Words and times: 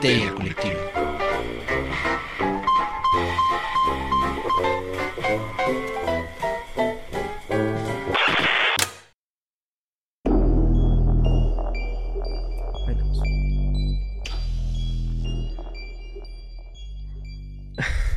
Histeria 0.00 0.34
Colectiva. 0.34 0.80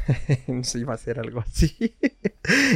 no 0.48 0.80
iba 0.80 0.94
a 0.94 0.96
hacer 0.96 1.20
algo 1.20 1.42
así. 1.42 1.98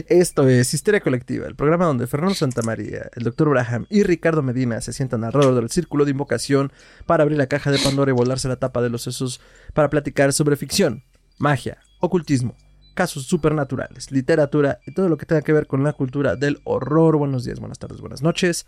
Esto 0.07 0.47
es 0.47 0.73
Histeria 0.73 1.01
Colectiva, 1.01 1.45
el 1.45 1.55
programa 1.55 1.85
donde 1.85 2.07
Fernando 2.07 2.35
Santamaría, 2.35 3.09
el 3.15 3.23
Dr. 3.23 3.49
Braham 3.49 3.85
y 3.89 4.03
Ricardo 4.03 4.41
Medina 4.41 4.79
se 4.79 4.93
sientan 4.93 5.25
alrededor 5.25 5.55
del 5.55 5.69
círculo 5.69 6.05
de 6.05 6.11
invocación 6.11 6.71
para 7.05 7.23
abrir 7.23 7.37
la 7.37 7.47
caja 7.47 7.69
de 7.69 7.79
Pandora 7.79 8.11
y 8.11 8.13
volarse 8.13 8.47
la 8.47 8.55
tapa 8.55 8.81
de 8.81 8.89
los 8.89 9.01
sesos 9.01 9.41
para 9.73 9.89
platicar 9.89 10.31
sobre 10.31 10.55
ficción, 10.55 11.03
magia, 11.37 11.79
ocultismo, 11.99 12.55
casos 12.93 13.25
supernaturales, 13.25 14.09
literatura 14.09 14.79
y 14.87 14.93
todo 14.93 15.09
lo 15.09 15.17
que 15.17 15.25
tenga 15.25 15.41
que 15.41 15.51
ver 15.51 15.67
con 15.67 15.83
la 15.83 15.91
cultura 15.91 16.37
del 16.37 16.61
horror. 16.63 17.17
Buenos 17.17 17.43
días, 17.43 17.59
buenas 17.59 17.77
tardes, 17.77 17.99
buenas 17.99 18.21
noches. 18.21 18.67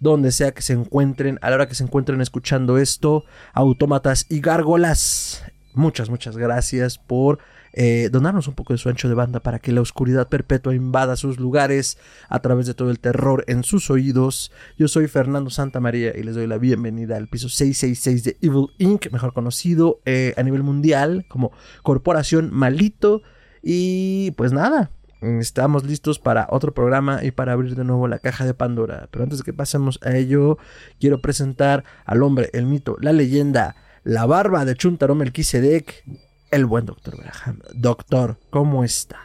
Donde 0.00 0.32
sea 0.32 0.50
que 0.50 0.62
se 0.62 0.72
encuentren, 0.72 1.38
a 1.42 1.50
la 1.50 1.56
hora 1.56 1.68
que 1.68 1.76
se 1.76 1.84
encuentren 1.84 2.20
escuchando 2.20 2.76
esto, 2.76 3.24
autómatas 3.52 4.26
y 4.28 4.40
gárgolas. 4.40 5.44
Muchas, 5.74 6.10
muchas 6.10 6.36
gracias 6.36 6.98
por 6.98 7.38
eh, 7.72 8.08
donarnos 8.10 8.48
un 8.48 8.54
poco 8.54 8.72
de 8.72 8.78
su 8.78 8.88
ancho 8.88 9.08
de 9.08 9.14
banda 9.14 9.40
para 9.40 9.58
que 9.58 9.72
la 9.72 9.80
oscuridad 9.80 10.28
perpetua 10.28 10.74
invada 10.74 11.16
sus 11.16 11.38
lugares 11.38 11.98
a 12.28 12.40
través 12.40 12.66
de 12.66 12.74
todo 12.74 12.90
el 12.90 12.98
terror 12.98 13.44
en 13.46 13.62
sus 13.62 13.90
oídos. 13.90 14.52
Yo 14.76 14.88
soy 14.88 15.06
Fernando 15.06 15.50
Santamaría 15.50 16.16
y 16.16 16.22
les 16.22 16.34
doy 16.34 16.46
la 16.46 16.58
bienvenida 16.58 17.16
al 17.16 17.28
piso 17.28 17.48
666 17.48 18.24
de 18.24 18.36
Evil 18.40 18.68
Inc., 18.78 19.10
mejor 19.12 19.32
conocido 19.32 20.00
eh, 20.04 20.34
a 20.36 20.42
nivel 20.42 20.62
mundial 20.62 21.26
como 21.28 21.52
Corporación 21.82 22.50
Malito. 22.52 23.22
Y 23.62 24.32
pues 24.32 24.52
nada, 24.52 24.90
estamos 25.20 25.84
listos 25.84 26.18
para 26.18 26.46
otro 26.50 26.72
programa 26.72 27.22
y 27.22 27.30
para 27.30 27.52
abrir 27.52 27.76
de 27.76 27.84
nuevo 27.84 28.08
la 28.08 28.18
caja 28.18 28.46
de 28.46 28.54
Pandora. 28.54 29.08
Pero 29.10 29.24
antes 29.24 29.38
de 29.38 29.44
que 29.44 29.52
pasemos 29.52 30.00
a 30.02 30.16
ello, 30.16 30.58
quiero 30.98 31.20
presentar 31.20 31.84
al 32.04 32.22
hombre, 32.22 32.50
el 32.52 32.66
mito, 32.66 32.96
la 33.00 33.12
leyenda, 33.12 33.76
la 34.02 34.26
barba 34.26 34.64
de 34.64 34.74
Chuntaro 34.74 35.14
Melquisedec, 35.14 36.04
el 36.50 36.66
buen 36.66 36.86
doctor 36.86 37.16
Graham. 37.16 37.60
Doctor, 37.74 38.38
¿cómo 38.50 38.84
está? 38.84 39.18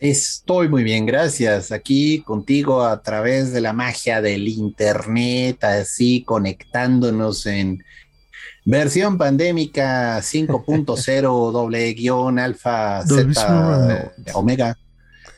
Estoy 0.00 0.68
muy 0.68 0.84
bien, 0.84 1.06
gracias. 1.06 1.72
Aquí 1.72 2.22
contigo 2.22 2.84
a 2.84 3.02
través 3.02 3.52
de 3.52 3.60
la 3.60 3.72
magia 3.72 4.22
del 4.22 4.46
internet, 4.46 5.64
así 5.64 6.22
conectándonos 6.22 7.46
en 7.46 7.82
versión 8.64 9.18
pandémica 9.18 10.18
5.0 10.18 11.22
doble 11.52 11.92
guion 11.94 12.38
alfa 12.38 13.04
z 13.04 14.12
omega. 14.34 14.78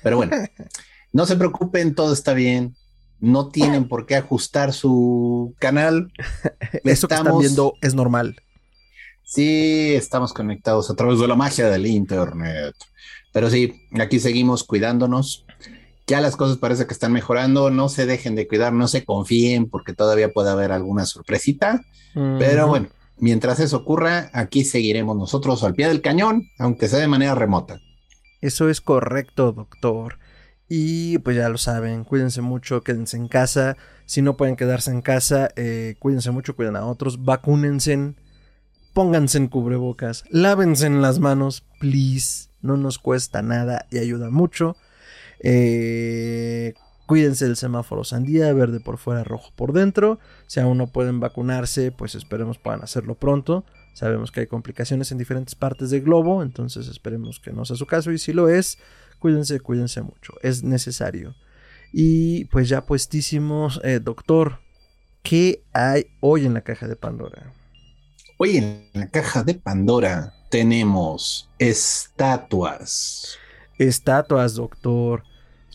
Pero 0.02 0.16
bueno, 0.16 0.36
no 1.12 1.26
se 1.26 1.36
preocupen, 1.36 1.94
todo 1.94 2.12
está 2.12 2.34
bien. 2.34 2.76
No 3.18 3.48
tienen 3.48 3.88
por 3.88 4.04
qué 4.04 4.16
ajustar 4.16 4.74
su 4.74 5.54
canal. 5.58 6.12
Eso 6.84 7.08
que 7.08 7.14
están 7.14 7.38
viendo 7.38 7.74
es 7.80 7.94
normal. 7.94 8.36
Sí, 9.30 9.94
estamos 9.94 10.32
conectados 10.32 10.90
a 10.90 10.96
través 10.96 11.20
de 11.20 11.28
la 11.28 11.36
magia 11.36 11.70
del 11.70 11.86
Internet. 11.86 12.74
Pero 13.32 13.48
sí, 13.48 13.86
aquí 14.00 14.18
seguimos 14.18 14.64
cuidándonos. 14.64 15.46
Ya 16.08 16.20
las 16.20 16.34
cosas 16.34 16.56
parece 16.56 16.88
que 16.88 16.92
están 16.92 17.12
mejorando. 17.12 17.70
No 17.70 17.88
se 17.88 18.06
dejen 18.06 18.34
de 18.34 18.48
cuidar, 18.48 18.72
no 18.72 18.88
se 18.88 19.04
confíen 19.04 19.70
porque 19.70 19.92
todavía 19.92 20.32
puede 20.32 20.50
haber 20.50 20.72
alguna 20.72 21.06
sorpresita. 21.06 21.80
Pero 22.12 22.66
bueno, 22.66 22.88
mientras 23.18 23.60
eso 23.60 23.76
ocurra, 23.76 24.30
aquí 24.32 24.64
seguiremos 24.64 25.16
nosotros 25.16 25.62
al 25.62 25.74
pie 25.74 25.86
del 25.86 26.02
cañón, 26.02 26.48
aunque 26.58 26.88
sea 26.88 26.98
de 26.98 27.06
manera 27.06 27.36
remota. 27.36 27.80
Eso 28.40 28.68
es 28.68 28.80
correcto, 28.80 29.52
doctor. 29.52 30.18
Y 30.68 31.18
pues 31.18 31.36
ya 31.36 31.48
lo 31.48 31.58
saben, 31.58 32.02
cuídense 32.02 32.40
mucho, 32.40 32.82
quédense 32.82 33.16
en 33.16 33.28
casa. 33.28 33.76
Si 34.06 34.22
no 34.22 34.36
pueden 34.36 34.56
quedarse 34.56 34.90
en 34.90 35.02
casa, 35.02 35.50
eh, 35.54 35.94
cuídense 36.00 36.32
mucho, 36.32 36.56
cuiden 36.56 36.74
a 36.74 36.84
otros, 36.84 37.24
vacúnense 37.24 38.16
pónganse 39.00 39.38
en 39.38 39.48
cubrebocas, 39.48 40.24
lávense 40.28 40.84
en 40.84 41.00
las 41.00 41.20
manos, 41.20 41.64
please. 41.78 42.50
No 42.60 42.76
nos 42.76 42.98
cuesta 42.98 43.40
nada 43.40 43.86
y 43.90 43.96
ayuda 43.96 44.28
mucho. 44.28 44.76
Eh, 45.42 46.74
cuídense 47.06 47.46
del 47.46 47.56
semáforo 47.56 48.04
sandía, 48.04 48.52
verde 48.52 48.78
por 48.78 48.98
fuera, 48.98 49.24
rojo 49.24 49.52
por 49.56 49.72
dentro. 49.72 50.18
Si 50.48 50.60
aún 50.60 50.76
no 50.76 50.88
pueden 50.88 51.18
vacunarse, 51.18 51.92
pues 51.92 52.14
esperemos 52.14 52.58
puedan 52.58 52.82
hacerlo 52.82 53.14
pronto. 53.14 53.64
Sabemos 53.94 54.32
que 54.32 54.40
hay 54.40 54.46
complicaciones 54.46 55.10
en 55.12 55.16
diferentes 55.16 55.54
partes 55.54 55.88
del 55.88 56.02
globo, 56.02 56.42
entonces 56.42 56.86
esperemos 56.86 57.40
que 57.40 57.52
no 57.52 57.64
sea 57.64 57.76
su 57.76 57.86
caso. 57.86 58.12
Y 58.12 58.18
si 58.18 58.34
lo 58.34 58.50
es, 58.50 58.76
cuídense, 59.18 59.60
cuídense 59.60 60.02
mucho. 60.02 60.34
Es 60.42 60.62
necesario. 60.62 61.36
Y 61.90 62.44
pues 62.50 62.68
ya 62.68 62.84
puestísimos, 62.84 63.80
eh, 63.82 63.98
doctor, 63.98 64.58
¿qué 65.22 65.64
hay 65.72 66.04
hoy 66.20 66.44
en 66.44 66.52
la 66.52 66.60
caja 66.60 66.86
de 66.86 66.96
Pandora? 66.96 67.54
Hoy 68.42 68.56
en 68.56 68.86
la 68.94 69.06
caja 69.06 69.42
de 69.42 69.52
Pandora 69.52 70.32
tenemos 70.48 71.50
estatuas. 71.58 73.36
Estatuas, 73.76 74.54
doctor. 74.54 75.24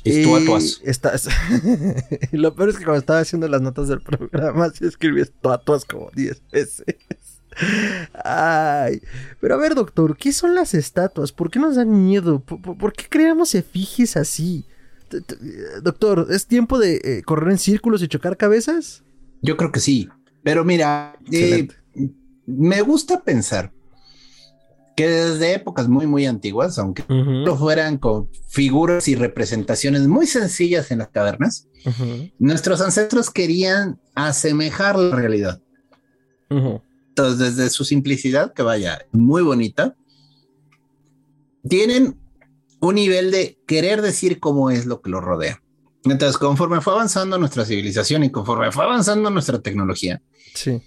Estatuas. 0.03 0.81
lo 2.31 2.55
peor 2.55 2.69
es 2.69 2.77
que 2.77 2.83
cuando 2.83 2.97
estaba 2.97 3.19
haciendo 3.19 3.47
las 3.47 3.61
notas 3.61 3.87
del 3.87 4.01
programa, 4.01 4.71
sí 4.71 4.83
escribí 4.83 5.21
estatuas 5.21 5.85
como 5.85 6.09
10 6.15 6.41
veces. 6.51 6.85
Ay, 8.23 8.99
pero 9.39 9.53
a 9.53 9.57
ver, 9.57 9.75
doctor, 9.75 10.17
¿qué 10.17 10.33
son 10.33 10.55
las 10.55 10.73
estatuas? 10.73 11.31
¿Por 11.31 11.51
qué 11.51 11.59
nos 11.59 11.75
dan 11.75 12.07
miedo? 12.07 12.39
¿Por, 12.39 12.93
qué 12.93 13.05
creamos 13.07 13.53
efigies 13.53 14.17
así? 14.17 14.65
Doctor, 15.83 16.29
¿es 16.31 16.47
tiempo 16.47 16.79
de 16.79 16.95
eh, 17.03 17.21
correr 17.23 17.51
en 17.51 17.59
círculos 17.59 18.01
y 18.01 18.07
chocar 18.07 18.37
cabezas? 18.37 19.03
Yo 19.43 19.55
creo 19.55 19.71
que 19.71 19.79
sí. 19.79 20.09
Pero 20.41 20.63
mira, 20.63 21.15
eh, 21.31 21.67
me 22.45 22.81
gusta 22.81 23.23
pensar 23.23 23.71
que 24.95 25.09
desde 25.09 25.53
épocas 25.53 25.89
muy, 25.89 26.07
muy 26.07 26.25
antiguas, 26.25 26.79
aunque 26.79 27.03
no 27.09 27.57
fueran 27.57 27.97
con 27.97 28.29
figuras 28.47 29.07
y 29.09 29.15
representaciones 29.15 30.07
muy 30.07 30.25
sencillas 30.25 30.89
en 30.89 30.99
las 30.99 31.09
cavernas, 31.09 31.67
nuestros 32.39 32.79
ancestros 32.79 33.29
querían 33.29 33.99
asemejar 34.15 34.97
la 34.97 35.15
realidad. 35.15 35.61
Entonces, 36.49 37.57
desde 37.57 37.69
su 37.69 37.83
simplicidad, 37.83 38.53
que 38.53 38.63
vaya, 38.63 39.05
muy 39.11 39.43
bonita, 39.43 39.95
tienen 41.67 42.17
un 42.79 42.95
nivel 42.95 43.31
de 43.31 43.59
querer 43.67 44.01
decir 44.01 44.39
cómo 44.39 44.69
es 44.69 44.85
lo 44.85 45.01
que 45.01 45.09
los 45.09 45.21
rodea. 45.21 45.61
Entonces, 46.05 46.37
conforme 46.37 46.79
fue 46.79 46.93
avanzando 46.93 47.37
nuestra 47.37 47.65
civilización 47.65 48.23
y 48.23 48.29
conforme 48.29 48.71
fue 48.71 48.85
avanzando 48.85 49.29
nuestra 49.29 49.59
tecnología, 49.59 50.21
sí 50.53 50.81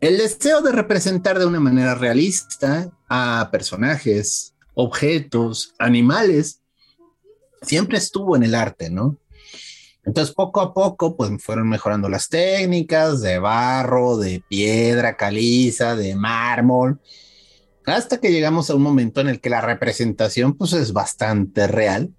el 0.00 0.16
deseo 0.16 0.62
de 0.62 0.72
representar 0.72 1.38
de 1.38 1.46
una 1.46 1.60
manera 1.60 1.94
realista 1.94 2.90
a 3.08 3.48
personajes, 3.52 4.54
objetos, 4.74 5.74
animales, 5.78 6.62
siempre 7.62 7.98
estuvo 7.98 8.34
en 8.36 8.44
el 8.44 8.54
arte, 8.54 8.90
¿no? 8.90 9.18
Entonces, 10.04 10.34
poco 10.34 10.62
a 10.62 10.72
poco, 10.72 11.16
pues 11.16 11.30
fueron 11.42 11.68
mejorando 11.68 12.08
las 12.08 12.28
técnicas 12.28 13.20
de 13.20 13.38
barro, 13.38 14.16
de 14.16 14.42
piedra 14.48 15.16
caliza, 15.16 15.94
de 15.94 16.16
mármol, 16.16 16.98
hasta 17.84 18.18
que 18.18 18.32
llegamos 18.32 18.70
a 18.70 18.74
un 18.74 18.82
momento 18.82 19.20
en 19.20 19.28
el 19.28 19.40
que 19.40 19.50
la 19.50 19.60
representación, 19.60 20.54
pues, 20.54 20.72
es 20.72 20.94
bastante 20.94 21.66
real 21.66 22.14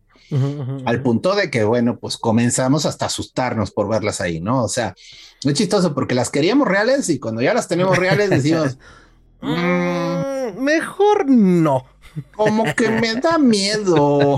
al 0.85 1.01
punto 1.01 1.35
de 1.35 1.49
que, 1.49 1.63
bueno, 1.63 1.99
pues 1.99 2.17
comenzamos 2.17 2.85
hasta 2.85 3.07
asustarnos 3.07 3.71
por 3.71 3.89
verlas 3.89 4.21
ahí, 4.21 4.39
¿no? 4.39 4.63
O 4.63 4.67
sea, 4.67 4.95
es 5.43 5.53
chistoso 5.53 5.93
porque 5.93 6.15
las 6.15 6.29
queríamos 6.29 6.67
reales 6.67 7.09
y 7.09 7.19
cuando 7.19 7.41
ya 7.41 7.53
las 7.53 7.67
tenemos 7.67 7.97
reales 7.97 8.29
decimos, 8.29 8.77
mm, 9.41 10.61
mejor 10.61 11.29
no. 11.29 11.85
Como 12.35 12.65
que 12.75 12.89
me 12.89 13.15
da 13.15 13.37
miedo. 13.37 14.37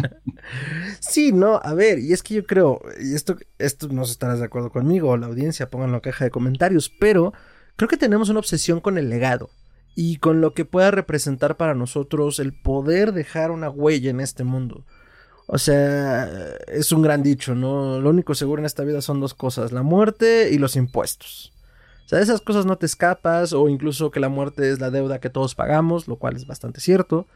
sí, 1.00 1.32
no, 1.32 1.60
a 1.62 1.74
ver, 1.74 2.00
y 2.00 2.12
es 2.12 2.22
que 2.22 2.34
yo 2.34 2.44
creo, 2.44 2.80
y 3.00 3.14
esto, 3.14 3.36
esto 3.58 3.86
no 3.88 4.02
estarás 4.02 4.40
de 4.40 4.46
acuerdo 4.46 4.70
conmigo, 4.70 5.16
la 5.16 5.26
audiencia, 5.26 5.70
pónganlo 5.70 5.94
en 5.94 5.98
la 5.98 6.00
caja 6.00 6.24
de 6.24 6.32
comentarios, 6.32 6.90
pero 6.98 7.32
creo 7.76 7.88
que 7.88 7.96
tenemos 7.96 8.30
una 8.30 8.40
obsesión 8.40 8.80
con 8.80 8.98
el 8.98 9.08
legado 9.08 9.50
y 9.94 10.16
con 10.16 10.40
lo 10.40 10.54
que 10.54 10.64
pueda 10.64 10.90
representar 10.90 11.56
para 11.56 11.74
nosotros 11.74 12.38
el 12.38 12.52
poder 12.52 13.12
dejar 13.12 13.50
una 13.50 13.68
huella 13.68 14.10
en 14.10 14.20
este 14.20 14.44
mundo. 14.44 14.84
O 15.46 15.58
sea, 15.58 16.30
es 16.68 16.92
un 16.92 17.02
gran 17.02 17.22
dicho, 17.22 17.54
¿no? 17.54 18.00
Lo 18.00 18.10
único 18.10 18.34
seguro 18.34 18.60
en 18.60 18.66
esta 18.66 18.84
vida 18.84 19.02
son 19.02 19.20
dos 19.20 19.34
cosas, 19.34 19.72
la 19.72 19.82
muerte 19.82 20.50
y 20.50 20.58
los 20.58 20.76
impuestos. 20.76 21.52
O 22.06 22.08
sea, 22.08 22.20
esas 22.20 22.40
cosas 22.40 22.66
no 22.66 22.78
te 22.78 22.86
escapas 22.86 23.52
o 23.52 23.68
incluso 23.68 24.10
que 24.10 24.20
la 24.20 24.28
muerte 24.28 24.70
es 24.70 24.80
la 24.80 24.90
deuda 24.90 25.20
que 25.20 25.30
todos 25.30 25.54
pagamos, 25.54 26.08
lo 26.08 26.16
cual 26.16 26.36
es 26.36 26.46
bastante 26.46 26.80
cierto. 26.80 27.26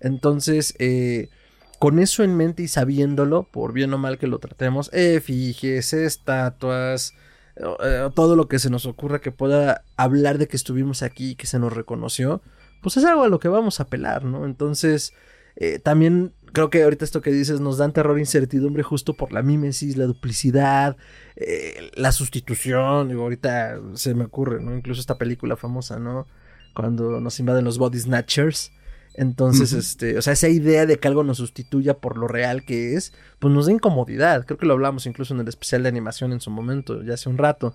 Entonces, 0.00 0.74
eh, 0.78 1.30
con 1.78 1.98
eso 1.98 2.22
en 2.22 2.36
mente 2.36 2.62
y 2.62 2.68
sabiéndolo, 2.68 3.44
por 3.44 3.72
bien 3.72 3.92
o 3.92 3.98
mal 3.98 4.18
que 4.18 4.26
lo 4.26 4.38
tratemos, 4.38 4.90
efigies, 4.92 5.92
estatuas, 5.92 7.14
eh, 7.56 8.10
todo 8.14 8.36
lo 8.36 8.48
que 8.48 8.58
se 8.58 8.70
nos 8.70 8.86
ocurra 8.86 9.20
que 9.20 9.30
pueda 9.30 9.84
hablar 9.96 10.38
de 10.38 10.48
que 10.48 10.56
estuvimos 10.56 11.02
aquí, 11.02 11.36
que 11.36 11.46
se 11.46 11.58
nos 11.58 11.72
reconoció, 11.72 12.42
pues 12.82 12.96
es 12.96 13.04
algo 13.04 13.22
a 13.22 13.28
lo 13.28 13.38
que 13.38 13.48
vamos 13.48 13.80
a 13.80 13.84
apelar, 13.84 14.24
¿no? 14.24 14.44
Entonces, 14.44 15.12
eh, 15.56 15.78
también 15.78 16.34
creo 16.52 16.70
que 16.70 16.82
ahorita 16.82 17.04
esto 17.04 17.20
que 17.20 17.32
dices 17.32 17.60
nos 17.60 17.78
dan 17.78 17.92
terror 17.92 18.16
e 18.16 18.20
incertidumbre 18.20 18.82
justo 18.82 19.14
por 19.14 19.32
la 19.32 19.42
mímesis, 19.42 19.96
la 19.96 20.06
duplicidad, 20.06 20.96
eh, 21.36 21.90
la 21.94 22.12
sustitución. 22.12 23.12
Ahorita 23.12 23.80
se 23.94 24.14
me 24.14 24.24
ocurre, 24.24 24.62
¿no? 24.62 24.74
Incluso 24.76 25.00
esta 25.00 25.18
película 25.18 25.56
famosa, 25.56 25.98
¿no? 25.98 26.26
Cuando 26.74 27.20
nos 27.20 27.38
invaden 27.40 27.64
los 27.64 27.78
body 27.78 28.00
snatchers. 28.00 28.72
Entonces, 29.14 29.72
este, 29.72 30.18
o 30.18 30.22
sea, 30.22 30.32
esa 30.32 30.48
idea 30.48 30.86
de 30.86 30.98
que 30.98 31.06
algo 31.06 31.22
nos 31.22 31.38
sustituya 31.38 31.94
por 31.94 32.18
lo 32.18 32.26
real 32.26 32.64
que 32.64 32.94
es, 32.94 33.12
pues 33.38 33.54
nos 33.54 33.66
da 33.66 33.72
incomodidad. 33.72 34.44
Creo 34.44 34.58
que 34.58 34.66
lo 34.66 34.72
hablamos 34.72 35.06
incluso 35.06 35.34
en 35.34 35.40
el 35.40 35.48
especial 35.48 35.84
de 35.84 35.88
animación 35.88 36.32
en 36.32 36.40
su 36.40 36.50
momento, 36.50 37.02
ya 37.02 37.14
hace 37.14 37.28
un 37.28 37.38
rato. 37.38 37.74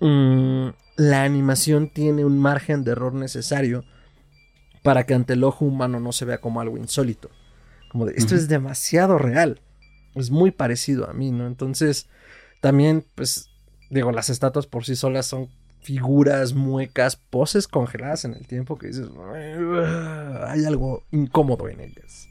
Mm, 0.00 0.68
la 0.96 1.22
animación 1.22 1.88
tiene 1.88 2.24
un 2.24 2.38
margen 2.38 2.84
de 2.84 2.92
error 2.92 3.14
necesario 3.14 3.84
para 4.82 5.04
que 5.04 5.14
ante 5.14 5.32
el 5.32 5.42
ojo 5.42 5.64
humano 5.64 6.00
no 6.00 6.12
se 6.12 6.26
vea 6.26 6.38
como 6.38 6.60
algo 6.60 6.76
insólito. 6.76 7.30
Como 7.90 8.04
de, 8.04 8.12
esto 8.16 8.34
es 8.34 8.46
demasiado 8.46 9.16
real. 9.16 9.60
Es 10.14 10.30
muy 10.30 10.50
parecido 10.50 11.08
a 11.08 11.14
mí, 11.14 11.30
¿no? 11.30 11.46
Entonces, 11.46 12.08
también, 12.60 13.06
pues, 13.14 13.48
digo, 13.90 14.12
las 14.12 14.28
estatuas 14.28 14.66
por 14.66 14.84
sí 14.84 14.96
solas 14.96 15.26
son 15.26 15.48
figuras, 15.86 16.52
muecas, 16.52 17.16
poses 17.16 17.68
congeladas 17.68 18.24
en 18.24 18.34
el 18.34 18.46
tiempo 18.46 18.76
que 18.76 18.88
dices, 18.88 19.08
hay 20.46 20.64
algo 20.64 21.04
incómodo 21.12 21.68
en 21.68 21.80
ellas. 21.80 22.28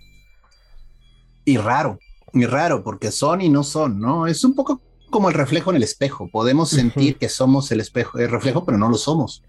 Y 1.46 1.58
raro, 1.58 2.00
y 2.34 2.46
raro, 2.46 2.84
porque 2.84 3.12
son 3.12 3.42
y 3.42 3.50
no 3.50 3.64
son, 3.64 4.00
¿no? 4.00 4.28
Es 4.28 4.44
un 4.44 4.56
poco 4.56 4.82
como 5.10 5.30
el 5.30 5.36
reflejo 5.36 5.70
en 5.70 5.78
el 5.78 5.84
espejo. 5.84 6.30
Podemos 6.30 6.70
sentir 6.70 7.18
que 7.18 7.30
somos 7.30 7.72
el 7.72 7.80
espejo, 7.80 8.20
el 8.20 8.30
reflejo, 8.30 8.66
pero 8.66 8.78
no 8.78 8.90
lo 8.90 8.98
somos 8.98 9.42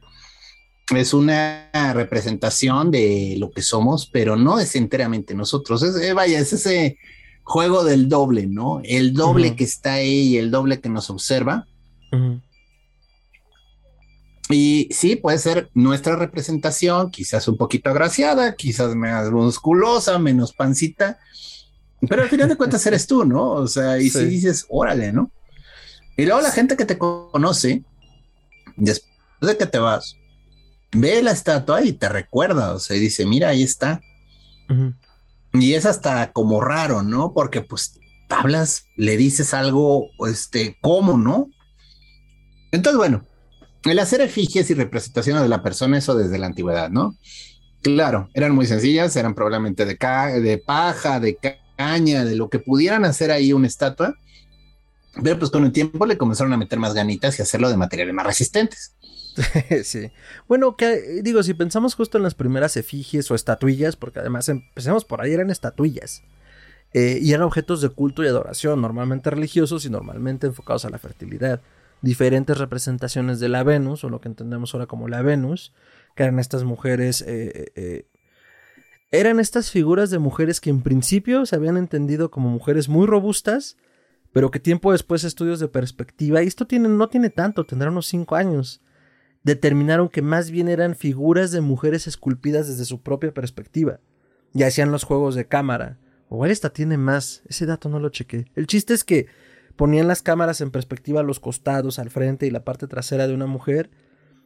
es 0.94 1.12
una 1.12 1.68
representación 1.94 2.92
de 2.92 3.34
lo 3.38 3.50
que 3.50 3.62
somos, 3.62 4.08
pero 4.12 4.36
no 4.36 4.60
es 4.60 4.76
enteramente 4.76 5.34
nosotros. 5.34 5.82
Es, 5.82 5.96
eh, 5.96 6.12
vaya, 6.12 6.38
es 6.38 6.52
ese 6.52 6.98
juego 7.42 7.82
del 7.82 8.08
doble, 8.08 8.46
¿no? 8.46 8.80
El 8.84 9.12
doble 9.12 9.56
que 9.56 9.64
está 9.64 9.94
ahí 9.94 10.28
y 10.28 10.36
el 10.36 10.50
doble 10.50 10.80
que 10.80 10.88
nos 10.88 11.10
observa. 11.10 11.66
Y 14.48 14.88
sí, 14.92 15.16
puede 15.16 15.38
ser 15.38 15.70
nuestra 15.74 16.14
representación, 16.16 17.10
quizás 17.10 17.48
un 17.48 17.56
poquito 17.56 17.90
agraciada, 17.90 18.54
quizás 18.54 18.94
más 18.94 19.30
musculosa, 19.30 20.18
menos 20.18 20.52
pancita, 20.52 21.18
pero 22.08 22.22
al 22.22 22.28
final 22.28 22.48
de 22.48 22.56
cuentas 22.56 22.86
eres 22.86 23.06
tú, 23.06 23.24
¿no? 23.24 23.50
O 23.50 23.66
sea, 23.66 23.98
y 23.98 24.10
si 24.10 24.24
dices, 24.26 24.66
órale, 24.68 25.12
¿no? 25.12 25.30
Y 26.16 26.24
luego 26.24 26.40
la 26.40 26.50
gente 26.50 26.76
que 26.76 26.84
te 26.84 26.98
conoce, 26.98 27.82
después 28.76 29.10
de 29.40 29.56
que 29.56 29.66
te 29.66 29.78
vas, 29.78 30.16
ve 30.92 31.22
la 31.22 31.32
estatua 31.32 31.82
y 31.82 31.92
te 31.92 32.08
recuerda, 32.08 32.72
o 32.72 32.78
sea, 32.78 32.96
y 32.96 33.00
dice, 33.00 33.26
mira, 33.26 33.48
ahí 33.48 33.62
está. 33.62 34.00
Y 35.52 35.74
es 35.74 35.86
hasta 35.86 36.32
como 36.32 36.60
raro, 36.60 37.02
¿no? 37.02 37.32
Porque 37.32 37.62
pues 37.62 37.98
hablas, 38.28 38.84
le 38.96 39.16
dices 39.16 39.54
algo, 39.54 40.08
este, 40.28 40.78
¿cómo, 40.80 41.16
no? 41.16 41.48
Entonces, 42.72 42.98
bueno, 42.98 43.24
el 43.90 43.98
hacer 43.98 44.20
efigies 44.20 44.70
y 44.70 44.74
representaciones 44.74 45.42
de 45.42 45.48
la 45.48 45.62
persona, 45.62 45.98
eso 45.98 46.14
desde 46.14 46.38
la 46.38 46.46
antigüedad, 46.46 46.90
¿no? 46.90 47.16
Claro, 47.82 48.28
eran 48.34 48.54
muy 48.54 48.66
sencillas, 48.66 49.14
eran 49.16 49.34
probablemente 49.34 49.84
de, 49.84 49.94
de 49.94 50.58
paja, 50.58 51.20
de 51.20 51.38
caña, 51.76 52.24
de 52.24 52.36
lo 52.36 52.48
que 52.48 52.58
pudieran 52.58 53.04
hacer 53.04 53.30
ahí 53.30 53.52
una 53.52 53.66
estatua, 53.66 54.14
pero 55.22 55.38
pues 55.38 55.50
con 55.50 55.64
el 55.64 55.72
tiempo 55.72 56.04
le 56.06 56.18
comenzaron 56.18 56.52
a 56.52 56.56
meter 56.56 56.78
más 56.78 56.94
ganitas 56.94 57.38
y 57.38 57.42
hacerlo 57.42 57.68
de 57.68 57.76
materiales 57.76 58.14
más 58.14 58.26
resistentes. 58.26 58.94
sí. 59.84 60.10
Bueno, 60.48 60.76
que 60.76 61.20
digo, 61.22 61.42
si 61.42 61.54
pensamos 61.54 61.94
justo 61.94 62.18
en 62.18 62.24
las 62.24 62.34
primeras 62.34 62.76
efigies 62.76 63.30
o 63.30 63.34
estatuillas, 63.34 63.96
porque 63.96 64.20
además 64.20 64.48
empecemos 64.48 65.04
por 65.04 65.20
ahí, 65.20 65.32
eran 65.32 65.50
estatuillas. 65.50 66.22
Eh, 66.92 67.18
y 67.20 67.32
eran 67.32 67.42
objetos 67.42 67.80
de 67.82 67.90
culto 67.90 68.24
y 68.24 68.28
adoración, 68.28 68.80
normalmente 68.80 69.30
religiosos 69.30 69.84
y 69.84 69.90
normalmente 69.90 70.46
enfocados 70.46 70.84
a 70.84 70.90
la 70.90 70.98
fertilidad. 70.98 71.60
Diferentes 72.06 72.56
representaciones 72.56 73.40
de 73.40 73.48
la 73.48 73.64
Venus, 73.64 74.04
o 74.04 74.08
lo 74.10 74.20
que 74.20 74.28
entendemos 74.28 74.72
ahora 74.72 74.86
como 74.86 75.08
la 75.08 75.22
Venus, 75.22 75.74
que 76.14 76.22
eran 76.22 76.38
estas 76.38 76.62
mujeres. 76.62 77.20
Eh, 77.22 77.72
eh, 77.74 78.06
eran 79.10 79.40
estas 79.40 79.72
figuras 79.72 80.10
de 80.10 80.20
mujeres 80.20 80.60
que 80.60 80.70
en 80.70 80.82
principio 80.82 81.46
se 81.46 81.56
habían 81.56 81.76
entendido 81.76 82.30
como 82.30 82.48
mujeres 82.48 82.88
muy 82.88 83.08
robustas, 83.08 83.76
pero 84.32 84.52
que 84.52 84.60
tiempo 84.60 84.92
después 84.92 85.24
estudios 85.24 85.58
de 85.58 85.66
perspectiva, 85.66 86.44
y 86.44 86.46
esto 86.46 86.68
tiene, 86.68 86.88
no 86.88 87.08
tiene 87.08 87.28
tanto, 87.28 87.66
tendrá 87.66 87.90
unos 87.90 88.06
5 88.06 88.36
años, 88.36 88.82
determinaron 89.42 90.08
que 90.08 90.22
más 90.22 90.52
bien 90.52 90.68
eran 90.68 90.94
figuras 90.94 91.50
de 91.50 91.60
mujeres 91.60 92.06
esculpidas 92.06 92.68
desde 92.68 92.84
su 92.84 93.02
propia 93.02 93.34
perspectiva. 93.34 93.98
Y 94.54 94.62
hacían 94.62 94.92
los 94.92 95.02
juegos 95.02 95.34
de 95.34 95.48
cámara. 95.48 95.98
O 96.28 96.46
esta 96.46 96.70
tiene 96.70 96.98
más. 96.98 97.42
Ese 97.48 97.66
dato 97.66 97.88
no 97.88 97.98
lo 97.98 98.10
chequé. 98.10 98.46
El 98.54 98.68
chiste 98.68 98.94
es 98.94 99.02
que 99.02 99.26
ponían 99.76 100.08
las 100.08 100.22
cámaras 100.22 100.60
en 100.60 100.70
perspectiva 100.70 101.20
a 101.20 101.24
los 101.24 101.40
costados, 101.40 101.98
al 101.98 102.10
frente 102.10 102.46
y 102.46 102.50
la 102.50 102.64
parte 102.64 102.86
trasera 102.86 103.28
de 103.28 103.34
una 103.34 103.46
mujer. 103.46 103.90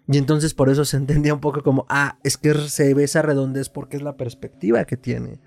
Y 0.09 0.19
entonces 0.19 0.55
por 0.55 0.69
eso 0.69 0.85
se 0.85 0.97
entendía 0.97 1.33
un 1.33 1.41
poco 1.41 1.63
como, 1.63 1.87
ah, 1.89 2.19
es 2.25 2.37
que 2.37 2.53
se 2.55 2.95
ve 2.95 3.05
esa 3.05 3.23
redondez 3.23 3.69
porque 3.69 3.97
es 3.97 4.03
la 4.03 4.17
perspectiva 4.17 4.85
que 4.85 4.97
tiene. 4.97 5.41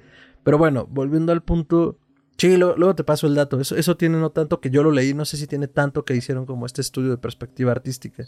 Pero 0.44 0.58
bueno, 0.58 0.88
volviendo 0.90 1.32
al 1.32 1.44
punto. 1.44 1.98
Sí, 2.38 2.58
luego 2.58 2.96
te 2.96 3.04
paso 3.04 3.28
el 3.28 3.36
dato. 3.36 3.60
Eso, 3.60 3.76
eso 3.76 3.96
tiene 3.96 4.18
no 4.18 4.32
tanto 4.32 4.60
que 4.60 4.70
yo 4.70 4.84
lo 4.84 4.92
leí, 4.92 5.14
no 5.14 5.26
sé 5.26 5.38
si 5.38 5.48
tiene 5.48 5.68
tanto 5.68 6.04
que 6.04 6.16
hicieron 6.16 6.46
como 6.46 6.66
este 6.66 6.82
estudio 6.82 7.12
de 7.12 7.18
perspectiva 7.18 7.72
artística. 7.72 8.26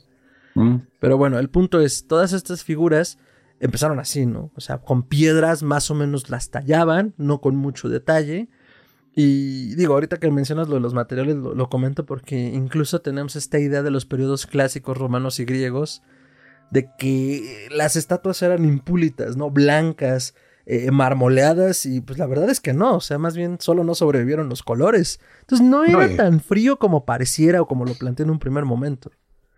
Mm. 0.54 0.78
Pero 1.00 1.18
bueno, 1.18 1.40
el 1.40 1.50
punto 1.50 1.82
es, 1.82 2.08
todas 2.08 2.32
estas 2.34 2.64
figuras 2.64 3.18
empezaron 3.60 4.00
así, 4.00 4.26
¿no? 4.26 4.52
O 4.56 4.62
sea, 4.62 4.78
con 4.80 5.04
piedras 5.04 5.64
más 5.64 5.90
o 5.90 5.96
menos 5.96 6.30
las 6.30 6.50
tallaban, 6.52 7.14
no 7.18 7.42
con 7.42 7.56
mucho 7.56 7.90
detalle. 7.90 8.48
Y 9.18 9.76
digo, 9.76 9.94
ahorita 9.94 10.18
que 10.18 10.30
mencionas 10.30 10.68
lo 10.68 10.76
de 10.76 10.82
los 10.82 10.94
materiales, 10.94 11.38
lo, 11.38 11.70
comento 11.70 12.06
porque 12.06 12.38
incluso 12.38 13.00
tenemos 13.00 13.38
esta 13.38 13.60
idea 13.60 13.82
de 13.82 13.90
los 13.90 14.06
periodos 14.06 14.46
clásicos 14.46 14.98
romanos 14.98 15.40
y 15.40 15.46
griegos, 15.46 16.04
de 16.70 16.90
que 17.00 17.68
las 17.72 17.96
estatuas 17.96 18.42
eran 18.42 18.66
impúlitas, 18.66 19.38
¿no? 19.38 19.50
Blancas, 19.52 20.36
eh, 20.66 20.92
marmoleadas, 20.92 21.86
y 21.86 22.02
pues 22.02 22.20
la 22.20 22.28
verdad 22.28 22.50
es 22.50 22.60
que 22.60 22.74
no, 22.74 22.98
o 22.98 23.00
sea, 23.00 23.18
más 23.18 23.38
bien 23.38 23.58
solo 23.62 23.86
no 23.86 23.96
sobrevivieron 23.96 24.50
los 24.50 24.64
colores. 24.64 25.22
Entonces 25.42 25.66
no 25.66 25.86
era 25.86 26.14
tan 26.18 26.42
frío 26.42 26.78
como 26.78 27.06
pareciera 27.06 27.62
o 27.62 27.68
como 27.68 27.86
lo 27.86 27.94
planteé 27.94 28.26
en 28.26 28.32
un 28.32 28.40
primer 28.40 28.66
momento. 28.66 29.12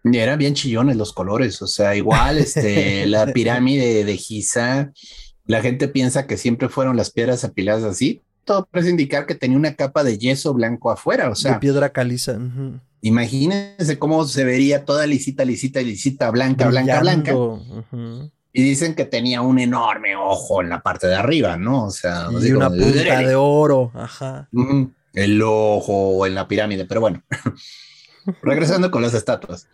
Eran 0.04 0.38
bien 0.38 0.54
chillones 0.54 0.98
los 0.98 1.14
colores, 1.14 1.62
o 1.64 1.68
sea, 1.68 1.96
igual 1.96 2.38
este, 2.38 3.06
la 3.08 3.26
pirámide 3.34 4.04
de 4.04 4.18
Giza, 4.18 4.92
la 5.46 5.62
gente 5.62 5.88
piensa 5.88 6.28
que 6.28 6.38
siempre 6.38 6.70
fueron 6.70 6.96
las 6.96 7.10
piedras 7.10 7.44
apiladas 7.44 7.84
así, 7.84 8.22
todo 8.48 8.66
parece 8.66 8.90
indicar 8.90 9.28
que 9.28 9.36
tenía 9.36 9.58
una 9.58 9.76
capa 9.76 10.04
de 10.04 10.18
yeso 10.18 10.54
blanco 10.54 10.90
afuera, 10.90 11.30
o 11.30 11.36
sea. 11.36 11.54
De 11.54 11.60
piedra 11.60 11.90
caliza. 11.90 12.40
Imagínense 13.02 14.00
cómo 14.00 14.26
se 14.26 14.44
vería 14.44 14.86
toda 14.86 15.06
lisita, 15.06 15.46
lisita, 15.46 15.82
lisita, 15.82 16.32
blanca, 16.32 16.68
blanca, 16.68 17.00
blanca. 17.02 17.34
Y 18.52 18.64
dicen 18.64 18.96
que 18.96 19.06
tenía 19.06 19.42
un 19.42 19.60
enorme 19.60 20.16
ojo 20.16 20.64
en 20.64 20.70
la 20.70 20.82
parte 20.82 21.06
de 21.06 21.16
arriba, 21.16 21.58
¿no? 21.58 21.86
O 21.86 21.92
sea, 21.92 22.30
y 22.42 22.52
una 22.52 22.70
punta 22.70 23.20
de 23.20 23.36
oro, 23.36 23.92
ajá. 23.94 24.50
El 25.14 25.42
ojo 25.44 26.26
en 26.26 26.34
la 26.34 26.48
pirámide, 26.48 26.86
pero 26.86 27.02
bueno. 27.02 27.22
Regresando 28.42 28.90
con 28.90 29.02
las 29.02 29.14
estatuas. 29.14 29.68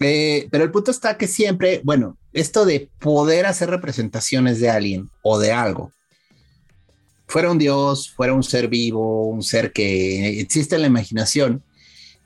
Eh, 0.00 0.46
pero 0.50 0.64
el 0.64 0.70
punto 0.70 0.90
está 0.90 1.16
que 1.16 1.26
siempre, 1.26 1.80
bueno, 1.84 2.16
esto 2.32 2.64
de 2.64 2.90
poder 3.00 3.46
hacer 3.46 3.70
representaciones 3.70 4.60
de 4.60 4.70
alguien 4.70 5.10
o 5.22 5.38
de 5.38 5.52
algo, 5.52 5.92
fuera 7.28 7.50
un 7.50 7.58
dios, 7.58 8.10
fuera 8.10 8.32
un 8.32 8.42
ser 8.42 8.68
vivo, 8.68 9.28
un 9.28 9.42
ser 9.42 9.72
que 9.72 10.40
existe 10.40 10.74
en 10.74 10.82
la 10.82 10.88
imaginación, 10.88 11.62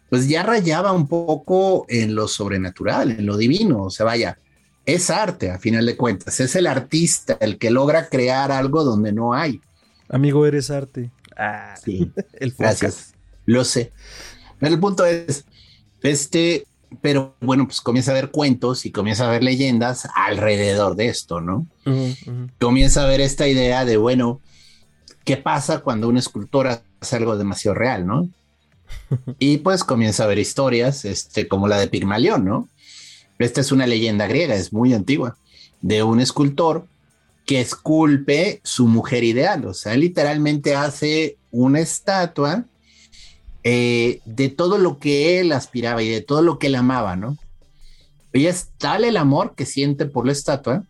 pues 0.08 0.28
ya 0.28 0.42
rayaba 0.42 0.92
un 0.92 1.08
poco 1.08 1.84
en 1.88 2.14
lo 2.14 2.28
sobrenatural, 2.28 3.10
en 3.10 3.26
lo 3.26 3.36
divino. 3.36 3.84
O 3.84 3.90
sea, 3.90 4.06
vaya, 4.06 4.38
es 4.86 5.10
arte 5.10 5.50
a 5.50 5.58
final 5.58 5.84
de 5.84 5.96
cuentas, 5.96 6.38
es 6.40 6.54
el 6.56 6.66
artista 6.66 7.36
el 7.40 7.58
que 7.58 7.70
logra 7.70 8.08
crear 8.08 8.52
algo 8.52 8.84
donde 8.84 9.12
no 9.12 9.34
hay. 9.34 9.60
Amigo, 10.08 10.46
eres 10.46 10.70
arte. 10.70 11.10
Ah, 11.36 11.74
sí. 11.82 12.10
el 12.34 12.54
Gracias. 12.56 13.14
Lo 13.44 13.64
sé. 13.64 13.90
Pero 14.60 14.74
el 14.74 14.80
punto 14.80 15.04
es, 15.04 15.44
este, 16.02 16.64
pero 17.00 17.34
bueno, 17.40 17.66
pues 17.66 17.80
comienza 17.80 18.12
a 18.12 18.14
ver 18.14 18.30
cuentos 18.30 18.86
y 18.86 18.92
comienza 18.92 19.26
a 19.26 19.30
ver 19.30 19.42
leyendas 19.42 20.06
alrededor 20.14 20.94
de 20.94 21.06
esto, 21.08 21.40
¿no? 21.40 21.66
Comienza 22.60 23.02
a 23.02 23.06
ver 23.06 23.20
esta 23.20 23.48
idea 23.48 23.84
de, 23.84 23.96
bueno, 23.96 24.40
¿qué 25.24 25.36
pasa 25.36 25.80
cuando 25.80 26.08
un 26.08 26.16
escultor 26.16 26.82
hace 27.00 27.16
algo 27.16 27.36
demasiado 27.36 27.74
real, 27.74 28.06
no? 28.06 28.28
y 29.38 29.58
pues 29.58 29.84
comienza 29.84 30.24
a 30.24 30.26
ver 30.26 30.38
historias, 30.38 31.04
este, 31.04 31.48
como 31.48 31.68
la 31.68 31.78
de 31.78 31.88
Pigmalión, 31.88 32.44
¿no? 32.44 32.68
Esta 33.38 33.60
es 33.60 33.72
una 33.72 33.86
leyenda 33.86 34.26
griega, 34.26 34.54
es 34.54 34.72
muy 34.72 34.94
antigua, 34.94 35.36
de 35.80 36.02
un 36.02 36.20
escultor 36.20 36.86
que 37.46 37.60
esculpe 37.60 38.60
su 38.62 38.86
mujer 38.86 39.24
ideal, 39.24 39.66
o 39.66 39.74
sea, 39.74 39.96
literalmente 39.96 40.76
hace 40.76 41.36
una 41.50 41.80
estatua 41.80 42.64
eh, 43.64 44.20
de 44.24 44.48
todo 44.48 44.78
lo 44.78 44.98
que 44.98 45.40
él 45.40 45.52
aspiraba 45.52 46.02
y 46.02 46.08
de 46.08 46.20
todo 46.20 46.42
lo 46.42 46.58
que 46.58 46.68
él 46.68 46.76
amaba, 46.76 47.16
¿no? 47.16 47.36
Y 48.32 48.46
es 48.46 48.68
tal 48.78 49.04
el 49.04 49.16
amor 49.16 49.54
que 49.54 49.66
siente 49.66 50.06
por 50.06 50.24
la 50.24 50.32
estatua 50.32 50.84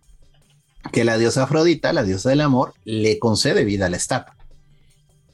que 0.91 1.05
la 1.05 1.19
diosa 1.19 1.45
Afrodita, 1.45 1.93
la 1.93 2.03
diosa 2.03 2.31
del 2.31 2.41
amor, 2.41 2.75
le 2.85 3.19
concede 3.19 3.65
vida 3.65 3.87
a 3.87 3.91
la 3.91 3.97
estatua. 3.97 4.37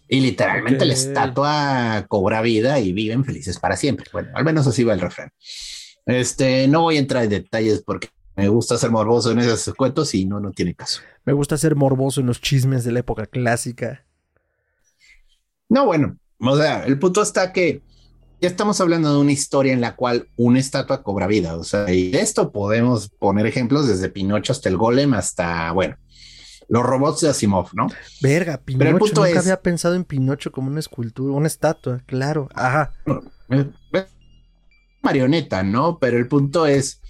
Y 0.08 0.20
literalmente 0.20 0.84
la 0.86 0.94
estatua 0.94 2.06
cobra 2.08 2.40
vida 2.40 2.80
y 2.80 2.92
viven 2.92 3.24
felices 3.24 3.58
para 3.58 3.76
siempre. 3.76 4.06
Bueno, 4.12 4.30
al 4.34 4.44
menos 4.44 4.66
así 4.66 4.82
va 4.82 4.94
el 4.94 5.00
refrán. 5.00 5.30
Este, 6.06 6.66
no 6.68 6.82
voy 6.82 6.96
a 6.96 7.00
entrar 7.00 7.24
en 7.24 7.30
detalles 7.30 7.82
porque 7.84 8.08
me 8.34 8.48
gusta 8.48 8.78
ser 8.78 8.90
morboso 8.90 9.30
en 9.32 9.40
esos 9.40 9.74
cuentos 9.74 10.14
y 10.14 10.24
no, 10.24 10.40
no 10.40 10.52
tiene 10.52 10.74
caso. 10.74 11.02
Me 11.24 11.34
gusta 11.34 11.58
ser 11.58 11.76
morboso 11.76 12.20
en 12.20 12.26
los 12.26 12.40
chismes 12.40 12.84
de 12.84 12.92
la 12.92 13.00
época 13.00 13.26
clásica. 13.26 14.06
No, 15.68 15.84
bueno, 15.84 16.16
o 16.40 16.56
sea, 16.56 16.84
el 16.84 16.98
punto 16.98 17.20
está 17.20 17.52
que 17.52 17.82
ya 18.40 18.48
estamos 18.48 18.80
hablando 18.80 19.12
de 19.12 19.18
una 19.18 19.32
historia 19.32 19.72
en 19.72 19.80
la 19.80 19.96
cual 19.96 20.28
una 20.36 20.60
estatua 20.60 21.02
cobra 21.02 21.26
vida. 21.26 21.56
O 21.56 21.64
sea, 21.64 21.90
y 21.92 22.10
de 22.10 22.20
esto 22.20 22.52
podemos 22.52 23.08
poner 23.08 23.46
ejemplos 23.46 23.88
desde 23.88 24.08
Pinocho 24.08 24.52
hasta 24.52 24.68
el 24.68 24.76
Golem 24.76 25.14
hasta, 25.14 25.72
bueno, 25.72 25.96
los 26.68 26.82
robots 26.82 27.22
de 27.22 27.30
Asimov, 27.30 27.70
¿no? 27.72 27.88
Verga, 28.20 28.58
Pinocho. 28.58 28.78
Pero 28.78 28.90
el 28.90 28.98
punto 28.98 29.24
nunca 29.24 29.40
había 29.40 29.60
pensado 29.60 29.94
en 29.94 30.04
Pinocho 30.04 30.52
como 30.52 30.68
una 30.68 30.80
escultura, 30.80 31.34
una 31.34 31.46
estatua, 31.46 32.02
claro. 32.06 32.48
Ajá. 32.54 32.92
Marioneta, 35.02 35.62
¿no? 35.62 35.98
Pero 35.98 36.18
el 36.18 36.28
punto 36.28 36.66
es 36.66 37.00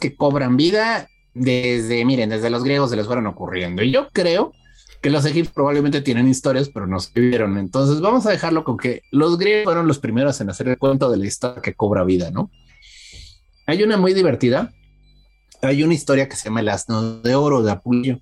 que 0.00 0.14
cobran 0.14 0.56
vida 0.56 1.08
desde, 1.34 2.04
miren, 2.04 2.30
desde 2.30 2.50
los 2.50 2.62
griegos 2.62 2.90
se 2.90 2.96
les 2.96 3.06
fueron 3.06 3.26
ocurriendo. 3.26 3.82
Y 3.82 3.90
yo 3.90 4.08
creo 4.12 4.52
que 5.00 5.10
los 5.10 5.24
egipcios 5.24 5.54
probablemente 5.54 6.02
tienen 6.02 6.28
historias, 6.28 6.68
pero 6.68 6.86
no 6.86 7.00
se 7.00 7.18
vieron. 7.18 7.56
Entonces 7.56 8.00
vamos 8.00 8.26
a 8.26 8.30
dejarlo 8.30 8.64
con 8.64 8.76
que 8.76 9.02
los 9.10 9.38
griegos 9.38 9.64
fueron 9.64 9.86
los 9.86 9.98
primeros 9.98 10.40
en 10.40 10.50
hacer 10.50 10.68
el 10.68 10.78
cuento 10.78 11.10
de 11.10 11.16
la 11.16 11.26
historia 11.26 11.62
que 11.62 11.74
cobra 11.74 12.04
vida, 12.04 12.30
¿no? 12.30 12.50
Hay 13.66 13.82
una 13.82 13.96
muy 13.96 14.12
divertida. 14.12 14.72
Hay 15.62 15.82
una 15.82 15.94
historia 15.94 16.28
que 16.28 16.36
se 16.36 16.44
llama 16.44 16.60
El 16.60 16.68
asno 16.68 17.20
de 17.20 17.34
oro 17.34 17.62
de 17.62 17.70
Apulio. 17.70 18.20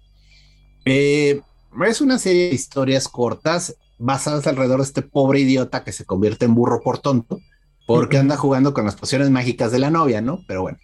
Eh, 0.85 1.40
es 1.87 2.00
una 2.00 2.18
serie 2.18 2.49
de 2.49 2.54
historias 2.54 3.08
cortas 3.08 3.76
basadas 3.99 4.47
alrededor 4.47 4.78
de 4.78 4.85
este 4.85 5.02
pobre 5.02 5.40
idiota 5.40 5.85
que 5.85 5.92
se 5.92 6.04
convierte 6.04 6.44
en 6.44 6.54
burro 6.54 6.80
por 6.80 6.99
tonto 6.99 7.40
porque 7.87 8.18
anda 8.18 8.37
jugando 8.37 8.75
con 8.75 8.85
las 8.85 8.97
pociones 8.97 9.30
mágicas 9.30 9.73
de 9.73 9.78
la 9.78 9.90
novia, 9.90 10.20
¿no? 10.20 10.44
Pero 10.47 10.62
bueno. 10.62 10.78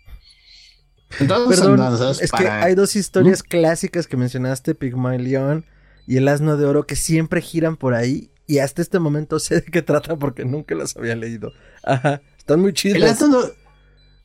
Entonces, 1.20 2.22
es 2.22 2.32
que 2.32 2.48
hay 2.48 2.74
dos 2.74 2.96
historias 2.96 3.42
clásicas 3.42 4.06
que 4.06 4.16
mencionaste, 4.16 4.74
Pigmalión 4.74 5.66
y 6.06 6.16
el 6.16 6.28
asno 6.28 6.56
de 6.56 6.66
oro 6.66 6.86
que 6.86 6.96
siempre 6.96 7.40
giran 7.40 7.76
por 7.76 7.94
ahí 7.94 8.30
y 8.46 8.58
hasta 8.58 8.82
este 8.82 8.98
momento 8.98 9.38
sé 9.38 9.56
de 9.56 9.64
qué 9.64 9.82
trata 9.82 10.16
porque 10.16 10.44
nunca 10.44 10.74
las 10.74 10.96
había 10.96 11.16
leído. 11.16 11.52
Ajá, 11.82 12.20
están 12.36 12.60
muy 12.60 12.72
chidas. 12.72 12.96
El 12.96 13.04
asno, 13.04 13.38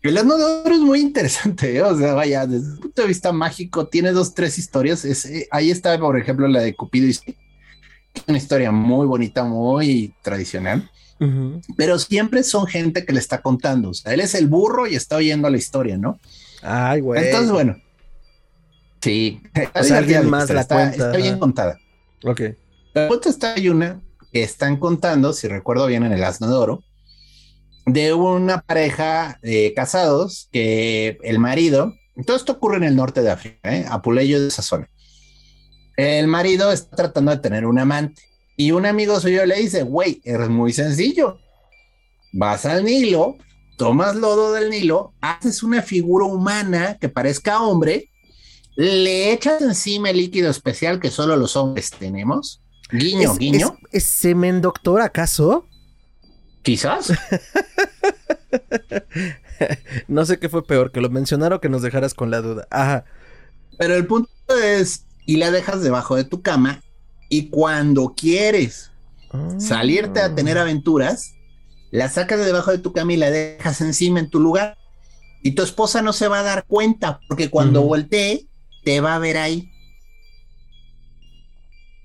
el 0.02 0.18
asno 0.18 0.38
de 0.38 0.44
oro 0.44 0.76
es 0.76 0.82
muy 0.82 1.00
interesante, 1.00 1.76
¿eh? 1.76 1.82
o 1.82 1.98
sea, 1.98 2.14
vaya, 2.14 2.46
desde 2.46 2.74
el 2.74 2.80
punto 2.80 3.02
de 3.02 3.08
vista 3.08 3.32
mágico 3.32 3.88
tiene 3.88 4.12
dos, 4.12 4.34
tres 4.34 4.58
historias. 4.58 5.06
Eh, 5.06 5.48
ahí 5.52 5.72
está, 5.72 5.98
por 6.00 6.18
ejemplo, 6.18 6.48
la 6.48 6.62
de 6.62 6.76
Cupido 6.76 7.08
y 7.08 7.36
una 8.28 8.38
historia 8.38 8.72
muy 8.72 9.06
bonita, 9.06 9.44
muy 9.44 10.14
tradicional. 10.22 10.90
Pero 11.76 12.00
siempre 12.00 12.44
son 12.44 12.66
gente 12.66 13.06
que 13.06 13.12
le 13.12 13.20
está 13.20 13.42
contando. 13.42 13.90
O 13.90 13.94
sea, 13.94 14.14
él 14.14 14.22
es 14.22 14.36
el 14.36 14.48
burro 14.48 14.88
y 14.88 14.96
está 14.96 15.18
oyendo 15.18 15.50
la 15.50 15.58
historia, 15.58 15.98
¿no? 15.98 16.18
Ay, 16.62 17.02
güey. 17.02 17.26
Entonces, 17.26 17.52
bueno, 17.52 17.76
Sí, 19.02 19.42
o 19.74 19.84
sea, 19.84 19.98
alguien 20.00 20.30
más 20.30 20.50
la 20.50 20.62
está, 20.62 20.76
cuenta. 20.76 21.06
Está 21.06 21.18
bien 21.18 21.40
contada. 21.40 21.78
Ok. 22.24 22.42
La 22.94 23.08
cuenta 23.08 23.30
está 23.30 23.54
hay 23.54 23.70
una 23.70 24.02
que 24.32 24.44
están 24.44 24.78
contando, 24.78 25.34
si 25.34 25.48
recuerdo 25.48 25.88
bien, 25.88 26.04
en 26.04 26.12
el 26.12 26.24
asno 26.24 26.48
de 26.48 26.56
oro, 26.56 26.84
de 27.86 28.14
una 28.14 28.62
pareja 28.62 29.40
de 29.42 29.74
casados 29.76 30.50
que 30.52 31.18
el 31.24 31.40
marido, 31.40 31.94
todo 32.26 32.36
esto 32.38 32.54
ocurre 32.54 32.78
en 32.78 32.84
el 32.84 32.96
norte 32.96 33.22
de 33.22 33.32
África, 33.32 33.76
¿eh? 33.76 33.86
Apuleyo 33.90 34.42
de 34.42 34.50
esa 34.50 34.62
zona. 34.62 34.88
El 35.96 36.28
marido 36.28 36.72
está 36.72 36.96
tratando 36.96 37.32
de 37.32 37.38
tener 37.38 37.66
un 37.66 37.80
amante 37.80 38.22
y 38.56 38.72
un 38.72 38.86
amigo 38.86 39.20
suyo 39.20 39.46
le 39.46 39.56
dice, 39.56 39.84
güey, 39.84 40.22
es 40.24 40.50
muy 40.50 40.74
sencillo. 40.74 41.40
Vas 42.34 42.66
al 42.66 42.84
Nilo, 42.84 43.38
tomas 43.78 44.16
lodo 44.16 44.54
del 44.54 44.70
Nilo, 44.70 45.14
haces 45.22 45.64
una 45.64 45.82
figura 45.82 46.26
humana 46.26 46.98
que 47.00 47.10
parezca 47.10 47.62
hombre 47.62 48.10
le 48.80 49.34
echas 49.34 49.62
encima 49.62 50.10
el 50.10 50.16
líquido 50.16 50.50
especial 50.50 51.02
que 51.02 51.12
solo 51.12 51.36
los 51.36 51.58
hombres 51.58 51.92
tenemos. 51.92 52.62
Guiño, 52.90 53.36
guiño. 53.36 53.78
¿Es, 53.92 54.06
semen 54.06 54.62
doctor 54.62 55.02
acaso? 55.02 55.68
Quizás. 56.62 57.12
no 60.08 60.26
sé 60.26 60.40
qué 60.40 60.48
fue 60.48 60.66
peor, 60.66 60.94
que 60.94 61.02
lo 61.02 61.10
mencionara 61.10 61.58
o 61.58 61.60
que 61.60 61.68
nos 61.68 61.82
dejaras 61.82 62.14
con 62.14 62.32
la 62.32 62.40
duda. 62.40 62.70
Ajá. 62.72 63.04
Pero 63.78 63.96
el 63.96 64.08
punto 64.08 64.30
es, 64.64 65.04
y 65.26 65.36
la 65.36 65.52
dejas 65.52 65.84
debajo 65.84 66.16
de 66.16 66.24
tu 66.24 66.42
cama, 66.42 66.82
y 67.28 67.50
cuando 67.50 68.14
quieres 68.16 68.92
salirte 69.58 70.22
a 70.22 70.34
tener 70.34 70.58
ah. 70.58 70.62
aventuras, 70.62 71.34
la 71.92 72.08
sacas 72.08 72.40
de 72.40 72.46
debajo 72.46 72.72
de 72.72 72.78
tu 72.78 72.94
cama 72.94 73.12
y 73.12 73.18
la 73.18 73.30
dejas 73.30 73.82
encima 73.82 74.22
en 74.22 74.30
tu 74.30 74.40
lugar. 74.40 74.78
Y 75.44 75.52
tu 75.52 75.64
esposa 75.64 76.02
no 76.02 76.14
se 76.14 76.30
va 76.30 76.40
a 76.40 76.44
dar 76.44 76.64
cuenta, 76.66 77.20
porque 77.28 77.50
cuando 77.50 77.82
voltee, 77.82 78.49
te 78.90 79.02
va 79.02 79.14
a 79.14 79.20
ver 79.20 79.38
ahí. 79.38 79.72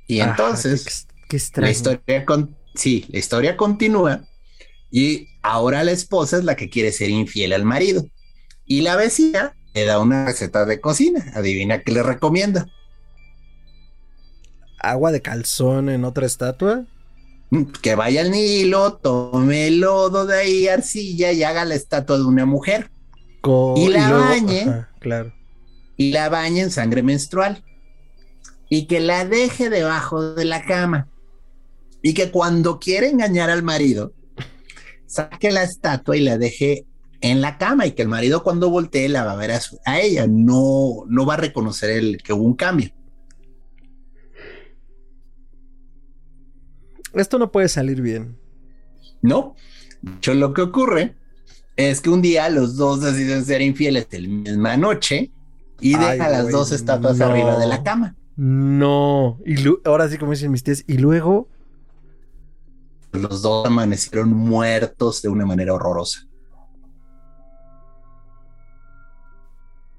Y 0.06 0.20
entonces, 0.20 1.06
la 1.54 1.70
historia 1.70 2.26
con, 2.26 2.54
sí, 2.74 3.06
la 3.08 3.18
historia 3.20 3.56
continúa 3.56 4.28
y 4.90 5.28
ahora 5.40 5.82
la 5.82 5.92
esposa 5.92 6.36
es 6.36 6.44
la 6.44 6.56
que 6.56 6.68
quiere 6.68 6.92
ser 6.92 7.08
infiel 7.08 7.54
al 7.54 7.64
marido 7.64 8.04
y 8.66 8.82
la 8.82 8.96
vecina 8.96 9.56
le 9.72 9.86
da 9.86 9.98
una 9.98 10.26
receta 10.26 10.66
de 10.66 10.78
cocina. 10.82 11.24
Adivina 11.34 11.80
qué 11.80 11.90
le 11.90 12.02
recomienda. 12.02 12.66
Agua 14.78 15.10
de 15.10 15.22
calzón 15.22 15.88
en 15.88 16.04
otra 16.04 16.26
estatua. 16.26 16.84
Mm, 17.48 17.62
que 17.80 17.94
vaya 17.94 18.20
al 18.20 18.30
Nilo, 18.30 18.98
tome 18.98 19.68
el 19.68 19.80
lodo 19.80 20.26
de 20.26 20.38
ahí, 20.38 20.68
arcilla 20.68 21.32
y 21.32 21.44
haga 21.44 21.64
la 21.64 21.76
estatua 21.76 22.18
de 22.18 22.24
una 22.24 22.44
mujer. 22.44 22.90
y 23.74 23.88
la 23.88 24.10
bañe. 24.10 24.86
claro 25.00 25.32
y 25.96 26.12
la 26.12 26.28
bañe 26.28 26.62
en 26.62 26.70
sangre 26.70 27.02
menstrual 27.02 27.64
y 28.68 28.86
que 28.86 29.00
la 29.00 29.24
deje 29.24 29.70
debajo 29.70 30.34
de 30.34 30.44
la 30.44 30.64
cama 30.64 31.08
y 32.02 32.14
que 32.14 32.30
cuando 32.30 32.78
quiere 32.78 33.08
engañar 33.08 33.50
al 33.50 33.62
marido 33.62 34.12
saque 35.06 35.50
la 35.52 35.62
estatua 35.62 36.16
y 36.16 36.20
la 36.20 36.38
deje 36.38 36.86
en 37.20 37.40
la 37.40 37.56
cama 37.56 37.86
y 37.86 37.92
que 37.92 38.02
el 38.02 38.08
marido 38.08 38.42
cuando 38.42 38.68
voltee 38.68 39.08
la 39.08 39.24
va 39.24 39.32
a 39.32 39.36
ver 39.36 39.52
a, 39.52 40.00
ella, 40.00 40.26
no, 40.28 41.04
no 41.08 41.24
va 41.24 41.34
a 41.34 41.38
reconocer 41.38 41.90
el, 41.90 42.22
que 42.22 42.32
hubo 42.32 42.44
un 42.44 42.54
cambio. 42.54 42.90
Esto 47.14 47.38
no 47.38 47.50
puede 47.50 47.68
salir 47.68 48.02
bien. 48.02 48.36
No, 49.22 49.54
de 50.02 50.34
lo 50.34 50.52
que 50.52 50.62
ocurre 50.62 51.14
es 51.76 52.00
que 52.00 52.10
un 52.10 52.20
día 52.20 52.48
los 52.50 52.76
dos 52.76 53.00
deciden 53.00 53.44
ser 53.44 53.62
infieles 53.62 54.06
la 54.10 54.28
misma 54.28 54.76
noche 54.76 55.30
y 55.80 55.96
deja 55.96 56.28
las 56.28 56.50
dos 56.50 56.72
estatuas 56.72 57.20
arriba 57.20 57.58
de 57.58 57.66
la 57.66 57.82
cama. 57.82 58.16
No. 58.36 59.38
Y 59.44 59.56
ahora 59.84 60.08
sí, 60.08 60.18
como 60.18 60.32
dicen 60.32 60.50
mis 60.50 60.64
tías, 60.64 60.84
y 60.86 60.98
luego. 60.98 61.48
Los 63.12 63.42
dos 63.42 63.66
amanecieron 63.66 64.30
muertos 64.30 65.22
de 65.22 65.28
una 65.28 65.46
manera 65.46 65.74
horrorosa. 65.74 66.26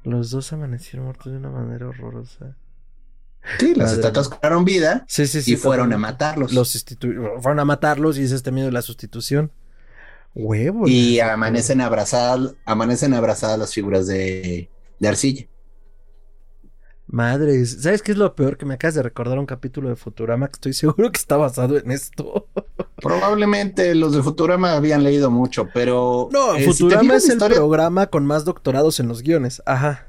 Los 0.04 0.32
dos 0.32 0.52
amanecieron 0.54 1.06
muertos 1.06 1.32
de 1.32 1.38
una 1.38 1.50
manera 1.50 1.88
horrorosa. 1.88 2.58
Sí, 3.60 3.76
las 3.76 3.94
estatuas 3.94 4.28
cobraron 4.28 4.66
vida 4.66 5.06
sí, 5.08 5.28
sí, 5.28 5.42
sí, 5.42 5.54
y 5.54 5.56
fueron 5.56 5.94
a 5.94 5.98
matarlos. 5.98 6.52
Los 6.52 6.84
fueron 7.42 7.60
a 7.60 7.66
matarlos 7.66 8.18
y 8.18 8.24
es 8.24 8.32
este 8.32 8.52
miedo 8.52 8.68
de 8.68 8.74
la 8.74 8.82
sustitución. 8.82 9.52
Huevo. 10.34 10.88
Y 10.88 11.20
amanecen 11.20 11.80
abrazadas, 11.80 12.56
amanecen 12.66 13.14
abrazadas 13.14 13.58
las 13.58 13.74
figuras 13.74 14.08
de, 14.08 14.70
de 15.00 15.08
arcilla. 15.08 15.48
Madres, 17.08 17.78
¿sabes 17.82 18.02
qué 18.02 18.14
es 18.14 18.18
lo 18.18 18.36
peor? 18.36 18.58
Que 18.58 18.66
me 18.66 18.74
acabas 18.74 18.96
de 18.96 19.04
recordar 19.04 19.38
un 19.38 19.46
capítulo 19.46 19.90
de 19.90 19.96
Futurama 19.96 20.48
que 20.48 20.54
estoy 20.54 20.74
seguro 20.74 21.12
que 21.12 21.20
está 21.20 21.38
basado 21.38 21.78
en 21.78 21.92
esto. 21.92 22.48
Probablemente 22.98 23.94
los 23.94 24.14
de 24.14 24.24
Futurama 24.24 24.74
habían 24.74 25.04
leído 25.04 25.30
mucho, 25.30 25.68
pero. 25.74 26.30
No, 26.32 26.56
eh, 26.56 26.66
Futurama 26.66 27.16
es 27.16 27.30
el 27.30 27.38
programa 27.38 28.08
con 28.08 28.26
más 28.26 28.46
doctorados 28.46 29.00
en 29.00 29.08
los 29.08 29.22
guiones. 29.22 29.62
Ajá. 29.66 30.08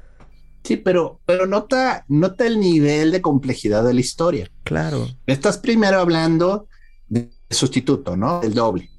Sí, 0.63 0.75
pero, 0.75 1.21
pero 1.25 1.45
nota, 1.45 2.03
nota 2.09 2.45
el 2.45 2.59
nivel 2.59 3.11
de 3.11 3.21
complejidad 3.21 3.85
de 3.85 3.93
la 3.93 4.01
historia. 4.01 4.51
Claro. 4.63 5.07
Estás 5.25 5.57
primero 5.57 5.99
hablando 5.99 6.67
del 7.07 7.31
sustituto, 7.49 8.17
¿no? 8.17 8.41
El 8.41 8.53
doble. 8.53 8.89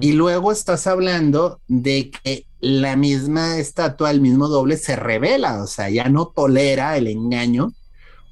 Y 0.00 0.12
luego 0.12 0.52
estás 0.52 0.86
hablando 0.86 1.60
de 1.68 2.10
que 2.10 2.46
la 2.64 2.96
misma 2.96 3.58
estatua, 3.58 4.10
el 4.10 4.20
mismo 4.20 4.48
doble, 4.48 4.76
se 4.76 4.96
revela, 4.96 5.62
o 5.62 5.66
sea, 5.66 5.90
ya 5.90 6.08
no 6.08 6.32
tolera 6.34 6.96
el 6.96 7.06
engaño 7.06 7.72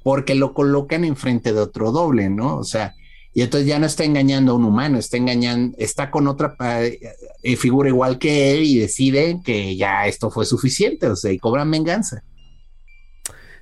porque 0.03 0.35
lo 0.35 0.53
colocan 0.53 1.05
enfrente 1.05 1.53
de 1.53 1.61
otro 1.61 1.91
doble, 1.91 2.29
¿no? 2.29 2.57
O 2.57 2.63
sea, 2.63 2.95
y 3.33 3.41
entonces 3.41 3.67
ya 3.67 3.79
no 3.79 3.85
está 3.85 4.03
engañando 4.03 4.51
a 4.51 4.55
un 4.55 4.65
humano, 4.65 4.97
está 4.97 5.17
engañando, 5.17 5.75
está 5.79 6.11
con 6.11 6.27
otra 6.27 6.55
eh, 6.83 7.55
figura 7.57 7.89
igual 7.89 8.19
que 8.19 8.53
él 8.53 8.63
y 8.63 8.79
deciden 8.79 9.41
que 9.41 9.75
ya 9.75 10.07
esto 10.07 10.29
fue 10.29 10.45
suficiente, 10.45 11.07
o 11.07 11.15
sea, 11.15 11.31
y 11.31 11.39
cobran 11.39 11.69
venganza. 11.71 12.23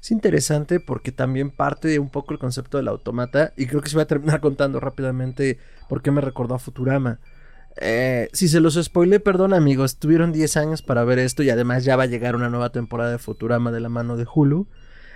Es 0.02 0.10
interesante 0.10 0.80
porque 0.80 1.12
también 1.12 1.52
parte 1.52 2.00
un 2.00 2.10
poco 2.10 2.34
el 2.34 2.40
concepto 2.40 2.78
del 2.78 2.88
automata 2.88 3.54
y 3.56 3.68
creo 3.68 3.82
que 3.82 3.90
se 3.90 3.98
va 3.98 4.04
a 4.04 4.08
terminar 4.08 4.42
contando 4.42 4.80
rápidamente 4.80 5.60
por 5.88 6.02
qué 6.02 6.10
me 6.10 6.22
recordó 6.22 6.56
a 6.56 6.60
Futurama. 6.60 7.20
Eh, 7.78 8.30
si 8.34 8.48
se 8.48 8.60
los 8.60 8.76
spoilé, 8.76 9.20
perdón 9.20 9.54
amigos, 9.54 9.98
tuvieron 9.98 10.32
10 10.32 10.58
años 10.58 10.82
para 10.82 11.04
ver 11.04 11.20
esto 11.20 11.44
y 11.44 11.50
además 11.50 11.84
ya 11.84 11.96
va 11.96 12.04
a 12.04 12.08
llegar 12.08 12.36
una 12.36 12.50
nueva 12.50 12.72
temporada 12.72 13.12
de 13.12 13.18
Futurama 13.18 13.72
de 13.72 13.80
la 13.80 13.90
mano 13.90 14.18
de 14.18 14.26
Hulu. 14.34 14.68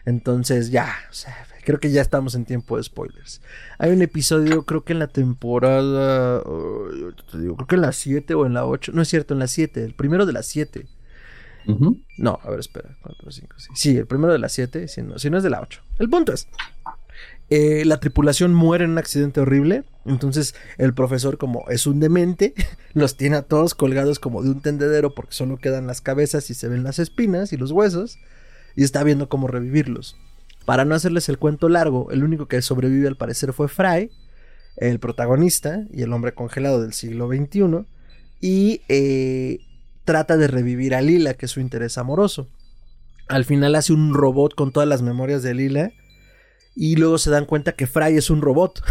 Entonces 0.05 0.69
ya, 0.69 0.93
o 1.09 1.13
sea, 1.13 1.35
creo 1.63 1.79
que 1.79 1.91
ya 1.91 2.01
estamos 2.01 2.35
en 2.35 2.45
tiempo 2.45 2.77
de 2.77 2.83
spoilers. 2.83 3.41
Hay 3.79 3.91
un 3.91 4.01
episodio, 4.01 4.63
creo 4.63 4.83
que 4.83 4.93
en 4.93 4.99
la 4.99 5.07
temporada, 5.07 6.41
creo 6.43 7.67
que 7.67 7.75
en 7.75 7.81
la 7.81 7.91
7 7.91 8.33
o 8.35 8.45
en 8.45 8.53
la 8.53 8.65
8, 8.65 8.91
no 8.93 9.01
es 9.01 9.07
cierto, 9.07 9.33
en 9.33 9.39
la 9.39 9.47
7, 9.47 9.83
el 9.83 9.95
primero 9.95 10.25
de 10.25 10.33
las 10.33 10.45
7. 10.45 10.87
No, 12.19 12.39
a 12.43 12.49
ver, 12.51 12.59
espera, 12.59 12.95
4, 13.01 13.31
5, 13.31 13.55
6. 13.57 13.69
Sí, 13.73 13.97
el 13.97 14.05
primero 14.05 14.31
de 14.31 14.37
las 14.39 14.53
7, 14.53 14.87
si 14.87 15.01
no, 15.01 15.17
si 15.17 15.31
no 15.31 15.37
es 15.37 15.43
de 15.43 15.49
la 15.49 15.61
8. 15.61 15.81
El 15.97 16.09
punto 16.09 16.31
es, 16.31 16.47
eh, 17.49 17.83
la 17.85 17.99
tripulación 17.99 18.53
muere 18.53 18.85
en 18.85 18.91
un 18.91 18.97
accidente 18.97 19.39
horrible. 19.39 19.83
Entonces 20.05 20.55
el 20.77 20.93
profesor, 20.93 21.37
como 21.37 21.69
es 21.69 21.87
un 21.87 21.99
demente, 21.99 22.53
los 22.93 23.17
tiene 23.17 23.37
a 23.37 23.41
todos 23.43 23.75
colgados 23.75 24.19
como 24.19 24.43
de 24.43 24.49
un 24.49 24.61
tendedero 24.61 25.13
porque 25.13 25.33
solo 25.33 25.57
quedan 25.57 25.87
las 25.87 26.01
cabezas 26.01 26.49
y 26.49 26.53
se 26.53 26.67
ven 26.67 26.83
las 26.83 26.99
espinas 26.99 27.53
y 27.53 27.57
los 27.57 27.71
huesos. 27.71 28.17
Y 28.75 28.83
está 28.83 29.03
viendo 29.03 29.29
cómo 29.29 29.47
revivirlos. 29.47 30.17
Para 30.65 30.83
no 30.83 30.95
hacerles 30.95 31.29
el 31.29 31.37
cuento 31.37 31.69
largo, 31.69 32.11
el 32.11 32.23
único 32.23 32.47
que 32.47 32.61
sobrevive 32.61 33.07
al 33.07 33.15
parecer 33.15 33.53
fue 33.53 33.67
Fry, 33.67 34.11
el 34.77 34.99
protagonista 34.99 35.85
y 35.93 36.01
el 36.01 36.11
hombre 36.11 36.33
congelado 36.33 36.81
del 36.81 36.91
siglo 36.91 37.27
XXI, 37.27 37.85
y 38.41 38.81
eh, 38.89 39.59
trata 40.03 40.37
de 40.37 40.47
revivir 40.47 40.95
a 40.95 41.01
Lila, 41.01 41.35
que 41.35 41.45
es 41.45 41.51
su 41.51 41.59
interés 41.59 41.97
amoroso. 41.97 42.49
Al 43.27 43.45
final 43.45 43.75
hace 43.75 43.93
un 43.93 44.13
robot 44.13 44.55
con 44.55 44.71
todas 44.71 44.89
las 44.89 45.03
memorias 45.03 45.43
de 45.43 45.53
Lila, 45.53 45.91
y 46.75 46.95
luego 46.95 47.17
se 47.17 47.31
dan 47.31 47.45
cuenta 47.45 47.71
que 47.71 47.87
Fry 47.87 48.17
es 48.17 48.29
un 48.29 48.41
robot. 48.41 48.83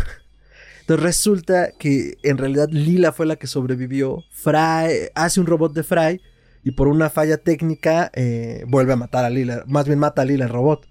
Entonces 0.81 1.03
resulta 1.03 1.73
que 1.79 2.19
en 2.23 2.38
realidad 2.38 2.69
Lila 2.71 3.12
fue 3.12 3.26
la 3.26 3.37
que 3.37 3.47
sobrevivió. 3.47 4.25
Fry 4.31 5.11
hace 5.14 5.41
un 5.41 5.47
robot 5.47 5.73
de 5.73 5.83
Fry 5.83 6.21
y 6.62 6.73
por 6.73 6.88
una 6.88 7.11
falla 7.11 7.38
técnica 7.38 8.11
eh, 8.14 8.64
vuelve 8.67 8.93
a 8.93 8.97
matar 8.97 9.25
a 9.25 9.31
Lila. 9.31 9.64
Más 9.67 9.87
bien 9.87 9.99
mata 9.99 10.23
a 10.23 10.25
Lila 10.25 10.45
el 10.45 10.50
robot. 10.50 10.87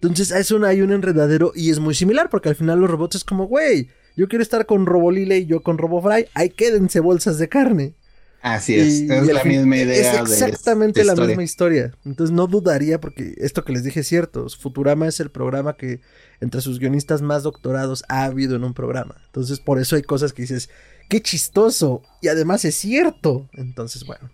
Entonces 0.00 0.30
es 0.30 0.52
hay 0.52 0.80
un 0.82 0.92
enredadero 0.92 1.52
y 1.54 1.70
es 1.70 1.80
muy 1.80 1.94
similar 1.94 2.30
porque 2.30 2.48
al 2.48 2.54
final 2.54 2.78
los 2.78 2.90
robots 2.90 3.16
es 3.16 3.24
como, 3.24 3.46
güey, 3.46 3.88
yo 4.16 4.28
quiero 4.28 4.42
estar 4.42 4.66
con 4.66 4.86
Robolile 4.86 5.38
y 5.38 5.46
yo 5.46 5.62
con 5.62 5.78
RoboFry, 5.78 6.26
ahí 6.34 6.50
quédense 6.50 7.00
bolsas 7.00 7.38
de 7.38 7.48
carne. 7.48 7.94
Así 8.40 8.74
es, 8.74 9.00
es 9.00 9.26
la 9.26 9.42
misma 9.42 9.76
idea. 9.78 10.22
Es 10.22 10.42
exactamente 10.42 11.04
la 11.04 11.14
misma 11.14 11.42
historia. 11.42 11.92
Entonces 12.04 12.34
no 12.34 12.46
dudaría, 12.46 13.00
porque 13.00 13.34
esto 13.38 13.64
que 13.64 13.72
les 13.72 13.84
dije 13.84 14.00
es 14.00 14.06
cierto. 14.06 14.46
Futurama 14.48 15.08
es 15.08 15.20
el 15.20 15.30
programa 15.30 15.76
que 15.76 16.00
entre 16.40 16.60
sus 16.60 16.78
guionistas 16.78 17.20
más 17.20 17.42
doctorados 17.42 18.04
ha 18.08 18.24
habido 18.24 18.56
en 18.56 18.64
un 18.64 18.74
programa. 18.74 19.16
Entonces 19.26 19.58
por 19.60 19.80
eso 19.80 19.96
hay 19.96 20.02
cosas 20.02 20.32
que 20.32 20.42
dices, 20.42 20.70
qué 21.08 21.20
chistoso. 21.20 22.02
Y 22.22 22.28
además 22.28 22.64
es 22.64 22.76
cierto. 22.76 23.48
Entonces, 23.54 24.04
bueno. 24.04 24.30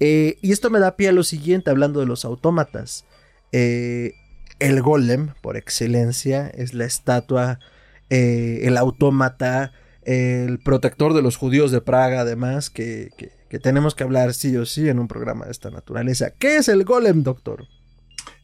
Eh, 0.00 0.38
y 0.42 0.52
esto 0.52 0.70
me 0.70 0.78
da 0.78 0.96
pie 0.96 1.08
a 1.08 1.12
lo 1.12 1.22
siguiente, 1.22 1.70
hablando 1.70 2.00
de 2.00 2.06
los 2.06 2.24
autómatas. 2.24 3.04
Eh, 3.52 4.12
el 4.58 4.82
golem, 4.82 5.30
por 5.42 5.56
excelencia, 5.56 6.48
es 6.48 6.74
la 6.74 6.84
estatua, 6.84 7.60
eh, 8.10 8.60
el 8.62 8.76
autómata, 8.76 9.72
el 10.02 10.58
protector 10.58 11.14
de 11.14 11.22
los 11.22 11.36
judíos 11.36 11.70
de 11.72 11.80
Praga, 11.80 12.20
además, 12.20 12.70
que, 12.70 13.10
tenemos 13.60 13.94
que 13.94 14.04
hablar 14.04 14.34
sí 14.34 14.56
o 14.56 14.66
sí 14.66 14.88
en 14.88 14.98
un 14.98 15.08
programa 15.08 15.46
de 15.46 15.52
esta 15.52 15.70
naturaleza. 15.70 16.30
¿Qué 16.30 16.56
es 16.56 16.68
el 16.68 16.84
golem, 16.84 17.22
doctor? 17.22 17.66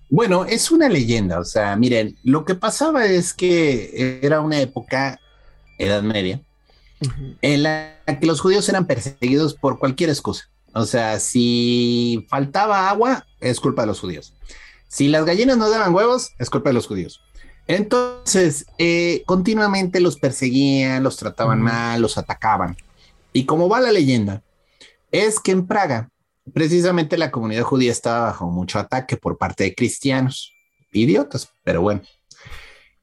Bueno, 0.08 0.44
es 0.44 0.70
una 0.70 0.88
leyenda, 0.88 1.38
o 1.40 1.44
sea, 1.44 1.74
miren, 1.76 2.18
lo 2.22 2.44
que 2.44 2.54
pasaba 2.54 3.06
es 3.06 3.32
que 3.32 4.20
era 4.22 4.40
una 4.40 4.60
época, 4.60 5.18
Edad 5.78 6.02
Media, 6.02 6.42
en 7.40 7.62
la 7.62 7.96
que 8.20 8.26
los 8.26 8.40
judíos 8.40 8.68
eran 8.68 8.86
perseguidos 8.86 9.54
por 9.54 9.78
cualquier 9.78 10.10
excusa. 10.10 10.50
O 10.74 10.84
sea, 10.84 11.18
si 11.18 12.26
faltaba 12.28 12.90
agua, 12.90 13.26
es 13.40 13.58
culpa 13.58 13.82
de 13.82 13.86
los 13.88 14.00
judíos. 14.00 14.34
Si 14.88 15.08
las 15.08 15.24
gallinas 15.24 15.56
no 15.56 15.70
daban 15.70 15.94
huevos, 15.94 16.32
es 16.38 16.50
culpa 16.50 16.70
de 16.70 16.74
los 16.74 16.86
judíos. 16.86 17.22
Entonces, 17.66 18.66
eh, 18.78 19.22
continuamente 19.26 20.00
los 20.00 20.18
perseguían, 20.18 21.02
los 21.02 21.16
trataban 21.16 21.62
mal, 21.62 22.02
los 22.02 22.18
atacaban. 22.18 22.76
Y 23.32 23.46
como 23.46 23.68
va 23.68 23.80
la 23.80 23.92
leyenda, 23.92 24.42
es 25.12 25.38
que 25.38 25.52
en 25.52 25.66
Praga, 25.66 26.10
precisamente 26.52 27.16
la 27.16 27.30
comunidad 27.30 27.62
judía 27.62 27.92
estaba 27.92 28.26
bajo 28.26 28.50
mucho 28.50 28.78
ataque 28.78 29.16
por 29.16 29.38
parte 29.38 29.64
de 29.64 29.74
cristianos. 29.74 30.52
Idiotas, 30.90 31.50
pero 31.62 31.82
bueno. 31.82 32.02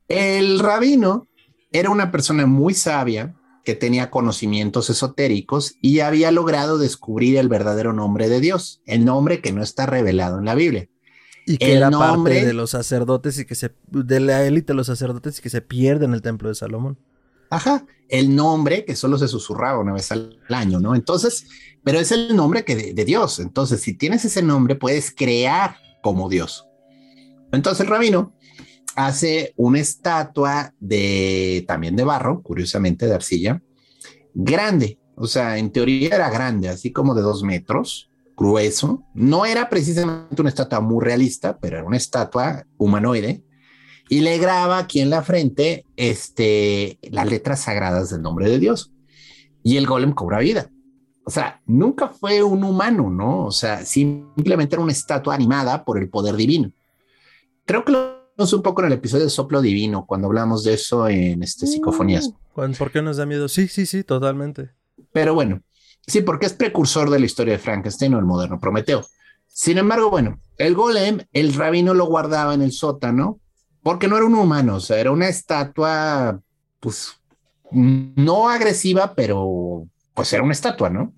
El 0.08 0.60
rabino 0.60 1.28
era 1.72 1.91
una 1.91 2.12
persona 2.12 2.45
muy 2.45 2.74
sabia 2.74 3.36
que 3.63 3.76
tenía 3.76 4.10
conocimientos 4.10 4.89
esotéricos 4.89 5.76
y 5.82 6.00
había 6.00 6.32
logrado 6.32 6.80
descubrir 6.80 7.38
el 7.38 7.48
verdadero 7.48 7.93
nombre 7.93 8.28
de 8.28 8.39
Dios, 8.39 8.82
el 8.86 9.06
nombre 9.06 9.41
que 9.41 9.52
no 9.52 9.62
está 9.62 9.86
revelado 9.86 10.39
en 10.39 10.45
la 10.45 10.56
Biblia. 10.56 10.89
Y 11.45 11.58
que 11.58 11.74
era 11.74 11.89
parte 11.91 12.45
de 12.45 12.54
los 12.54 12.72
sacerdotes 12.72 13.39
y 13.39 13.45
que 13.45 13.56
se, 13.56 13.74
de 13.88 14.19
la 14.19 14.45
élite 14.45 14.74
de 14.74 14.78
los 14.78 14.88
sacerdotes 14.88 15.39
y 15.39 15.41
que 15.41 15.50
se 15.50 15.62
pierde 15.62 16.06
en 16.06 16.13
el 16.13 16.22
templo 16.22 16.50
de 16.50 16.56
Salomón. 16.56 16.98
Ajá, 17.50 17.86
el 18.10 18.36
nombre 18.36 18.86
que 18.86 18.96
solo 18.96 19.18
se 19.18 19.28
susurraba 19.28 19.80
una 19.80 19.94
vez 19.94 20.12
al 20.12 20.40
año, 20.50 20.80
¿no? 20.80 20.96
Entonces, 20.96 21.48
pero 21.84 22.00
es 22.00 22.12
el 22.12 22.36
nombre 22.36 22.66
que 22.66 22.76
de, 22.76 23.06
Dios. 23.06 23.40
Entonces, 23.40 23.82
si 23.82 23.94
tienes 23.94 24.26
ese 24.26 24.42
nombre, 24.42 24.76
puedes 24.76 25.12
crear 25.12 25.78
como 26.02 26.30
Dios. 26.30 26.66
Entonces, 27.52 27.82
el 27.82 27.88
rabino 27.88 28.34
hace 28.96 29.54
una 29.56 29.80
estatua 29.80 30.74
de 30.80 31.64
también 31.68 31.96
de 31.96 32.04
barro, 32.04 32.42
curiosamente 32.42 33.06
de 33.06 33.16
arcilla, 33.16 33.62
grande. 34.34 35.00
O 35.16 35.28
sea, 35.28 35.58
en 35.58 35.72
teoría 35.72 36.16
era 36.16 36.30
grande, 36.30 36.70
así 36.70 36.92
como 36.92 37.14
de 37.14 37.22
dos 37.22 37.44
metros, 37.44 38.10
grueso. 38.36 39.04
No 39.14 39.46
era 39.46 39.70
precisamente 39.70 40.42
una 40.42 40.50
estatua 40.50 40.80
muy 40.80 41.04
realista, 41.04 41.58
pero 41.60 41.78
era 41.78 41.86
una 41.86 41.98
estatua 41.98 42.66
humanoide. 42.78 43.44
Y 44.10 44.22
le 44.22 44.38
graba 44.39 44.80
aquí 44.80 45.00
en 45.00 45.10
la 45.10 45.22
frente 45.22 45.86
este, 45.95 46.98
las 47.12 47.30
letras 47.30 47.62
sagradas 47.62 48.10
del 48.10 48.22
nombre 48.22 48.50
de 48.50 48.60
Dios. 48.60 48.91
Y 49.63 49.78
el 49.78 49.86
golem 49.86 50.13
cobra 50.13 50.39
vida. 50.39 50.69
O 51.26 51.32
sea, 51.32 51.62
nunca 51.67 52.10
fue 52.10 52.41
un 52.41 52.63
humano, 52.63 53.10
¿no? 53.10 53.45
O 53.45 53.52
sea, 53.52 53.86
simplemente 53.86 54.76
era 54.76 54.84
una 54.84 54.91
estatua 54.91 55.36
animada 55.36 55.86
por 55.86 56.00
el 56.00 56.10
poder 56.10 56.36
divino. 56.36 56.72
Creo 57.65 57.86
que 57.86 57.91
lo 57.91 58.24
vimos 58.36 58.52
un 58.52 58.63
poco 58.63 58.82
en 58.82 58.88
el 58.88 58.93
episodio 58.93 59.26
de 59.26 59.30
Soplo 59.30 59.62
Divino, 59.62 60.06
cuando 60.08 60.28
hablamos 60.28 60.63
de 60.63 60.74
eso 60.74 61.08
en 61.08 61.43
este, 61.43 61.67
Psicofonías. 61.67 62.32
Uh, 62.56 62.72
¿Por 62.78 62.91
qué 62.91 63.04
nos 63.04 63.17
da 63.17 63.28
miedo? 63.28 63.48
Sí, 63.48 63.67
sí, 63.67 63.86
sí, 63.86 64.04
totalmente. 64.04 64.72
Pero 65.13 65.36
bueno, 65.36 65.62
Sí, 66.10 66.22
porque 66.22 66.48
es 66.48 66.54
precursor 66.54 67.12
de 67.12 67.19
la 67.19 67.28
historia 67.28 67.54
de 67.54 67.60
Frankenstein 67.60 68.15
o 68.15 68.19
el 68.19 68.26
moderno 68.26 68.60
Prometeo. 68.60 69.06
Sin 69.45 69.78
embargo, 69.78 70.10
bueno, 70.10 70.39
el 70.58 70.74
golem, 70.74 71.19
el 71.34 71.54
rabino 71.54 71.93
lo 71.93 72.08
guardaba 72.08 72.56
en 72.56 72.63
el 72.63 72.72
sótano 72.72 73.39
porque 73.89 74.08
no 74.08 74.17
era 74.17 74.25
un 74.28 74.36
humano, 74.36 74.75
o 74.75 74.80
sea, 74.80 74.99
era 74.99 75.10
una 75.10 75.28
estatua, 75.28 76.39
pues, 76.80 77.19
no 77.71 78.47
agresiva, 78.47 79.15
pero 79.15 79.88
pues 80.13 80.32
era 80.32 80.43
una 80.43 80.54
estatua, 80.54 80.91
¿no? 80.91 81.15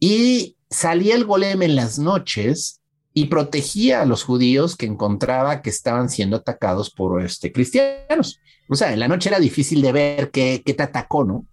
Y 0.00 0.56
salía 0.68 1.14
el 1.14 1.24
golem 1.24 1.62
en 1.62 1.76
las 1.76 2.00
noches 2.00 2.80
y 3.14 3.26
protegía 3.26 4.02
a 4.02 4.04
los 4.04 4.24
judíos 4.24 4.74
que 4.74 4.86
encontraba 4.86 5.62
que 5.62 5.70
estaban 5.70 6.08
siendo 6.08 6.38
atacados 6.38 6.90
por 6.90 7.22
este, 7.22 7.52
cristianos. 7.52 8.40
O 8.68 8.74
sea, 8.74 8.92
en 8.92 8.98
la 8.98 9.06
noche 9.06 9.28
era 9.28 9.38
difícil 9.38 9.80
de 9.80 9.92
ver 9.92 10.32
qué, 10.32 10.64
qué 10.66 10.74
te 10.74 10.82
atacó, 10.82 11.22
¿no? 11.22 11.46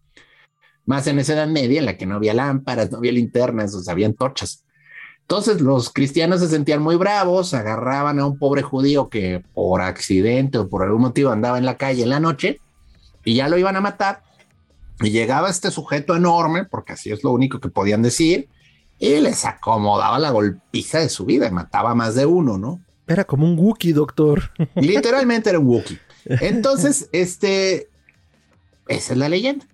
más 0.87 1.05
en 1.05 1.19
esa 1.19 1.33
edad 1.33 1.47
media 1.47 1.77
en 1.77 1.85
la 1.85 1.95
que 1.95 2.07
no 2.07 2.15
había 2.15 2.33
lámparas, 2.33 2.89
no 2.89 2.97
había 2.97 3.11
linternas, 3.11 3.75
o 3.75 3.83
sea, 3.83 3.91
habían 3.91 4.15
torchas. 4.15 4.65
Entonces 5.23 5.61
los 5.61 5.89
cristianos 5.91 6.41
se 6.41 6.47
sentían 6.47 6.81
muy 6.81 6.95
bravos, 6.95 7.53
agarraban 7.53 8.19
a 8.19 8.25
un 8.25 8.37
pobre 8.37 8.61
judío 8.61 9.09
que 9.09 9.43
por 9.53 9.81
accidente 9.81 10.57
o 10.57 10.67
por 10.67 10.83
algún 10.83 11.01
motivo 11.01 11.31
andaba 11.31 11.57
en 11.57 11.65
la 11.65 11.77
calle 11.77 12.03
en 12.03 12.09
la 12.09 12.19
noche 12.19 12.59
y 13.23 13.35
ya 13.35 13.47
lo 13.47 13.57
iban 13.57 13.75
a 13.75 13.81
matar. 13.81 14.23
Y 15.01 15.09
llegaba 15.09 15.49
este 15.49 15.71
sujeto 15.71 16.15
enorme, 16.15 16.65
porque 16.65 16.93
así 16.93 17.11
es 17.11 17.23
lo 17.23 17.31
único 17.31 17.59
que 17.59 17.69
podían 17.69 18.01
decir, 18.01 18.47
y 18.99 19.19
les 19.19 19.43
acomodaba 19.45 20.19
la 20.19 20.29
golpiza 20.29 20.99
de 20.99 21.09
su 21.09 21.25
vida 21.25 21.47
y 21.47 21.51
mataba 21.51 21.95
más 21.95 22.15
de 22.15 22.25
uno, 22.25 22.57
¿no? 22.57 22.81
Era 23.07 23.25
como 23.25 23.45
un 23.45 23.57
Wookiee, 23.57 23.93
doctor. 23.93 24.51
Literalmente 24.75 25.49
era 25.49 25.59
un 25.59 25.67
Wookiee. 25.67 25.99
Entonces, 26.25 27.09
este, 27.11 27.89
esa 28.87 29.13
es 29.13 29.17
la 29.17 29.29
leyenda. 29.29 29.65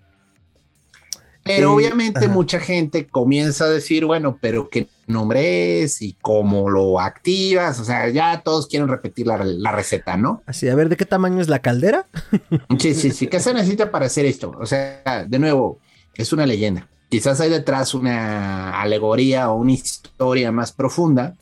Pero 1.56 1.74
obviamente 1.74 2.28
mucha 2.28 2.60
gente 2.60 3.06
comienza 3.06 3.64
a 3.64 3.68
decir, 3.68 4.04
bueno, 4.04 4.38
pero 4.40 4.68
qué 4.68 4.88
nombre 5.06 5.82
es 5.82 6.00
y 6.02 6.16
cómo 6.20 6.70
lo 6.70 7.00
activas. 7.00 7.80
O 7.80 7.84
sea, 7.84 8.08
ya 8.08 8.42
todos 8.42 8.66
quieren 8.66 8.88
repetir 8.88 9.26
la, 9.26 9.72
receta, 9.72 10.16
¿no? 10.16 10.42
Así, 10.46 10.68
a 10.68 10.74
ver, 10.74 10.88
¿de 10.88 10.96
qué 10.96 11.04
tamaño 11.04 11.40
es 11.40 11.48
la 11.48 11.60
caldera? 11.60 12.06
sí, 12.78 12.94
sí, 12.94 13.10
sí. 13.10 13.26
¿Qué 13.26 13.40
se 13.40 13.52
necesita 13.52 13.90
para 13.90 14.06
hacer 14.06 14.26
esto? 14.26 14.52
O 14.58 14.66
sea, 14.66 15.24
de 15.26 15.38
nuevo, 15.38 15.78
es 16.14 16.32
una 16.32 16.46
leyenda. 16.46 16.88
Quizás 17.08 17.40
hay 17.40 17.50
detrás 17.50 17.94
una 17.94 18.80
alegoría 18.80 19.50
o 19.50 19.56
una 19.56 19.72
historia 19.72 20.52
más 20.52 20.72
profunda. 20.72 21.34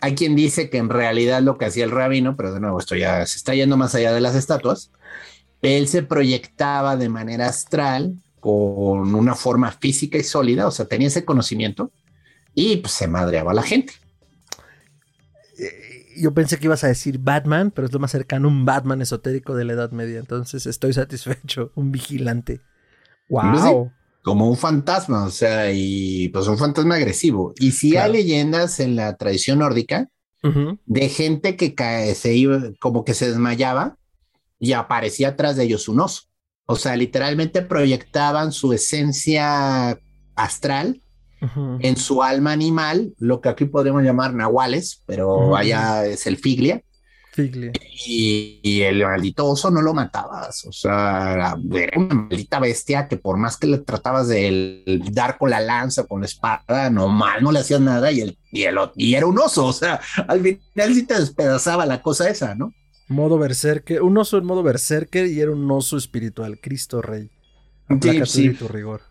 Hay 0.00 0.14
quien 0.14 0.36
dice 0.36 0.68
que 0.68 0.78
en 0.78 0.90
realidad 0.90 1.40
lo 1.42 1.56
que 1.56 1.64
hacía 1.64 1.84
el 1.84 1.90
rabino, 1.90 2.36
pero 2.36 2.52
de 2.52 2.60
nuevo, 2.60 2.78
esto 2.78 2.96
ya 2.96 3.24
se 3.24 3.36
está 3.36 3.54
yendo 3.54 3.76
más 3.76 3.94
allá 3.94 4.12
de 4.12 4.20
las 4.20 4.34
estatuas. 4.34 4.90
Él 5.62 5.88
se 5.88 6.02
proyectaba 6.02 6.96
de 6.96 7.08
manera 7.08 7.46
astral 7.46 8.16
con 8.42 9.14
una 9.14 9.36
forma 9.36 9.70
física 9.70 10.18
y 10.18 10.24
sólida, 10.24 10.66
o 10.66 10.72
sea, 10.72 10.86
tenía 10.86 11.06
ese 11.06 11.24
conocimiento 11.24 11.92
y 12.56 12.78
pues 12.78 12.92
se 12.92 13.06
madreaba 13.06 13.52
a 13.52 13.54
la 13.54 13.62
gente. 13.62 13.92
Eh, 15.60 16.12
yo 16.16 16.34
pensé 16.34 16.58
que 16.58 16.64
ibas 16.66 16.82
a 16.82 16.88
decir 16.88 17.20
Batman, 17.20 17.70
pero 17.70 17.86
es 17.86 17.92
lo 17.92 18.00
más 18.00 18.10
cercano 18.10 18.48
a 18.48 18.50
un 18.50 18.64
Batman 18.64 19.00
esotérico 19.00 19.54
de 19.54 19.64
la 19.64 19.74
Edad 19.74 19.92
Media, 19.92 20.18
entonces 20.18 20.66
estoy 20.66 20.92
satisfecho, 20.92 21.70
un 21.76 21.92
vigilante. 21.92 22.60
Wow. 23.28 23.52
Pues 23.52 23.92
como 24.22 24.50
un 24.50 24.56
fantasma, 24.56 25.24
o 25.24 25.30
sea, 25.30 25.70
y 25.72 26.28
pues 26.30 26.48
un 26.48 26.58
fantasma 26.58 26.96
agresivo. 26.96 27.54
Y 27.60 27.70
si 27.70 27.96
hay 27.96 28.10
leyendas 28.10 28.80
en 28.80 28.96
la 28.96 29.16
tradición 29.16 29.60
nórdica 29.60 30.08
de 30.84 31.08
gente 31.08 31.54
que 31.54 31.76
cae, 31.76 32.16
se 32.16 32.34
iba, 32.34 32.60
como 32.80 33.04
que 33.04 33.14
se 33.14 33.28
desmayaba 33.28 33.98
y 34.58 34.72
aparecía 34.72 35.28
atrás 35.28 35.54
de 35.54 35.62
ellos 35.62 35.88
un 35.88 36.00
oso. 36.00 36.22
O 36.66 36.76
sea, 36.76 36.96
literalmente 36.96 37.62
proyectaban 37.62 38.52
su 38.52 38.72
esencia 38.72 39.98
astral 40.34 41.02
en 41.80 41.96
su 41.96 42.22
alma 42.22 42.52
animal, 42.52 43.14
lo 43.18 43.40
que 43.40 43.48
aquí 43.48 43.64
podríamos 43.64 44.04
llamar 44.04 44.32
nahuales, 44.32 45.02
pero 45.06 45.56
allá 45.56 46.06
es 46.06 46.26
el 46.28 46.36
figlia. 46.36 46.82
Figlia. 47.32 47.72
Y, 48.06 48.82
el 48.82 49.02
maldito 49.02 49.48
oso 49.48 49.70
no 49.70 49.82
lo 49.82 49.92
matabas, 49.92 50.64
o 50.66 50.72
sea, 50.72 51.56
era 51.72 51.98
una 51.98 52.14
maldita 52.14 52.60
bestia 52.60 53.08
que 53.08 53.16
por 53.16 53.38
más 53.38 53.56
que 53.56 53.66
le 53.66 53.78
tratabas 53.78 54.28
de 54.28 54.84
dar 55.10 55.38
con 55.38 55.50
la 55.50 55.58
lanza, 55.58 56.04
con 56.04 56.20
la 56.20 56.26
espada, 56.26 56.90
no 56.90 57.08
mal, 57.08 57.42
no 57.42 57.50
le 57.50 57.60
hacías 57.60 57.80
nada 57.80 58.12
y, 58.12 58.20
el, 58.20 58.38
y, 58.52 58.62
el, 58.62 58.76
y 58.94 59.14
era 59.14 59.26
un 59.26 59.38
oso, 59.38 59.66
o 59.66 59.72
sea, 59.72 60.00
al 60.28 60.40
final 60.40 60.94
sí 60.94 61.04
te 61.04 61.18
despedazaba 61.18 61.86
la 61.86 62.02
cosa 62.02 62.28
esa, 62.28 62.54
¿no? 62.54 62.72
Modo 63.08 63.38
berserker, 63.38 64.02
un 64.02 64.16
oso 64.16 64.38
en 64.38 64.44
modo 64.44 64.62
berserker 64.62 65.26
y 65.26 65.40
era 65.40 65.50
un 65.50 65.70
oso 65.70 65.96
espiritual, 65.96 66.60
Cristo 66.60 67.02
Rey. 67.02 67.30
Sí, 68.00 68.20
sí. 68.26 68.50
Tu 68.54 68.68
rigor. 68.68 69.02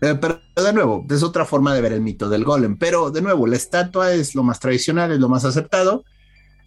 Eh, 0.00 0.16
pero 0.20 0.40
de 0.56 0.72
nuevo, 0.72 1.06
es 1.08 1.22
otra 1.22 1.44
forma 1.44 1.74
de 1.74 1.80
ver 1.80 1.92
el 1.92 2.00
mito 2.00 2.28
del 2.28 2.44
golem. 2.44 2.76
Pero 2.76 3.10
de 3.10 3.22
nuevo, 3.22 3.46
la 3.46 3.56
estatua 3.56 4.12
es 4.12 4.34
lo 4.34 4.42
más 4.42 4.60
tradicional, 4.60 5.12
es 5.12 5.20
lo 5.20 5.28
más 5.28 5.44
aceptado. 5.44 6.04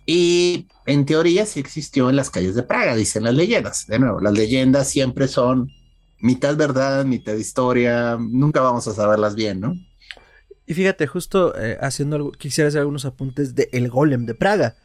Y 0.05 0.67
en 0.85 1.05
teoría 1.05 1.45
sí 1.45 1.59
existió 1.59 2.09
en 2.09 2.15
las 2.15 2.29
calles 2.29 2.55
de 2.55 2.63
Praga, 2.63 2.95
dicen 2.95 3.23
las 3.23 3.35
leyendas. 3.35 3.85
De 3.87 3.99
nuevo, 3.99 4.21
las 4.21 4.33
leyendas 4.33 4.87
siempre 4.87 5.27
son 5.27 5.69
mitad 6.19 6.55
verdad, 6.55 7.05
mitad 7.05 7.33
historia. 7.33 8.17
Nunca 8.17 8.61
vamos 8.61 8.87
a 8.87 8.93
saberlas 8.93 9.35
bien, 9.35 9.59
¿no? 9.59 9.73
Y 10.65 10.73
fíjate, 10.73 11.07
justo 11.07 11.53
eh, 11.57 11.77
haciendo 11.81 12.15
algo, 12.15 12.31
quisiera 12.31 12.69
hacer 12.69 12.79
algunos 12.79 13.05
apuntes 13.05 13.55
de 13.55 13.69
El 13.71 13.89
Golem 13.89 14.25
de 14.25 14.33
Praga. 14.33 14.75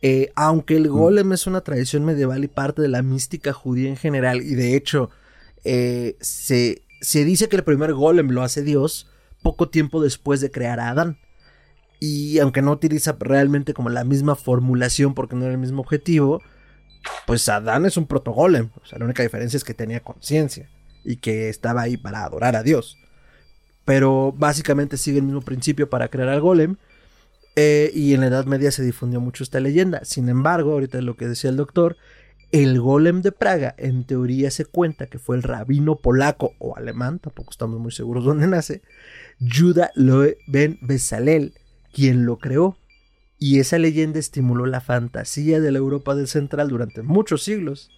Eh, 0.00 0.30
aunque 0.36 0.76
el 0.76 0.88
mm. 0.88 0.92
golem 0.92 1.32
es 1.32 1.46
una 1.46 1.62
tradición 1.62 2.04
medieval 2.04 2.44
y 2.44 2.48
parte 2.48 2.82
de 2.82 2.88
la 2.88 3.02
mística 3.02 3.52
judía 3.52 3.88
en 3.88 3.96
general, 3.96 4.42
y 4.42 4.54
de 4.54 4.76
hecho 4.76 5.10
eh, 5.64 6.16
se, 6.20 6.82
se, 7.00 7.24
dice 7.24 7.48
que 7.48 7.56
el 7.56 7.64
primer 7.64 7.94
golem 7.94 8.30
lo 8.30 8.42
hace 8.42 8.62
Dios 8.62 9.10
poco 9.42 9.68
tiempo 9.68 10.00
después 10.00 10.40
de 10.40 10.50
crear 10.50 10.80
a 10.80 10.90
Adán. 10.90 11.18
Y 12.00 12.38
aunque 12.38 12.62
no 12.62 12.70
utiliza 12.70 13.16
realmente 13.18 13.74
como 13.74 13.88
la 13.88 14.04
misma 14.04 14.36
formulación 14.36 15.14
porque 15.14 15.34
no 15.34 15.44
era 15.44 15.52
el 15.54 15.58
mismo 15.58 15.82
objetivo, 15.82 16.40
pues 17.26 17.48
Adán 17.48 17.86
es 17.86 17.96
un 17.96 18.06
protogolem. 18.06 18.70
O 18.80 18.86
sea, 18.86 18.98
la 18.98 19.04
única 19.04 19.24
diferencia 19.24 19.56
es 19.56 19.64
que 19.64 19.74
tenía 19.74 20.00
conciencia 20.00 20.70
y 21.04 21.16
que 21.16 21.48
estaba 21.48 21.82
ahí 21.82 21.96
para 21.96 22.24
adorar 22.24 22.54
a 22.54 22.62
Dios. 22.62 22.96
Pero 23.84 24.32
básicamente 24.36 24.96
sigue 24.96 25.18
el 25.18 25.24
mismo 25.24 25.40
principio 25.40 25.90
para 25.90 26.08
crear 26.08 26.28
al 26.28 26.40
golem 26.40 26.76
eh, 27.60 27.90
y 27.92 28.14
en 28.14 28.20
la 28.20 28.28
Edad 28.28 28.44
Media 28.44 28.70
se 28.70 28.84
difundió 28.84 29.20
mucho 29.20 29.42
esta 29.42 29.58
leyenda. 29.58 30.04
Sin 30.04 30.28
embargo, 30.28 30.74
ahorita 30.74 31.02
lo 31.02 31.16
que 31.16 31.26
decía 31.26 31.50
el 31.50 31.56
doctor, 31.56 31.96
el 32.52 32.80
golem 32.80 33.20
de 33.20 33.32
Praga 33.32 33.74
en 33.78 34.04
teoría 34.04 34.52
se 34.52 34.64
cuenta 34.64 35.06
que 35.06 35.18
fue 35.18 35.34
el 35.34 35.42
rabino 35.42 35.96
polaco 35.96 36.52
o 36.60 36.76
alemán, 36.76 37.18
tampoco 37.18 37.50
estamos 37.50 37.80
muy 37.80 37.90
seguros 37.90 38.24
dónde 38.24 38.46
nace, 38.46 38.82
Judah 39.40 39.90
Loe 39.96 40.38
ben 40.46 40.78
Besalel, 40.82 41.54
quien 41.92 42.26
lo 42.26 42.38
creó. 42.38 42.78
Y 43.40 43.58
esa 43.58 43.76
leyenda 43.76 44.20
estimuló 44.20 44.64
la 44.66 44.80
fantasía 44.80 45.58
de 45.58 45.72
la 45.72 45.78
Europa 45.78 46.14
del 46.14 46.28
Central 46.28 46.68
durante 46.68 47.02
muchos 47.02 47.42
siglos. 47.42 47.90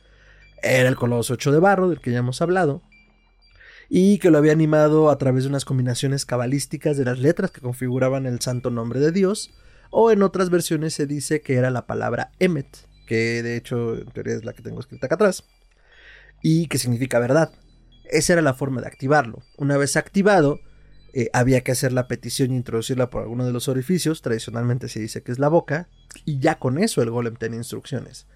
Era 0.62 0.88
el 0.88 0.96
coloso 0.96 1.34
hecho 1.34 1.52
de 1.52 1.58
barro, 1.58 1.90
del 1.90 2.00
que 2.00 2.12
ya 2.12 2.20
hemos 2.20 2.40
hablado, 2.40 2.80
y 3.92 4.18
que 4.18 4.30
lo 4.30 4.38
había 4.38 4.52
animado 4.52 5.10
a 5.10 5.18
través 5.18 5.42
de 5.42 5.50
unas 5.50 5.64
combinaciones 5.64 6.24
cabalísticas 6.24 6.96
de 6.96 7.04
las 7.04 7.18
letras 7.18 7.50
que 7.50 7.60
configuraban 7.60 8.24
el 8.24 8.40
santo 8.40 8.70
nombre 8.70 9.00
de 9.00 9.10
Dios, 9.10 9.50
o 9.90 10.12
en 10.12 10.22
otras 10.22 10.48
versiones 10.48 10.94
se 10.94 11.08
dice 11.08 11.42
que 11.42 11.56
era 11.56 11.70
la 11.70 11.88
palabra 11.88 12.30
Emet, 12.38 12.68
que 13.08 13.42
de 13.42 13.56
hecho 13.56 13.96
en 13.96 14.06
teoría 14.06 14.34
es 14.36 14.44
la 14.44 14.52
que 14.52 14.62
tengo 14.62 14.78
escrita 14.78 15.06
acá 15.06 15.16
atrás, 15.16 15.42
y 16.40 16.68
que 16.68 16.78
significa 16.78 17.18
verdad. 17.18 17.50
Esa 18.04 18.34
era 18.34 18.42
la 18.42 18.54
forma 18.54 18.80
de 18.80 18.86
activarlo. 18.86 19.42
Una 19.58 19.76
vez 19.76 19.96
activado, 19.96 20.60
eh, 21.12 21.28
había 21.32 21.62
que 21.62 21.72
hacer 21.72 21.92
la 21.92 22.06
petición 22.06 22.52
y 22.52 22.56
introducirla 22.56 23.10
por 23.10 23.22
alguno 23.22 23.44
de 23.44 23.52
los 23.52 23.66
orificios, 23.68 24.22
tradicionalmente 24.22 24.88
se 24.88 25.00
dice 25.00 25.24
que 25.24 25.32
es 25.32 25.40
la 25.40 25.48
boca, 25.48 25.88
y 26.24 26.38
ya 26.38 26.60
con 26.60 26.78
eso 26.78 27.02
el 27.02 27.10
golem 27.10 27.34
tenía 27.34 27.58
instrucciones. 27.58 28.28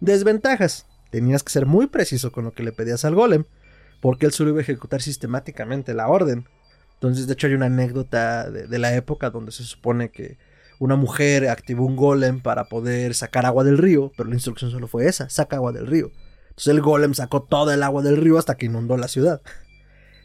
Desventajas. 0.00 0.86
Tenías 1.10 1.42
que 1.42 1.52
ser 1.52 1.66
muy 1.66 1.88
preciso 1.88 2.32
con 2.32 2.44
lo 2.44 2.54
que 2.54 2.62
le 2.62 2.72
pedías 2.72 3.04
al 3.04 3.14
golem, 3.14 3.44
porque 4.02 4.26
él 4.26 4.32
solo 4.32 4.50
iba 4.50 4.58
a 4.58 4.62
ejecutar 4.62 5.00
sistemáticamente 5.00 5.94
la 5.94 6.08
orden. 6.08 6.48
Entonces, 6.94 7.28
de 7.28 7.34
hecho, 7.34 7.46
hay 7.46 7.54
una 7.54 7.66
anécdota 7.66 8.50
de, 8.50 8.78
la 8.80 8.94
época 8.96 9.30
donde 9.30 9.52
se 9.52 9.62
supone 9.62 10.10
que 10.10 10.38
una 10.80 10.96
mujer 10.96 11.48
activó 11.48 11.86
un 11.86 11.94
golem 11.94 12.40
para 12.40 12.64
poder 12.64 13.14
sacar 13.14 13.46
agua 13.46 13.62
del 13.62 13.78
río, 13.78 14.10
pero 14.16 14.28
la 14.28 14.34
instrucción 14.34 14.72
solo 14.72 14.88
fue 14.88 15.06
esa, 15.06 15.30
saca 15.30 15.54
agua 15.54 15.70
del 15.70 15.86
río. 15.86 16.10
Entonces 16.48 16.66
el 16.66 16.80
golem 16.80 17.14
sacó 17.14 17.44
toda 17.44 17.74
el 17.74 17.82
agua 17.84 18.02
del 18.02 18.16
río 18.16 18.38
hasta 18.38 18.56
que 18.56 18.66
inundó 18.66 18.96
la 18.96 19.06
ciudad. 19.06 19.40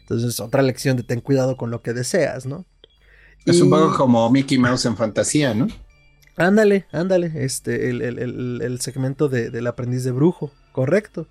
Entonces, 0.00 0.40
otra 0.40 0.62
lección 0.62 0.96
de 0.96 1.04
ten 1.04 1.20
cuidado 1.20 1.56
con 1.56 1.70
lo 1.70 1.80
que 1.80 1.92
deseas, 1.92 2.46
¿no? 2.46 2.66
Es 3.46 3.60
un 3.60 3.70
poco 3.70 3.96
como 3.96 4.28
Mickey 4.28 4.58
Mouse 4.58 4.86
en 4.86 4.96
fantasía, 4.96 5.54
¿no? 5.54 5.68
Ándale, 6.36 6.86
ándale, 6.90 7.32
este, 7.36 7.90
el, 7.90 8.80
segmento 8.80 9.28
del 9.28 9.66
aprendiz 9.68 10.02
de 10.02 10.10
brujo, 10.10 10.50
correcto. 10.72 11.28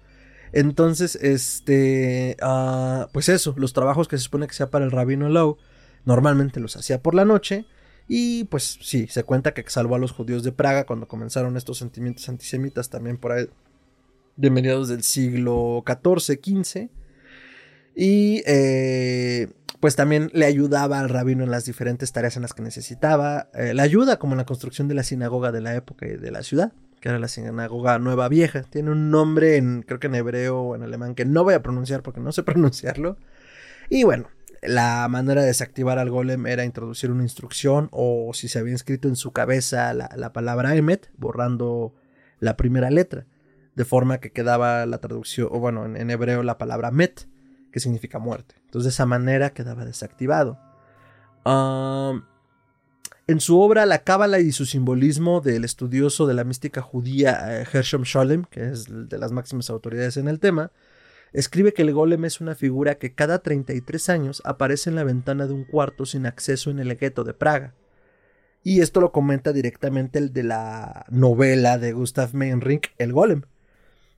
Entonces, 0.52 1.16
este, 1.16 2.38
ah, 2.42 3.10
pues 3.12 3.30
eso, 3.30 3.54
los 3.58 3.74
trabajos 3.74 4.08
que 4.08 4.18
se 4.18 4.24
supone 4.24 4.48
que 4.48 4.54
sea 4.54 4.70
para 4.70 4.86
el 4.86 4.92
rabino 4.92 5.30
Lowe, 5.30 5.58
normalmente 6.06 6.60
los 6.60 6.76
hacía 6.78 7.02
por 7.02 7.16
la 7.16 7.26
noche. 7.26 7.66
Y 8.08 8.46
pues 8.46 8.80
sí, 8.82 9.08
se 9.08 9.24
cuenta 9.24 9.54
que 9.54 9.64
salvó 9.70 9.96
a 9.96 10.00
los 10.00 10.12
judíos 10.12 10.44
de 10.44 10.54
Praga 10.54 10.86
cuando 10.86 11.08
comenzaron 11.08 11.58
estos 11.58 11.78
sentimientos 11.78 12.30
antisemitas 12.30 12.90
también 12.90 13.18
por 13.18 13.34
ahí 13.34 13.50
de 14.38 14.50
mediados 14.50 14.88
del 14.88 15.04
siglo 15.04 15.84
XIV, 15.86 16.40
XV. 16.42 16.90
Y 17.96 18.44
eh, 18.46 19.50
pues 19.82 19.96
también 19.96 20.30
le 20.34 20.46
ayudaba 20.46 21.00
al 21.00 21.10
rabino 21.10 21.44
en 21.44 21.52
las 21.52 21.66
diferentes 21.66 22.14
tareas 22.14 22.38
en 22.38 22.44
las 22.44 22.54
que 22.54 22.62
necesitaba. 22.62 23.50
Eh, 23.54 23.74
la 23.74 23.84
ayuda 23.84 24.20
como 24.20 24.34
en 24.34 24.38
la 24.38 24.46
construcción 24.46 24.88
de 24.88 24.94
la 24.96 25.04
sinagoga 25.04 25.52
de 25.52 25.62
la 25.62 25.76
época 25.76 26.06
y 26.06 26.16
de 26.16 26.32
la 26.32 26.44
ciudad 26.44 26.72
que 27.00 27.10
era 27.10 27.20
la 27.20 27.28
sinagoga 27.28 28.00
Nueva 28.00 28.28
Vieja. 28.30 28.64
Tiene 28.64 28.92
un 28.92 29.12
nombre 29.12 29.58
en, 29.58 29.84
creo 29.84 30.00
que 30.00 30.08
en 30.08 30.16
hebreo 30.16 30.60
o 30.60 30.76
en 30.76 30.84
alemán, 30.84 31.16
que 31.16 31.26
no 31.26 31.44
voy 31.44 31.54
a 31.54 31.62
pronunciar 31.62 32.02
porque 32.04 32.20
no 32.20 32.32
sé 32.32 32.44
pronunciarlo. 32.44 33.18
Y 33.90 34.04
bueno, 34.04 34.28
la 34.62 35.08
manera 35.10 35.42
de 35.42 35.48
desactivar 35.48 36.00
al 36.00 36.10
golem 36.10 36.46
era 36.48 36.66
introducir 36.66 37.12
una 37.12 37.24
instrucción 37.24 37.90
o 37.92 38.32
si 38.34 38.48
se 38.48 38.60
había 38.60 38.74
inscrito 38.74 39.08
en 39.08 39.16
su 39.16 39.32
cabeza 39.32 39.94
la, 39.94 40.34
palabra 40.34 40.76
Emet, 40.76 41.10
borrando 41.18 41.94
la 42.40 42.58
primera 42.58 42.90
letra, 42.90 43.26
de 43.76 43.86
forma 43.86 44.20
que 44.20 44.32
quedaba 44.32 44.86
la 44.86 44.98
traducción, 45.00 45.50
o 45.52 45.60
bueno, 45.60 45.86
en, 45.86 46.10
hebreo 46.10 46.44
la 46.44 46.58
palabra 46.58 46.92
Met, 46.92 47.28
que 47.72 47.80
significa 47.80 48.20
muerte. 48.20 48.56
Entonces 48.66 48.86
de 48.86 48.90
esa 48.90 49.06
manera 49.06 49.52
quedaba 49.52 49.86
desactivado. 49.86 50.60
Um, 51.46 52.24
en 53.28 53.42
su 53.42 53.60
obra 53.60 53.86
La 53.86 54.04
Cábala 54.04 54.40
y 54.40 54.54
su 54.54 54.66
simbolismo 54.66 55.42
del 55.42 55.66
estudioso 55.66 56.28
de 56.28 56.34
la 56.34 56.46
mística 56.46 56.82
judía 56.82 57.62
eh, 57.62 57.68
Hershom 57.72 58.06
Scholem, 58.06 58.46
que 58.46 58.70
es 58.70 58.86
de 58.88 59.18
las 59.18 59.34
máximas 59.34 59.70
autoridades 59.70 60.16
en 60.16 60.30
el 60.30 60.40
tema, 60.40 60.72
escribe 61.34 61.74
que 61.74 61.82
el 61.82 61.94
golem 61.94 62.24
es 62.24 62.40
una 62.40 62.56
figura 62.56 62.96
que 62.96 63.14
cada 63.14 63.40
33 63.40 64.10
años 64.10 64.42
aparece 64.46 64.90
en 64.90 64.96
la 64.96 65.04
ventana 65.04 65.46
de 65.46 65.54
un 65.54 65.66
cuarto 65.66 66.06
sin 66.06 66.26
acceso 66.26 66.72
en 66.72 66.80
el 66.80 66.96
gueto 66.96 67.26
de 67.26 67.34
Praga. 67.34 67.76
Y 68.64 68.80
esto 68.80 69.02
lo 69.02 69.12
comenta 69.12 69.52
directamente 69.52 70.20
el 70.20 70.32
de 70.32 70.44
la 70.44 71.06
novela 71.10 71.78
de 71.78 71.92
Gustav 71.92 72.34
Meinrich, 72.34 72.94
El 72.98 73.12
Golem, 73.12 73.44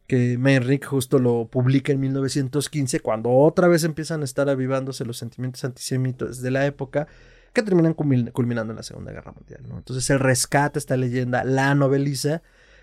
que 0.08 0.38
Meinrich 0.38 0.86
justo 0.86 1.18
lo 1.20 1.48
publica 1.48 1.92
en 1.92 2.00
1915, 2.00 3.00
cuando 3.00 3.32
otra 3.32 3.68
vez 3.68 3.84
empiezan 3.84 4.22
a 4.22 4.26
estar 4.26 4.50
avivándose 4.50 5.04
los 5.04 5.18
sentimientos 5.18 5.64
antisemitas 5.64 6.42
de 6.42 6.52
la 6.52 6.66
época, 6.66 7.08
que 7.54 7.64
terminan 7.64 7.94
culminando 7.94 8.72
en 8.72 8.78
la 8.78 8.84
Segunda 8.84 9.12
Guerra 9.12 9.32
Mundial. 9.32 9.62
¿no? 9.68 9.78
Entonces 9.78 10.10
él 10.10 10.20
rescata 10.20 10.80
esta 10.80 10.98
leyenda, 10.98 11.44
la 11.44 11.76
noveliza, 11.76 12.42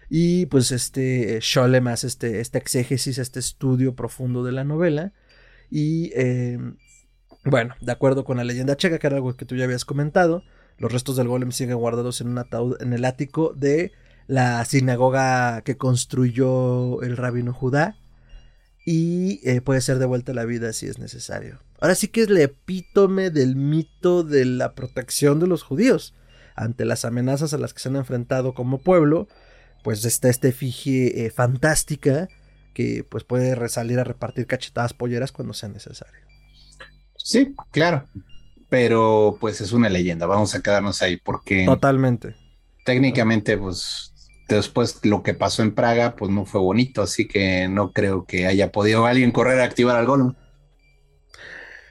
y 0.08 0.46
pues 0.46 0.70
este 0.70 1.40
Scholem 1.40 1.88
hace 1.88 2.06
este, 2.06 2.40
este 2.40 2.58
exégesis, 2.58 3.18
este 3.18 3.40
estudio 3.40 3.94
profundo 3.94 4.44
de 4.44 4.52
la 4.52 4.64
novela, 4.64 5.12
y 5.70 6.12
em, 6.14 6.76
bueno, 7.44 7.74
de 7.80 7.92
acuerdo 7.92 8.24
con 8.24 8.36
la 8.36 8.44
leyenda 8.44 8.76
checa, 8.76 8.98
que 8.98 9.06
era 9.06 9.16
algo 9.16 9.36
que 9.36 9.44
tú 9.44 9.56
ya 9.56 9.64
habías 9.64 9.84
comentado, 9.84 10.42
los 10.78 10.92
restos 10.92 11.16
del 11.16 11.28
golem 11.28 11.52
siguen 11.52 11.76
guardados 11.76 12.20
en 12.20 12.28
un 12.28 12.38
ataúd 12.38 12.80
en 12.80 12.92
el 12.92 13.04
ático 13.04 13.52
de 13.54 13.92
la 14.26 14.64
sinagoga 14.64 15.62
que 15.62 15.76
construyó 15.76 17.02
el 17.02 17.16
rabino 17.16 17.52
Judá 17.52 17.96
y 18.84 19.40
eh, 19.48 19.60
puede 19.60 19.80
ser 19.80 19.98
devuelta 19.98 20.32
a 20.32 20.34
la 20.34 20.44
vida 20.44 20.72
si 20.72 20.86
es 20.86 20.98
necesario. 20.98 21.60
Ahora 21.80 21.94
sí 21.94 22.08
que 22.08 22.22
es 22.22 22.28
el 22.28 22.38
epítome 22.38 23.30
del 23.30 23.56
mito 23.56 24.22
de 24.22 24.44
la 24.44 24.74
protección 24.74 25.40
de 25.40 25.46
los 25.46 25.62
judíos 25.62 26.14
ante 26.54 26.84
las 26.84 27.04
amenazas 27.04 27.52
a 27.52 27.58
las 27.58 27.74
que 27.74 27.80
se 27.80 27.88
han 27.88 27.96
enfrentado 27.96 28.54
como 28.54 28.78
pueblo, 28.78 29.28
pues 29.84 30.04
está 30.04 30.28
esta 30.28 30.48
efigie 30.48 31.26
eh, 31.26 31.30
fantástica 31.30 32.28
que 32.72 33.04
pues 33.08 33.24
puede 33.24 33.54
resalir 33.54 33.98
a 33.98 34.04
repartir 34.04 34.46
cachetadas 34.46 34.94
polleras 34.94 35.32
cuando 35.32 35.54
sea 35.54 35.68
necesario. 35.68 36.20
Sí, 37.16 37.54
claro, 37.70 38.06
pero 38.68 39.36
pues 39.40 39.60
es 39.60 39.72
una 39.72 39.88
leyenda, 39.88 40.26
vamos 40.26 40.54
a 40.54 40.62
quedarnos 40.62 41.02
ahí 41.02 41.16
porque... 41.16 41.66
Totalmente. 41.66 42.34
Técnicamente, 42.84 43.58
pues 43.58 44.12
Después 44.48 45.00
lo 45.04 45.22
que 45.24 45.34
pasó 45.34 45.62
en 45.62 45.74
Praga, 45.74 46.14
pues 46.14 46.30
no 46.30 46.44
fue 46.44 46.60
bonito, 46.60 47.02
así 47.02 47.26
que 47.26 47.68
no 47.68 47.90
creo 47.92 48.26
que 48.26 48.46
haya 48.46 48.70
podido 48.70 49.04
alguien 49.06 49.32
correr 49.32 49.60
a 49.60 49.64
activar 49.64 49.96
al 49.96 50.06
Golem. 50.06 50.34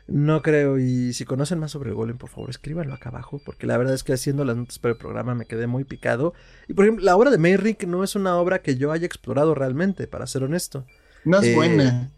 No 0.07 0.43
creo, 0.43 0.77
y 0.77 1.13
si 1.13 1.25
conocen 1.25 1.57
más 1.57 1.71
sobre 1.71 1.89
el 1.89 1.95
Golem, 1.95 2.17
por 2.17 2.29
favor, 2.29 2.49
escríbanlo 2.51 2.93
acá 2.93 3.09
abajo, 3.09 3.41
porque 3.43 3.65
la 3.65 3.75
verdad 3.75 3.95
es 3.95 4.03
que 4.03 4.13
haciendo 4.13 4.45
las 4.45 4.55
notas 4.55 4.77
para 4.77 4.91
el 4.93 4.99
programa 4.99 5.33
me 5.33 5.45
quedé 5.45 5.65
muy 5.65 5.83
picado. 5.83 6.33
Y 6.67 6.73
por 6.73 6.85
ejemplo, 6.85 7.03
la 7.03 7.15
obra 7.15 7.31
de 7.31 7.39
Merrick 7.39 7.85
no 7.85 8.03
es 8.03 8.15
una 8.15 8.37
obra 8.37 8.61
que 8.61 8.77
yo 8.77 8.91
haya 8.91 9.07
explorado 9.07 9.55
realmente, 9.55 10.05
para 10.05 10.27
ser 10.27 10.43
honesto. 10.43 10.85
No 11.23 11.39
es 11.39 11.55
buena. 11.55 12.03
Eh, 12.03 12.09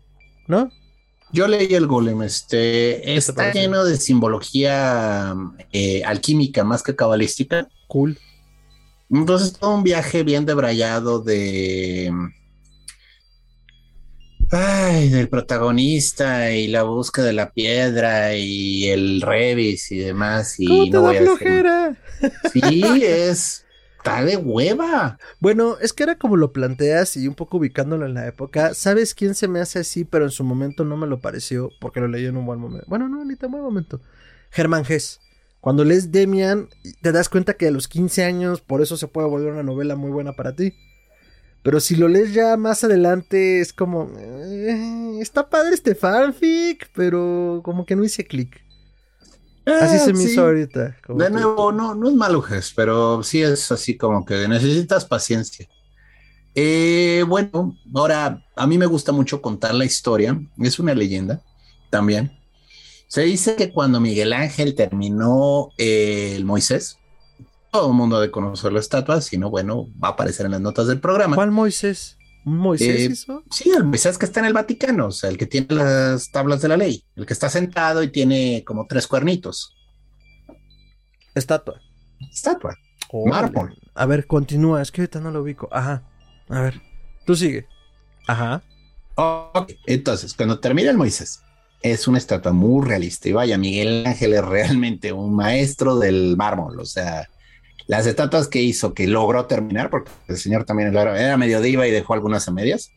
¿No? 0.47 0.69
Yo 1.31 1.47
leí 1.47 1.73
el 1.73 1.87
Golem, 1.87 2.21
este 2.23 3.15
está 3.15 3.51
lleno 3.51 3.83
de 3.83 3.97
simbología 3.97 5.35
eh, 5.71 6.03
alquímica 6.05 6.63
más 6.63 6.83
que 6.83 6.95
cabalística. 6.95 7.69
Cool. 7.87 8.17
Entonces, 9.09 9.53
todo 9.53 9.75
un 9.75 9.83
viaje 9.83 10.23
bien 10.23 10.45
debrayado 10.45 11.19
de. 11.19 12.11
Ay, 14.51 15.09
del 15.09 15.27
protagonista 15.27 16.51
y 16.51 16.67
la 16.67 16.83
búsqueda 16.83 17.25
de 17.25 17.33
la 17.33 17.51
piedra 17.51 18.35
y 18.35 18.87
el 18.87 19.21
Revis 19.21 19.91
y 19.91 19.97
demás. 19.97 20.55
Y 20.57 20.89
no 20.89 21.01
voy 21.01 21.17
flojera? 21.17 21.97
Sí, 22.53 22.81
es. 23.03 23.65
Está 23.97 24.23
de 24.23 24.37
hueva. 24.37 25.17
Bueno, 25.41 25.77
es 25.81 25.91
que 25.91 26.03
era 26.03 26.17
como 26.17 26.37
lo 26.37 26.53
planteas 26.53 27.17
y 27.17 27.27
un 27.27 27.35
poco 27.35 27.57
ubicándolo 27.57 28.05
en 28.05 28.13
la 28.13 28.25
época. 28.25 28.73
¿Sabes 28.73 29.13
quién 29.13 29.35
se 29.35 29.49
me 29.49 29.59
hace 29.59 29.79
así, 29.79 30.05
pero 30.05 30.23
en 30.23 30.31
su 30.31 30.45
momento 30.45 30.85
no 30.85 30.95
me 30.95 31.07
lo 31.07 31.19
pareció 31.19 31.71
porque 31.81 31.99
lo 31.99 32.07
leí 32.07 32.25
en 32.25 32.37
un 32.37 32.45
buen 32.45 32.59
momento? 32.59 32.85
Bueno, 32.87 33.09
no, 33.09 33.25
ni 33.25 33.35
tan 33.35 33.51
buen 33.51 33.63
momento. 33.63 33.99
Germán 34.51 34.85
Gess. 34.85 35.19
Cuando 35.59 35.83
lees 35.83 36.11
Demian, 36.13 36.69
te 37.01 37.11
das 37.11 37.27
cuenta 37.27 37.55
que 37.55 37.67
a 37.67 37.71
los 37.71 37.89
15 37.89 38.23
años, 38.23 38.61
por 38.61 38.81
eso 38.81 38.95
se 38.95 39.07
puede 39.07 39.27
volver 39.27 39.51
una 39.51 39.63
novela 39.63 39.97
muy 39.97 40.11
buena 40.11 40.33
para 40.33 40.55
ti. 40.55 40.73
Pero 41.63 41.79
si 41.79 41.95
lo 41.95 42.07
lees 42.07 42.33
ya 42.33 42.55
más 42.57 42.83
adelante, 42.83 43.59
es 43.59 43.73
como. 43.73 44.09
Eh, 44.17 45.19
está 45.21 45.49
padre 45.49 45.73
este 45.73 45.95
fanfic, 45.95 46.89
pero 46.93 47.61
como 47.63 47.85
que 47.85 47.95
no 47.95 48.03
hice 48.03 48.25
clic. 48.25 48.61
así 49.65 49.99
se 49.99 50.13
me 50.13 50.23
ah, 50.23 50.23
hizo 50.23 50.41
ahorita. 50.41 50.97
de 51.07 51.29
nuevo, 51.29 51.71
no, 51.71 51.93
no 51.93 52.07
es 52.07 52.15
malo, 52.15 52.43
pero 52.75 53.21
sí 53.23 53.41
es 53.41 53.71
así 53.71 53.97
como 53.97 54.25
que 54.25 54.47
necesitas 54.47 55.05
paciencia. 55.05 55.67
Eh, 56.59 57.23
bueno, 57.27 57.77
ahora 57.93 58.43
a 58.55 58.65
mí 58.65 58.79
me 58.79 58.87
gusta 58.87 59.11
mucho 59.11 59.41
contar 59.43 59.75
la 59.75 59.85
historia. 59.85 60.39
Es 60.57 60.79
una 60.79 60.95
leyenda 60.95 61.43
también. 61.91 62.31
Se 63.07 63.21
dice 63.21 63.55
que 63.55 63.71
cuando 63.71 63.99
Miguel 63.99 64.33
Ángel 64.33 64.73
terminó 64.73 65.69
eh, 65.77 66.33
el 66.35 66.45
Moisés, 66.45 66.97
todo 67.77 67.91
el 67.91 67.93
mundo 67.93 68.19
de 68.19 68.31
conocer 68.31 68.73
la 68.73 68.79
estatua, 68.79 69.21
si 69.21 69.37
no, 69.37 69.51
bueno, 69.51 69.87
va 70.03 70.07
a 70.07 70.11
aparecer 70.11 70.47
en 70.47 70.53
las 70.53 70.61
notas 70.61 70.87
del 70.87 70.99
programa. 70.99 71.35
¿Cuál 71.35 71.51
Moisés? 71.51 72.17
¿Moisés 72.43 73.27
eh, 73.29 73.33
Sí, 73.51 73.69
el 73.69 73.83
Moisés 73.83 74.17
que 74.17 74.25
está 74.25 74.39
en 74.39 74.47
el 74.47 74.53
Vaticano, 74.53 75.07
o 75.07 75.11
sea, 75.11 75.29
el 75.29 75.37
que 75.37 75.45
tiene 75.45 75.67
las 75.69 76.31
tablas 76.31 76.59
de 76.61 76.69
la 76.69 76.77
ley, 76.77 77.03
el 77.15 77.27
que 77.27 77.33
está 77.33 77.49
sentado 77.49 78.01
y 78.01 78.07
tiene 78.11 78.63
como 78.65 78.87
tres 78.87 79.05
cuernitos. 79.05 79.75
Estatua. 81.35 81.79
Estatua. 82.31 82.75
Mármol. 83.13 83.77
A 83.93 84.07
ver, 84.07 84.25
continúa, 84.25 84.81
es 84.81 84.91
que 84.91 85.01
ahorita 85.01 85.19
no 85.19 85.29
lo 85.29 85.43
ubico. 85.43 85.69
Ajá. 85.71 86.03
A 86.49 86.61
ver, 86.61 86.81
tú 87.27 87.35
sigue. 87.35 87.67
Ajá. 88.27 88.63
Ok, 89.15 89.71
entonces, 89.85 90.33
cuando 90.33 90.59
termina 90.59 90.89
el 90.89 90.97
Moisés, 90.97 91.43
es 91.83 92.07
una 92.07 92.17
estatua 92.17 92.53
muy 92.53 92.83
realista. 92.83 93.29
Y 93.29 93.33
vaya, 93.33 93.55
Miguel 93.59 94.03
Ángel 94.07 94.33
es 94.33 94.43
realmente 94.43 95.13
un 95.13 95.35
maestro 95.35 95.99
del 95.99 96.35
mármol. 96.37 96.79
O 96.79 96.85
sea, 96.85 97.27
las 97.87 98.05
estatuas 98.05 98.47
que 98.47 98.61
hizo, 98.61 98.93
que 98.93 99.07
logró 99.07 99.45
terminar, 99.45 99.89
porque 99.89 100.11
el 100.27 100.37
señor 100.37 100.65
también 100.65 100.95
era 100.95 101.37
medio 101.37 101.61
diva 101.61 101.87
y 101.87 101.91
dejó 101.91 102.13
algunas 102.13 102.47
a 102.47 102.51
medias. 102.51 102.91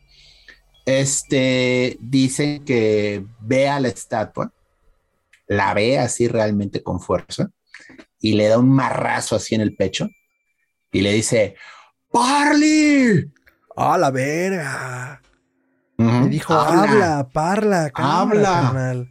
Este 0.85 1.97
dice 2.01 2.61
que 2.65 3.25
ve 3.39 3.69
a 3.69 3.79
la 3.79 3.87
estatua, 3.87 4.51
la 5.47 5.73
ve 5.73 5.97
así 5.97 6.27
realmente 6.27 6.83
con 6.83 6.99
fuerza 6.99 7.49
y 8.19 8.33
le 8.33 8.47
da 8.47 8.57
un 8.57 8.69
marrazo 8.69 9.35
así 9.35 9.55
en 9.55 9.61
el 9.61 9.75
pecho 9.75 10.09
y 10.91 11.01
le 11.01 11.13
dice: 11.13 11.55
¡Parley! 12.11 13.31
¡A 13.75 13.97
la 13.97 14.11
verga! 14.11 15.21
Me 15.97 16.29
dijo, 16.29 16.53
habla, 16.53 17.29
parla, 17.31 17.91
habla. 17.93 19.05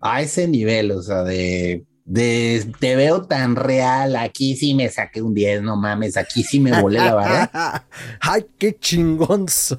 A 0.00 0.22
ese 0.22 0.46
nivel, 0.46 0.92
o 0.92 1.02
sea, 1.02 1.24
de, 1.24 1.84
de 2.04 2.72
te 2.78 2.96
veo 2.96 3.22
tan 3.22 3.56
real, 3.56 4.16
aquí 4.16 4.56
sí 4.56 4.74
me 4.74 4.88
saqué 4.88 5.22
un 5.22 5.34
10, 5.34 5.62
no 5.62 5.76
mames, 5.76 6.16
aquí 6.16 6.42
sí 6.42 6.60
me 6.60 6.80
volé 6.80 6.98
la 6.98 7.14
barra. 7.14 7.88
Ay, 8.20 8.46
qué 8.58 8.76
chingonzo. 8.78 9.78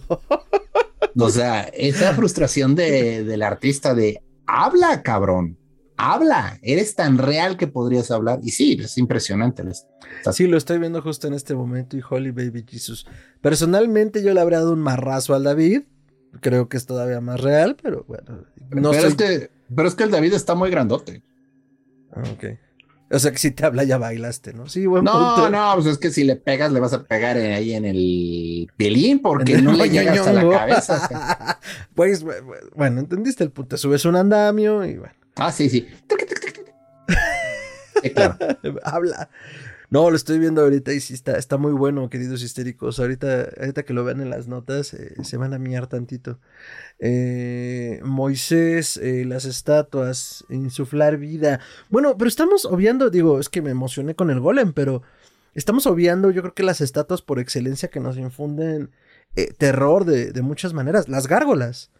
o 1.18 1.30
sea, 1.30 1.62
esa 1.74 2.14
frustración 2.16 2.76
de, 2.76 3.24
del 3.24 3.44
artista 3.44 3.94
de 3.94 4.22
habla, 4.46 5.02
cabrón. 5.04 5.58
Habla, 5.98 6.58
eres 6.64 6.96
tan 6.96 7.20
real 7.20 7.58
que 7.58 7.68
podrías 7.68 8.10
hablar. 8.10 8.40
Y 8.42 8.50
sí, 8.50 8.76
es 8.82 8.98
impresionante. 8.98 9.64
Sí, 10.32 10.48
lo 10.48 10.58
estoy 10.58 10.80
viendo 10.80 11.00
justo 11.00 11.28
en 11.28 11.36
este 11.36 11.54
momento 11.54 11.96
y 11.96 12.02
Holy 12.08 12.32
Baby 12.32 12.66
Jesus. 12.68 13.06
Personalmente 13.40 14.24
yo 14.24 14.34
le 14.34 14.42
habría 14.42 14.60
dado 14.60 14.74
un 14.74 14.82
marrazo 14.82 15.36
al 15.36 15.44
David 15.44 15.84
creo 16.40 16.70
que 16.70 16.78
es 16.78 16.86
todavía 16.86 17.20
más 17.20 17.42
real, 17.42 17.76
pero 17.82 18.06
bueno. 18.08 18.46
No 18.70 18.92
pero, 18.92 19.08
es 19.08 19.16
que, 19.16 19.50
pero 19.76 19.88
es 19.88 19.96
que 19.96 20.04
el 20.04 20.12
David 20.12 20.34
está 20.34 20.56
muy 20.56 20.70
grandote. 20.70 21.24
Ah, 22.14 22.24
ok. 22.32 22.46
O 23.14 23.20
sea 23.20 23.32
que 23.32 23.38
si 23.38 23.52
te 23.52 23.66
habla 23.66 23.84
ya 23.84 23.98
bailaste, 23.98 24.54
¿no? 24.54 24.70
Sí, 24.70 24.86
bueno. 24.86 25.12
No, 25.12 25.50
no, 25.50 25.74
pues 25.76 25.86
es 25.86 25.98
que 25.98 26.12
si 26.12 26.24
le 26.24 26.38
pegas 26.38 26.72
le 26.72 26.80
vas 26.80 26.94
a 26.94 27.04
pegar 27.04 27.36
ahí 27.36 27.74
en 27.74 27.84
el 27.84 28.72
pielín 28.78 29.20
porque 29.20 29.62
no 29.62 29.74
le 29.74 29.90
llega 29.90 30.14
hasta 30.14 30.32
la 30.32 30.50
cabeza. 30.50 31.60
pues 31.96 32.24
bueno, 32.74 33.02
entendiste 33.02 33.44
el 33.44 33.52
punto. 33.52 33.76
Subes 33.76 34.06
un 34.06 34.16
andamio 34.16 34.86
y 34.86 34.98
bueno. 34.98 35.14
Ah, 35.36 35.52
sí, 35.52 35.70
sí. 35.70 35.88
sí 38.02 38.10
claro. 38.12 38.38
habla. 38.84 39.30
No, 39.92 40.10
lo 40.10 40.16
estoy 40.16 40.40
viendo 40.40 40.62
ahorita 40.62 40.94
y 40.94 41.02
sí 41.02 41.14
está, 41.14 41.38
está 41.38 41.58
muy 41.58 41.74
bueno, 41.74 42.10
queridos 42.10 42.42
histéricos. 42.44 42.98
Ahorita, 42.98 43.50
ahorita 43.60 43.84
que 43.84 43.92
lo 43.92 44.06
vean 44.06 44.22
en 44.22 44.30
las 44.30 44.48
notas, 44.48 44.94
eh, 44.94 45.16
se 45.26 45.36
van 45.36 45.54
a 45.54 45.60
mirar 45.60 45.88
tantito. 45.88 46.40
Eh, 47.00 48.00
Moisés, 48.02 48.96
eh, 48.96 49.26
las 49.26 49.44
estatuas, 49.44 50.46
insuflar 50.48 51.18
vida. 51.18 51.60
Bueno, 51.90 52.18
pero 52.18 52.30
estamos 52.30 52.64
obviando, 52.64 53.10
digo, 53.10 53.38
es 53.38 53.50
que 53.50 53.62
me 53.62 53.72
emocioné 53.72 54.16
con 54.16 54.30
el 54.30 54.40
golem, 54.40 54.72
pero 54.72 55.02
estamos 55.56 55.86
obviando, 55.86 56.32
yo 56.32 56.42
creo 56.42 56.54
que 56.54 56.64
las 56.64 56.80
estatuas 56.80 57.22
por 57.22 57.40
excelencia 57.40 57.90
que 57.90 58.00
nos 58.00 58.18
infunden 58.18 58.92
terror 59.58 60.06
de, 60.06 60.32
de 60.32 60.42
muchas 60.42 60.74
maneras. 60.74 61.10
Las 61.10 61.28
gárgolas. 61.28 61.92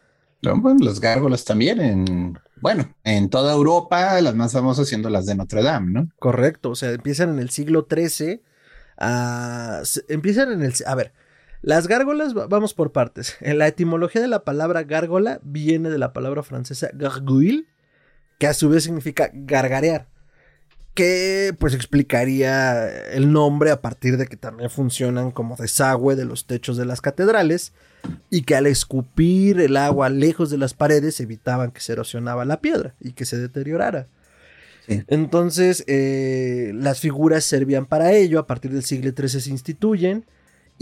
No, 0.42 0.60
bueno, 0.60 0.80
las 0.84 1.00
gárgolas 1.00 1.46
también 1.46 1.80
en, 1.80 2.40
bueno, 2.62 2.94
en 3.04 3.30
toda 3.30 3.54
Europa, 3.54 4.20
las 4.22 4.36
más 4.36 4.54
famosas 4.54 4.88
siendo 4.88 5.10
las 5.10 5.26
de 5.26 5.36
Notre 5.36 5.62
Dame, 5.62 5.92
¿no? 5.92 6.10
Correcto, 6.20 6.72
o 6.72 6.76
sea, 6.76 6.92
empiezan 6.92 7.30
en 7.30 7.40
el 7.40 7.50
siglo 7.50 7.88
XIII, 7.90 8.42
empiezan 10.08 10.52
en 10.52 10.64
el, 10.64 10.74
a 10.86 10.96
ver, 10.96 11.14
las 11.62 11.88
gárgolas, 11.88 12.34
vamos 12.34 12.74
por 12.74 12.92
partes. 12.92 13.38
En 13.40 13.60
la 13.60 13.68
etimología 13.68 14.22
de 14.22 14.28
la 14.28 14.44
palabra 14.44 14.84
gárgola 14.84 15.40
viene 15.44 15.90
de 15.90 16.00
la 16.00 16.12
palabra 16.12 16.42
francesa 16.42 16.90
gargouille, 16.94 17.68
que 18.40 18.48
a 18.48 18.56
su 18.56 18.70
vez 18.70 18.84
significa 18.84 19.30
gargarear. 19.32 20.08
Que 20.94 21.56
pues 21.58 21.74
explicaría 21.74 22.88
el 23.12 23.32
nombre 23.32 23.72
a 23.72 23.82
partir 23.82 24.18
de 24.18 24.28
que 24.28 24.36
también 24.36 24.70
funcionan 24.70 25.32
como 25.32 25.56
desagüe 25.56 26.16
de 26.16 26.26
los 26.26 26.46
techos 26.46 26.78
de 26.78 26.86
las 26.86 27.02
catedrales 27.02 27.74
y 28.30 28.42
que 28.44 28.56
al 28.56 28.68
escupir 28.68 29.62
el 29.62 29.78
agua 29.78 30.10
lejos 30.10 30.50
de 30.50 30.58
las 30.58 30.74
paredes 30.74 31.20
evitaban 31.20 31.72
que 31.72 31.82
se 31.82 31.94
erosionaba 31.94 32.46
la 32.46 32.60
piedra 32.62 32.96
y 33.00 33.14
que 33.14 33.26
se 33.26 33.38
deteriorara. 33.38 34.08
Entonces, 34.88 35.86
eh, 35.88 36.72
las 36.76 37.00
figuras 37.00 37.46
servían 37.46 37.86
para 37.86 38.12
ello, 38.12 38.40
a 38.40 38.48
partir 38.48 38.72
del 38.72 38.84
siglo 38.84 39.12
XIII 39.16 39.42
se 39.42 39.50
instituyen 39.50 40.26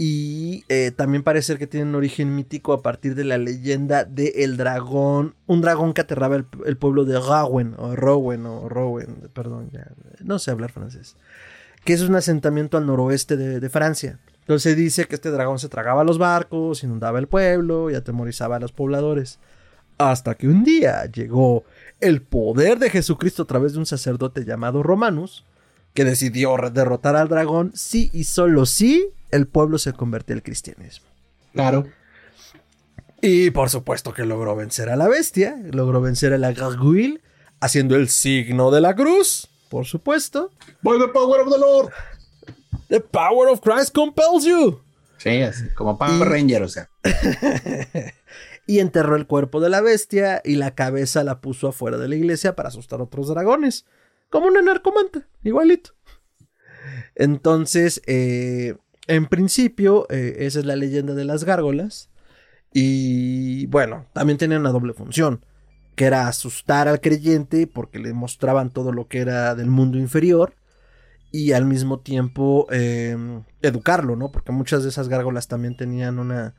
y 0.02 0.64
eh, 0.70 0.92
también 0.96 1.22
parece 1.22 1.58
que 1.58 1.66
tienen 1.66 1.90
un 1.90 1.96
origen 1.96 2.34
mítico 2.34 2.72
a 2.72 2.80
partir 2.80 3.14
de 3.14 3.22
la 3.22 3.36
leyenda 3.36 4.04
de 4.04 4.32
el 4.36 4.56
dragón, 4.56 5.34
un 5.46 5.60
dragón 5.60 5.92
que 5.92 6.00
aterraba 6.00 6.36
el, 6.36 6.76
pueblo 6.78 7.04
de 7.04 7.20
Rowen, 7.20 7.74
o 7.76 7.94
Rowen, 7.94 8.46
o 8.46 8.66
Rowen, 8.70 9.28
perdón, 9.34 9.68
ya, 9.70 9.88
no 10.24 10.38
sé 10.38 10.52
hablar 10.52 10.72
francés, 10.72 11.16
que 11.84 11.92
es 11.92 12.00
un 12.00 12.16
asentamiento 12.16 12.78
al 12.78 12.86
noroeste 12.86 13.36
de, 13.36 13.68
Francia. 13.68 14.18
Entonces 14.40 14.72
se 14.72 14.74
dice 14.74 15.04
que 15.04 15.16
este 15.16 15.30
dragón 15.30 15.58
se 15.58 15.68
tragaba 15.68 16.02
los 16.02 16.16
barcos, 16.16 16.82
inundaba 16.82 17.18
el 17.18 17.28
pueblo 17.28 17.90
y 17.90 17.94
atemorizaba 17.94 18.56
a 18.56 18.60
los 18.60 18.72
pobladores. 18.72 19.38
Hasta 19.98 20.34
que 20.34 20.48
un 20.48 20.64
día 20.64 21.04
llegó 21.12 21.64
el 22.00 22.22
poder 22.22 22.78
de 22.78 22.88
Jesucristo 22.88 23.42
a 23.42 23.46
través 23.46 23.74
de 23.74 23.80
un 23.80 23.86
sacerdote 23.86 24.46
llamado 24.46 24.82
Romanus, 24.82 25.44
que 25.94 26.04
decidió 26.04 26.56
derrotar 26.72 27.16
al 27.16 27.28
dragón 27.28 27.72
sí 27.74 28.10
y 28.12 28.24
solo 28.24 28.66
sí 28.66 29.10
el 29.30 29.46
pueblo 29.46 29.78
se 29.78 29.92
convirtió 29.92 30.34
al 30.34 30.42
cristianismo. 30.42 31.06
Claro. 31.52 31.86
Y 33.20 33.50
por 33.50 33.68
supuesto 33.68 34.12
que 34.14 34.24
logró 34.24 34.56
vencer 34.56 34.88
a 34.88 34.96
la 34.96 35.08
bestia, 35.08 35.56
logró 35.70 36.00
vencer 36.00 36.32
a 36.32 36.38
la 36.38 36.52
gargouille, 36.52 37.20
haciendo 37.60 37.96
el 37.96 38.08
signo 38.08 38.70
de 38.70 38.80
la 38.80 38.94
cruz, 38.94 39.48
por 39.68 39.84
supuesto. 39.84 40.50
By 40.82 40.98
the 40.98 41.08
power 41.08 41.40
of 41.40 41.52
the 41.52 41.58
Lord. 41.58 41.92
The 42.88 43.00
power 43.00 43.48
of 43.48 43.60
Christ 43.60 43.94
compels 43.94 44.44
you. 44.44 44.80
Sí, 45.18 45.42
así, 45.42 45.68
como 45.74 45.98
Power 45.98 46.28
Ranger, 46.28 46.62
o 46.62 46.68
sea. 46.68 46.88
y 48.66 48.78
enterró 48.78 49.16
el 49.16 49.26
cuerpo 49.26 49.60
de 49.60 49.68
la 49.68 49.82
bestia 49.82 50.40
y 50.44 50.56
la 50.56 50.74
cabeza 50.74 51.22
la 51.24 51.40
puso 51.40 51.68
afuera 51.68 51.98
de 51.98 52.08
la 52.08 52.16
iglesia 52.16 52.56
para 52.56 52.70
asustar 52.70 53.00
a 53.00 53.04
otros 53.04 53.28
dragones. 53.28 53.84
Como 54.30 54.46
una 54.46 54.62
narcomanta, 54.62 55.26
igualito. 55.42 55.90
Entonces, 57.14 58.00
eh, 58.06 58.76
en 59.06 59.26
principio, 59.26 60.06
eh, 60.08 60.36
esa 60.40 60.60
es 60.60 60.64
la 60.64 60.76
leyenda 60.76 61.14
de 61.14 61.24
las 61.24 61.44
gárgolas. 61.44 62.10
Y 62.72 63.66
bueno, 63.66 64.06
también 64.12 64.38
tenía 64.38 64.58
una 64.58 64.70
doble 64.70 64.94
función, 64.94 65.44
que 65.96 66.04
era 66.04 66.28
asustar 66.28 66.86
al 66.88 67.00
creyente 67.00 67.66
porque 67.66 67.98
le 67.98 68.12
mostraban 68.12 68.70
todo 68.70 68.92
lo 68.92 69.08
que 69.08 69.18
era 69.18 69.54
del 69.56 69.68
mundo 69.68 69.98
inferior 69.98 70.54
y 71.32 71.52
al 71.52 71.64
mismo 71.64 72.00
tiempo 72.00 72.66
em, 72.70 73.44
educarlo, 73.62 74.16
¿no? 74.16 74.30
Porque 74.30 74.52
muchas 74.52 74.82
de 74.82 74.88
esas 74.90 75.08
gárgolas 75.08 75.48
también 75.48 75.76
tenían 75.76 76.18
una 76.18 76.54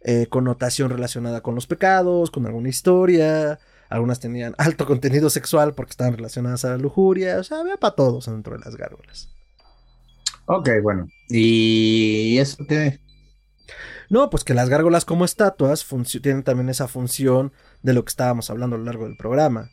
eh, 0.00 0.26
connotación 0.28 0.90
relacionada 0.90 1.40
con 1.40 1.54
los 1.54 1.66
pecados, 1.66 2.30
con 2.30 2.46
alguna 2.46 2.68
historia. 2.68 3.58
Algunas 3.88 4.20
tenían 4.20 4.54
alto 4.58 4.86
contenido 4.86 5.30
sexual 5.30 5.74
porque 5.74 5.90
estaban 5.90 6.14
relacionadas 6.14 6.64
a 6.64 6.70
la 6.70 6.78
lujuria. 6.78 7.38
O 7.38 7.44
sea, 7.44 7.60
había 7.60 7.76
para 7.76 7.94
todos 7.94 8.26
dentro 8.26 8.56
de 8.56 8.64
las 8.64 8.76
gárgolas. 8.76 9.30
Ok, 10.46 10.68
bueno. 10.82 11.08
¿Y 11.28 12.38
eso 12.38 12.64
qué? 12.66 13.00
No, 14.10 14.30
pues 14.30 14.44
que 14.44 14.54
las 14.54 14.70
gárgolas 14.70 15.04
como 15.04 15.24
estatuas 15.24 15.86
tienen 16.22 16.42
también 16.42 16.70
esa 16.70 16.88
función 16.88 17.52
de 17.82 17.92
lo 17.92 18.04
que 18.04 18.08
estábamos 18.08 18.48
hablando 18.48 18.76
a 18.76 18.78
lo 18.78 18.84
largo 18.86 19.04
del 19.04 19.16
programa. 19.18 19.70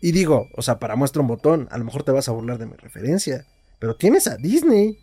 Y 0.00 0.12
digo, 0.12 0.48
o 0.54 0.62
sea, 0.62 0.78
para 0.78 0.96
muestra 0.96 1.22
un 1.22 1.28
botón, 1.28 1.68
a 1.70 1.78
lo 1.78 1.84
mejor 1.84 2.02
te 2.02 2.12
vas 2.12 2.28
a 2.28 2.32
burlar 2.32 2.58
de 2.58 2.66
mi 2.66 2.76
referencia, 2.76 3.46
pero 3.78 3.96
tienes 3.96 4.26
a 4.26 4.36
Disney. 4.36 4.98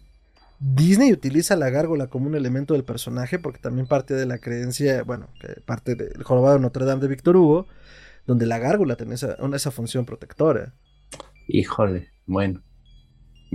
Disney 0.60 1.12
utiliza 1.12 1.56
la 1.56 1.69
gárgola 1.69 2.08
como 2.08 2.28
un 2.28 2.36
elemento 2.36 2.75
del 2.75 2.86
personaje 2.86 3.39
porque 3.39 3.60
también 3.60 3.88
parte 3.88 4.13
de 4.13 4.25
la 4.25 4.38
creencia, 4.38 5.04
bueno, 5.04 5.28
que 5.41 5.60
parte 5.62 5.95
del 5.95 6.23
jorobado 6.23 6.56
de 6.56 6.62
Notre 6.62 6.86
Dame 6.86 7.01
de 7.01 7.08
Víctor 7.08 7.36
Hugo, 7.36 7.67
donde 8.25 8.45
la 8.45 8.59
gárgola 8.59 8.95
tiene 8.95 9.15
esa, 9.15 9.38
esa 9.53 9.71
función 9.71 10.05
protectora. 10.05 10.73
Híjole, 11.47 12.09
bueno, 12.25 12.63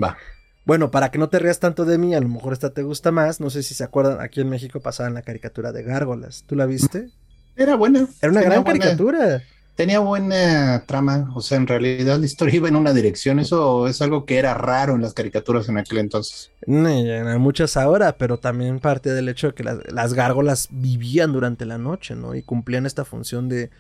va. 0.02 0.16
Bueno, 0.64 0.90
para 0.90 1.11
que 1.11 1.18
no 1.18 1.28
te 1.28 1.38
rías 1.38 1.59
tanto 1.59 1.85
de 1.85 1.98
mí, 1.98 2.14
a 2.14 2.20
lo 2.20 2.28
mejor 2.28 2.52
esta 2.52 2.72
te 2.72 2.83
gusta 2.83 3.11
más. 3.11 3.40
No 3.40 3.50
sé 3.50 3.62
si 3.62 3.74
se 3.74 3.83
acuerdan, 3.83 4.20
aquí 4.20 4.40
en 4.40 4.48
México 4.48 4.80
pasaban 4.80 5.14
la 5.14 5.22
caricatura 5.22 5.72
de 5.72 5.83
Gárgolas. 5.83 6.44
¿Tú 6.46 6.54
la 6.54 6.66
viste? 6.66 7.09
Era 7.56 7.74
buena. 7.74 8.06
Era 8.22 8.30
una 8.30 8.42
gran 8.42 8.62
caricatura. 8.62 9.42
Tenía 9.74 10.00
buena 10.00 10.85
trama, 10.87 11.33
o 11.35 11.40
sea, 11.40 11.56
en 11.56 11.66
realidad 11.66 12.18
la 12.18 12.26
historia 12.26 12.56
iba 12.56 12.68
en 12.68 12.76
una 12.76 12.92
dirección. 12.92 13.38
Eso 13.38 13.88
es 13.88 14.02
algo 14.02 14.26
que 14.26 14.37
era 14.37 14.52
raro 14.52 14.94
en 14.94 15.00
las 15.00 15.14
caricaturas 15.14 15.68
en 15.68 15.78
aquel 15.78 15.98
entonces. 15.98 16.52
No, 16.66 16.88
hay 16.88 17.38
muchas 17.38 17.76
ahora, 17.76 18.18
pero 18.18 18.38
también 18.38 18.78
parte 18.78 19.11
del 19.11 19.28
hecho 19.28 19.48
de 19.48 19.54
que 19.54 19.64
las, 19.64 20.14
gárgolas 20.14 20.68
vivían 20.70 21.33
durante 21.33 21.64
la 21.64 21.78
noche, 21.78 22.14
¿no? 22.14 22.35
Y 22.35 22.42
cumplían 22.42 22.85
esta 22.85 23.06
función 23.06 23.48
de 23.48 23.70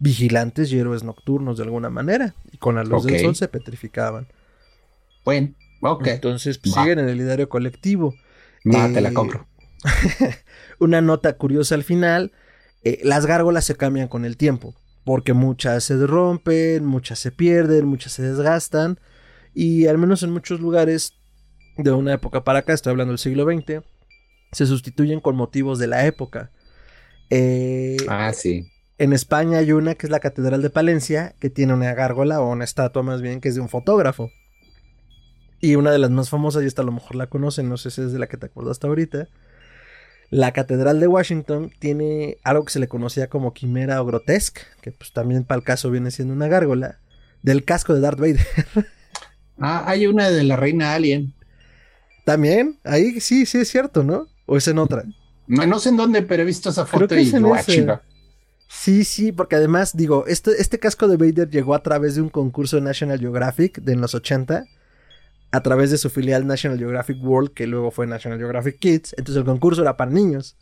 vigilantes 0.00 0.72
y 0.72 0.78
héroes 0.78 1.04
nocturnos 1.04 1.58
de 1.58 1.64
alguna 1.64 1.90
manera. 1.90 2.34
Y 2.50 2.58
con 2.58 2.74
la 2.74 2.82
luz 2.82 3.04
del 3.04 3.20
sol 3.20 3.36
se 3.36 3.46
petrificaban. 3.46 4.26
Bueno. 5.24 5.54
Entonces 6.04 6.58
pues, 6.58 6.74
siguen 6.74 6.98
en 6.98 7.08
el 7.08 7.20
ideario 7.20 7.48
colectivo. 7.48 8.14
Va, 8.66 8.92
te 8.92 9.00
la 9.00 9.12
compro. 9.14 9.46
una 10.78 11.00
nota 11.00 11.34
curiosa 11.34 11.74
al 11.74 11.84
final. 11.84 12.32
Eh, 12.82 13.00
las 13.04 13.26
gárgolas 13.26 13.64
se 13.64 13.76
cambian 13.76 14.08
con 14.08 14.24
el 14.24 14.36
tiempo. 14.36 14.74
Porque 15.04 15.32
muchas 15.32 15.84
se 15.84 16.06
rompen, 16.06 16.84
muchas 16.84 17.18
se 17.18 17.30
pierden, 17.30 17.86
muchas 17.86 18.12
se 18.12 18.22
desgastan. 18.22 18.98
Y 19.54 19.86
al 19.86 19.98
menos 19.98 20.22
en 20.22 20.30
muchos 20.30 20.60
lugares 20.60 21.14
de 21.76 21.90
una 21.92 22.14
época 22.14 22.44
para 22.44 22.60
acá, 22.60 22.72
estoy 22.72 22.90
hablando 22.90 23.12
del 23.12 23.18
siglo 23.18 23.44
XX, 23.44 23.82
se 24.52 24.66
sustituyen 24.66 25.20
con 25.20 25.36
motivos 25.36 25.78
de 25.78 25.86
la 25.86 26.06
época. 26.06 26.50
Eh, 27.30 27.96
ah, 28.08 28.32
sí. 28.32 28.66
En 29.00 29.14
España 29.14 29.56
hay 29.56 29.72
una 29.72 29.94
que 29.94 30.06
es 30.06 30.10
la 30.10 30.20
Catedral 30.20 30.60
de 30.60 30.68
Palencia, 30.68 31.34
que 31.40 31.48
tiene 31.48 31.72
una 31.72 31.94
gárgola 31.94 32.42
o 32.42 32.50
una 32.50 32.64
estatua 32.64 33.02
más 33.02 33.22
bien 33.22 33.40
que 33.40 33.48
es 33.48 33.54
de 33.54 33.62
un 33.62 33.70
fotógrafo. 33.70 34.30
Y 35.58 35.76
una 35.76 35.90
de 35.90 35.98
las 35.98 36.10
más 36.10 36.28
famosas, 36.28 36.62
y 36.62 36.66
esta 36.66 36.82
a 36.82 36.84
lo 36.84 36.92
mejor 36.92 37.16
la 37.16 37.26
conocen, 37.26 37.70
no 37.70 37.78
sé 37.78 37.90
si 37.90 38.02
es 38.02 38.12
de 38.12 38.18
la 38.18 38.26
que 38.26 38.36
te 38.36 38.44
acuerdas 38.44 38.72
hasta 38.72 38.88
ahorita. 38.88 39.28
La 40.28 40.52
Catedral 40.52 41.00
de 41.00 41.06
Washington 41.06 41.72
tiene 41.78 42.36
algo 42.44 42.66
que 42.66 42.74
se 42.74 42.78
le 42.78 42.88
conocía 42.88 43.28
como 43.28 43.54
quimera 43.54 44.02
o 44.02 44.04
grotesque, 44.04 44.60
que 44.82 44.92
pues 44.92 45.12
también 45.12 45.44
para 45.44 45.60
el 45.60 45.64
caso 45.64 45.90
viene 45.90 46.10
siendo 46.10 46.34
una 46.34 46.48
gárgola, 46.48 46.98
del 47.40 47.64
casco 47.64 47.94
de 47.94 48.00
Darth 48.00 48.20
Vader. 48.20 48.46
ah, 49.60 49.82
hay 49.86 50.08
una 50.08 50.28
de 50.28 50.44
la 50.44 50.56
reina 50.56 50.92
Alien. 50.92 51.32
También, 52.26 52.78
ahí 52.84 53.18
sí, 53.20 53.46
sí 53.46 53.60
es 53.60 53.68
cierto, 53.70 54.04
¿no? 54.04 54.28
¿O 54.44 54.58
es 54.58 54.68
en 54.68 54.76
otra? 54.76 55.04
No, 55.46 55.66
no 55.66 55.78
sé 55.78 55.88
en 55.88 55.96
dónde, 55.96 56.20
pero 56.20 56.42
he 56.42 56.46
visto 56.46 56.68
esa 56.68 56.84
foto 56.84 57.16
y 57.16 57.30
Sí, 58.72 59.02
sí, 59.02 59.32
porque 59.32 59.56
además, 59.56 59.96
digo, 59.96 60.26
este, 60.28 60.52
este 60.62 60.78
casco 60.78 61.08
de 61.08 61.16
Vader 61.16 61.50
llegó 61.50 61.74
a 61.74 61.82
través 61.82 62.14
de 62.14 62.22
un 62.22 62.28
concurso 62.28 62.76
de 62.76 62.82
National 62.82 63.18
Geographic 63.18 63.80
de 63.82 63.96
los 63.96 64.14
80 64.14 64.64
a 65.50 65.60
través 65.62 65.90
de 65.90 65.98
su 65.98 66.08
filial 66.08 66.46
National 66.46 66.78
Geographic 66.78 67.20
World, 67.20 67.52
que 67.52 67.66
luego 67.66 67.90
fue 67.90 68.06
National 68.06 68.38
Geographic 68.38 68.78
Kids. 68.78 69.14
Entonces 69.18 69.38
el 69.38 69.44
concurso 69.44 69.82
era 69.82 69.96
para 69.96 70.12
niños. 70.12 70.56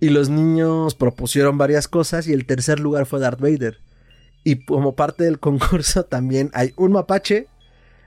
Y 0.00 0.08
los 0.08 0.30
niños 0.30 0.94
propusieron 0.94 1.58
varias 1.58 1.88
cosas 1.88 2.26
y 2.26 2.32
el 2.32 2.46
tercer 2.46 2.80
lugar 2.80 3.04
fue 3.04 3.20
Darth 3.20 3.38
Vader. 3.38 3.78
Y 4.42 4.64
como 4.64 4.96
parte 4.96 5.24
del 5.24 5.38
concurso 5.38 6.04
también 6.06 6.50
hay 6.54 6.72
un 6.76 6.92
mapache, 6.92 7.48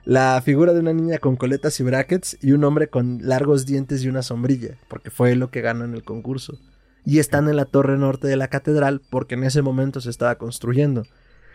la 0.05 0.41
figura 0.43 0.73
de 0.73 0.79
una 0.79 0.91
niña 0.91 1.19
con 1.19 1.35
coletas 1.35 1.79
y 1.79 1.83
brackets 1.83 2.39
y 2.41 2.51
un 2.53 2.63
hombre 2.63 2.89
con 2.89 3.19
largos 3.21 3.67
dientes 3.67 4.03
y 4.03 4.09
una 4.09 4.23
sombrilla, 4.23 4.75
porque 4.87 5.11
fue 5.11 5.35
lo 5.35 5.51
que 5.51 5.61
ganó 5.61 5.85
en 5.85 5.93
el 5.93 6.03
concurso. 6.03 6.57
Y 7.05 7.19
están 7.19 7.49
en 7.49 7.57
la 7.57 7.65
torre 7.65 7.97
norte 7.97 8.27
de 8.27 8.37
la 8.37 8.47
catedral 8.47 9.01
porque 9.09 9.35
en 9.35 9.43
ese 9.43 9.61
momento 9.61 10.01
se 10.01 10.09
estaba 10.09 10.37
construyendo. 10.37 11.03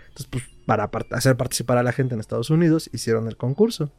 Entonces, 0.08 0.26
pues, 0.30 0.44
para 0.66 0.90
hacer 1.12 1.36
participar 1.36 1.78
a 1.78 1.82
la 1.82 1.92
gente 1.92 2.14
en 2.14 2.20
Estados 2.20 2.50
Unidos, 2.50 2.90
hicieron 2.92 3.28
el 3.28 3.36
concurso. 3.36 3.92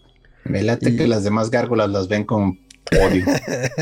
Me 0.44 0.64
late 0.64 0.96
que 0.96 1.08
las 1.08 1.24
demás 1.24 1.50
gárgolas 1.50 1.90
las 1.90 2.08
ven 2.08 2.24
con 2.24 2.60
odio. 2.92 3.26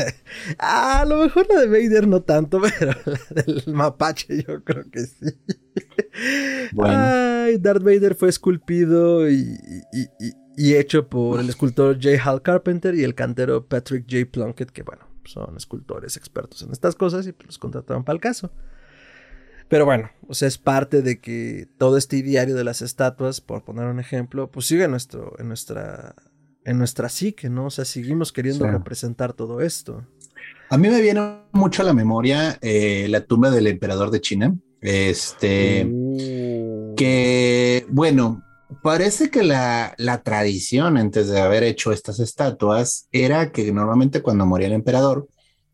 ah, 0.58 1.00
a 1.00 1.04
lo 1.04 1.18
mejor 1.18 1.46
la 1.48 1.60
de 1.60 1.66
Vader 1.66 2.06
no 2.06 2.22
tanto, 2.22 2.60
pero 2.78 2.94
la 3.04 3.42
del 3.42 3.62
mapache 3.66 4.44
yo 4.46 4.62
creo 4.64 4.84
que 4.90 5.00
sí. 5.00 5.34
Bueno. 6.72 6.94
Ay, 6.96 7.58
Darth 7.58 7.82
Vader 7.82 8.14
fue 8.14 8.28
esculpido 8.28 9.30
y, 9.30 9.44
hecho 10.56 11.08
por 11.08 11.40
el 11.40 11.48
escultor 11.48 11.98
J. 12.02 12.22
Hal 12.22 12.42
Carpenter 12.42 12.94
y 12.94 13.04
el 13.04 13.14
cantero 13.14 13.64
Patrick 13.64 14.04
J. 14.10 14.26
Plunkett, 14.30 14.70
que 14.70 14.82
bueno, 14.82 15.07
son 15.32 15.56
escultores 15.56 16.16
expertos 16.16 16.62
en 16.62 16.72
estas 16.72 16.94
cosas 16.94 17.26
y 17.26 17.32
pues 17.32 17.46
los 17.46 17.58
contrataron 17.58 18.04
para 18.04 18.14
el 18.14 18.20
caso. 18.20 18.50
Pero 19.68 19.84
bueno, 19.84 20.10
o 20.26 20.34
sea, 20.34 20.48
es 20.48 20.56
parte 20.56 21.02
de 21.02 21.20
que 21.20 21.68
todo 21.76 21.98
este 21.98 22.22
diario 22.22 22.54
de 22.54 22.64
las 22.64 22.80
estatuas, 22.80 23.40
por 23.40 23.64
poner 23.64 23.86
un 23.86 24.00
ejemplo, 24.00 24.50
pues 24.50 24.66
sigue 24.66 24.84
en, 24.84 24.92
nuestro, 24.92 25.34
en 25.38 25.48
nuestra 25.48 26.14
en 26.68 26.76
nuestra 26.78 27.08
psique, 27.08 27.48
¿no? 27.48 27.66
O 27.66 27.70
sea, 27.70 27.86
seguimos 27.86 28.30
queriendo 28.30 28.66
representar 28.66 29.32
todo 29.32 29.62
esto. 29.62 30.06
A 30.68 30.76
mí 30.76 30.88
me 30.88 31.00
viene 31.00 31.38
mucho 31.52 31.80
a 31.80 31.84
la 31.86 31.94
memoria 31.94 32.58
eh, 32.60 33.06
la 33.08 33.22
tumba 33.22 33.50
del 33.50 33.66
emperador 33.66 34.10
de 34.10 34.20
China. 34.20 34.54
Este, 34.82 35.86
uh. 35.90 36.94
que, 36.94 37.86
bueno, 37.88 38.44
Parece 38.82 39.30
que 39.30 39.42
la, 39.42 39.94
la, 39.96 40.22
tradición 40.22 40.98
antes 40.98 41.28
de 41.28 41.40
haber 41.40 41.62
hecho 41.62 41.90
estas 41.90 42.20
estatuas 42.20 43.08
era 43.12 43.50
que 43.50 43.72
normalmente 43.72 44.20
cuando 44.20 44.44
moría 44.44 44.66
el 44.66 44.74
emperador, 44.74 45.26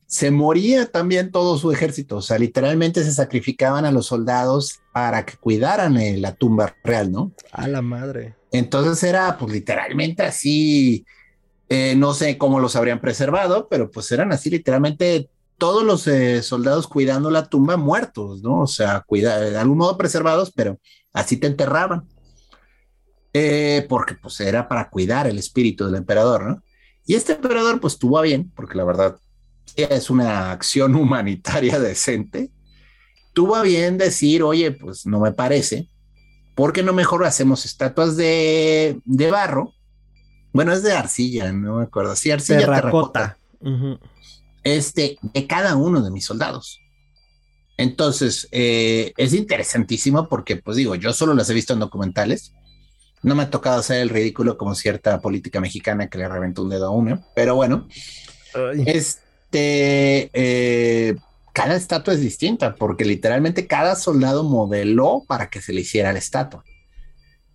se 0.06 0.30
moría 0.30 0.86
también 0.86 1.32
todo 1.32 1.58
su 1.58 1.72
ejército, 1.72 2.18
o 2.18 2.22
sea, 2.22 2.38
literalmente 2.38 3.02
se 3.02 3.12
sacrificaban 3.12 3.84
a 3.84 3.90
los 3.90 4.06
soldados 4.06 4.80
para 4.92 5.26
que 5.26 5.36
cuidaran 5.36 5.96
eh, 5.96 6.16
la 6.18 6.36
tumba 6.36 6.76
real, 6.84 7.10
¿no? 7.10 7.32
A 7.50 7.66
la 7.66 7.82
madre. 7.82 8.36
Entonces 8.52 9.02
era 9.02 9.36
pues 9.36 9.52
literalmente 9.52 10.22
así, 10.22 11.04
eh, 11.68 11.94
no 11.96 12.14
sé 12.14 12.38
cómo 12.38 12.60
los 12.60 12.76
habrían 12.76 13.00
preservado, 13.00 13.66
pero 13.68 13.90
pues 13.90 14.12
eran 14.12 14.30
así 14.30 14.50
literalmente 14.50 15.28
todos 15.58 15.82
los 15.82 16.06
eh, 16.06 16.42
soldados 16.42 16.86
cuidando 16.86 17.30
la 17.30 17.46
tumba 17.46 17.76
muertos, 17.76 18.42
¿no? 18.42 18.60
O 18.60 18.66
sea, 18.68 19.02
cuida, 19.04 19.40
de 19.40 19.58
algún 19.58 19.78
modo 19.78 19.96
preservados, 19.96 20.52
pero 20.54 20.78
así 21.12 21.36
te 21.38 21.48
enterraban. 21.48 22.04
Porque 23.88 24.14
pues 24.14 24.40
era 24.40 24.68
para 24.68 24.88
cuidar 24.88 25.26
el 25.26 25.38
espíritu 25.38 25.86
del 25.86 25.96
emperador, 25.96 26.44
¿no? 26.44 26.62
Y 27.06 27.14
este 27.14 27.32
emperador 27.32 27.80
pues 27.80 27.98
tuvo 27.98 28.18
a 28.18 28.22
bien, 28.22 28.50
porque 28.54 28.78
la 28.78 28.84
verdad 28.84 29.16
es 29.76 30.10
una 30.10 30.52
acción 30.52 30.94
humanitaria 30.96 31.78
decente, 31.78 32.50
tuvo 33.32 33.56
a 33.56 33.62
bien 33.62 33.98
decir, 33.98 34.42
oye, 34.42 34.72
pues 34.72 35.06
no 35.06 35.20
me 35.20 35.32
parece, 35.32 35.88
¿por 36.54 36.72
qué 36.72 36.82
no 36.82 36.92
mejor 36.92 37.24
hacemos 37.24 37.64
estatuas 37.64 38.16
de, 38.16 39.00
de 39.04 39.30
barro? 39.30 39.74
Bueno, 40.52 40.72
es 40.72 40.84
de 40.84 40.92
arcilla, 40.92 41.52
no 41.52 41.78
me 41.78 41.82
acuerdo. 41.82 42.14
Sí, 42.14 42.30
arcilla 42.30 42.60
terracota. 42.60 43.38
Este, 44.62 45.18
de 45.20 45.46
cada 45.48 45.74
uno 45.74 46.00
de 46.00 46.12
mis 46.12 46.24
soldados. 46.24 46.80
Entonces, 47.76 48.46
eh, 48.52 49.12
es 49.16 49.34
interesantísimo 49.34 50.28
porque, 50.28 50.56
pues 50.56 50.76
digo, 50.76 50.94
yo 50.94 51.12
solo 51.12 51.34
las 51.34 51.50
he 51.50 51.54
visto 51.54 51.72
en 51.72 51.80
documentales. 51.80 52.54
No 53.24 53.34
me 53.34 53.42
ha 53.42 53.50
tocado 53.50 53.80
hacer 53.80 54.00
el 54.00 54.10
ridículo 54.10 54.56
como 54.56 54.76
cierta 54.76 55.20
política 55.20 55.60
mexicana 55.60 56.08
que 56.08 56.18
le 56.18 56.28
reventó 56.28 56.62
un 56.62 56.68
dedo 56.68 56.86
a 56.86 56.90
uno, 56.90 57.24
pero 57.34 57.56
bueno, 57.56 57.88
es, 58.86 59.18
este, 59.54 60.30
eh, 60.32 61.16
cada 61.52 61.76
estatua 61.76 62.14
es 62.14 62.20
distinta, 62.20 62.74
porque 62.74 63.04
literalmente 63.04 63.68
cada 63.68 63.94
soldado 63.94 64.42
modeló 64.42 65.22
para 65.28 65.48
que 65.48 65.62
se 65.62 65.72
le 65.72 65.82
hiciera 65.82 66.12
la 66.12 66.18
estatua. 66.18 66.64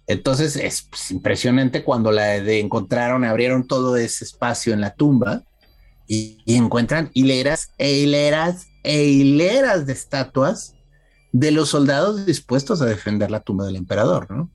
Entonces 0.07 0.55
es 0.55 0.83
pues, 0.83 1.11
impresionante 1.11 1.83
cuando 1.83 2.11
la 2.11 2.39
de 2.39 2.61
encontraron, 2.61 3.25
abrieron 3.25 3.67
todo 3.67 3.97
ese 3.97 4.23
espacio 4.23 4.73
en 4.73 4.79
la 4.79 4.95
tumba 4.95 5.43
y, 6.07 6.41
encuentran 6.45 7.11
hileras 7.13 7.71
e 7.77 7.91
hileras 7.91 8.67
e 8.83 9.03
hileras 9.03 9.85
de 9.85 9.93
estatuas 9.93 10.75
de 11.33 11.51
los 11.51 11.69
soldados 11.69 12.25
dispuestos 12.25 12.81
a 12.81 12.85
defender 12.85 13.29
la 13.29 13.41
tumba 13.41 13.65
del 13.65 13.75
emperador, 13.75 14.31
¿no? 14.31 14.49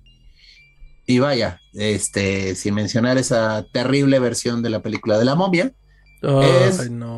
Y 1.07 1.19
vaya, 1.19 1.61
este, 1.75 2.55
sin 2.55 2.75
mencionar 2.75 3.19
esa 3.19 3.67
terrible 3.73 4.19
versión 4.19 4.63
de 4.63 4.71
la 4.71 4.83
película 4.83 5.19
de 5.19 5.25
la 5.25 5.35
momia, 5.35 5.73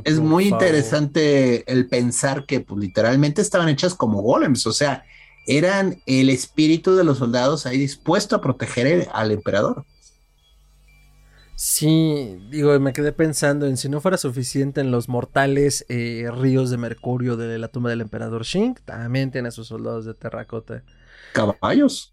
es, 0.04 0.18
muy 0.18 0.48
interesante 0.48 1.70
el 1.70 1.88
pensar 1.88 2.44
que 2.44 2.60
pues, 2.60 2.80
literalmente 2.80 3.40
estaban 3.40 3.68
hechas 3.68 3.94
como 3.94 4.20
golems, 4.20 4.66
o 4.66 4.72
sea, 4.72 5.04
eran 5.46 6.02
el 6.06 6.28
espíritu 6.28 6.96
de 6.96 7.04
los 7.04 7.18
soldados 7.18 7.66
ahí 7.66 7.78
dispuesto 7.78 8.34
a 8.34 8.40
proteger 8.40 9.08
al 9.12 9.30
emperador. 9.30 9.84
Sí, 11.54 12.36
digo, 12.50 12.78
me 12.80 12.92
quedé 12.92 13.12
pensando 13.12 13.66
en 13.66 13.76
si 13.78 13.88
no 13.88 14.00
fuera 14.00 14.18
suficiente 14.18 14.80
en 14.80 14.90
los 14.90 15.08
mortales 15.08 15.86
eh, 15.88 16.28
ríos 16.30 16.68
de 16.70 16.76
mercurio 16.76 17.36
de 17.36 17.58
la 17.58 17.68
tumba 17.68 17.90
del 17.90 18.02
emperador 18.02 18.44
Shink, 18.44 18.80
también 18.80 19.30
tiene 19.30 19.48
a 19.48 19.52
sus 19.52 19.68
soldados 19.68 20.04
de 20.04 20.14
terracota. 20.14 20.82
Caballos. 21.32 22.12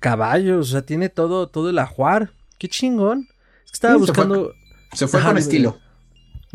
Caballos, 0.00 0.68
o 0.68 0.72
sea, 0.72 0.82
tiene 0.82 1.08
todo, 1.08 1.48
todo 1.48 1.70
el 1.70 1.78
ajuar. 1.78 2.32
Qué 2.58 2.68
chingón. 2.68 3.28
estaba 3.72 3.96
buscando. 3.96 4.52
Se 4.92 5.08
fue, 5.08 5.22
con 5.22 5.38
estilo. 5.38 5.78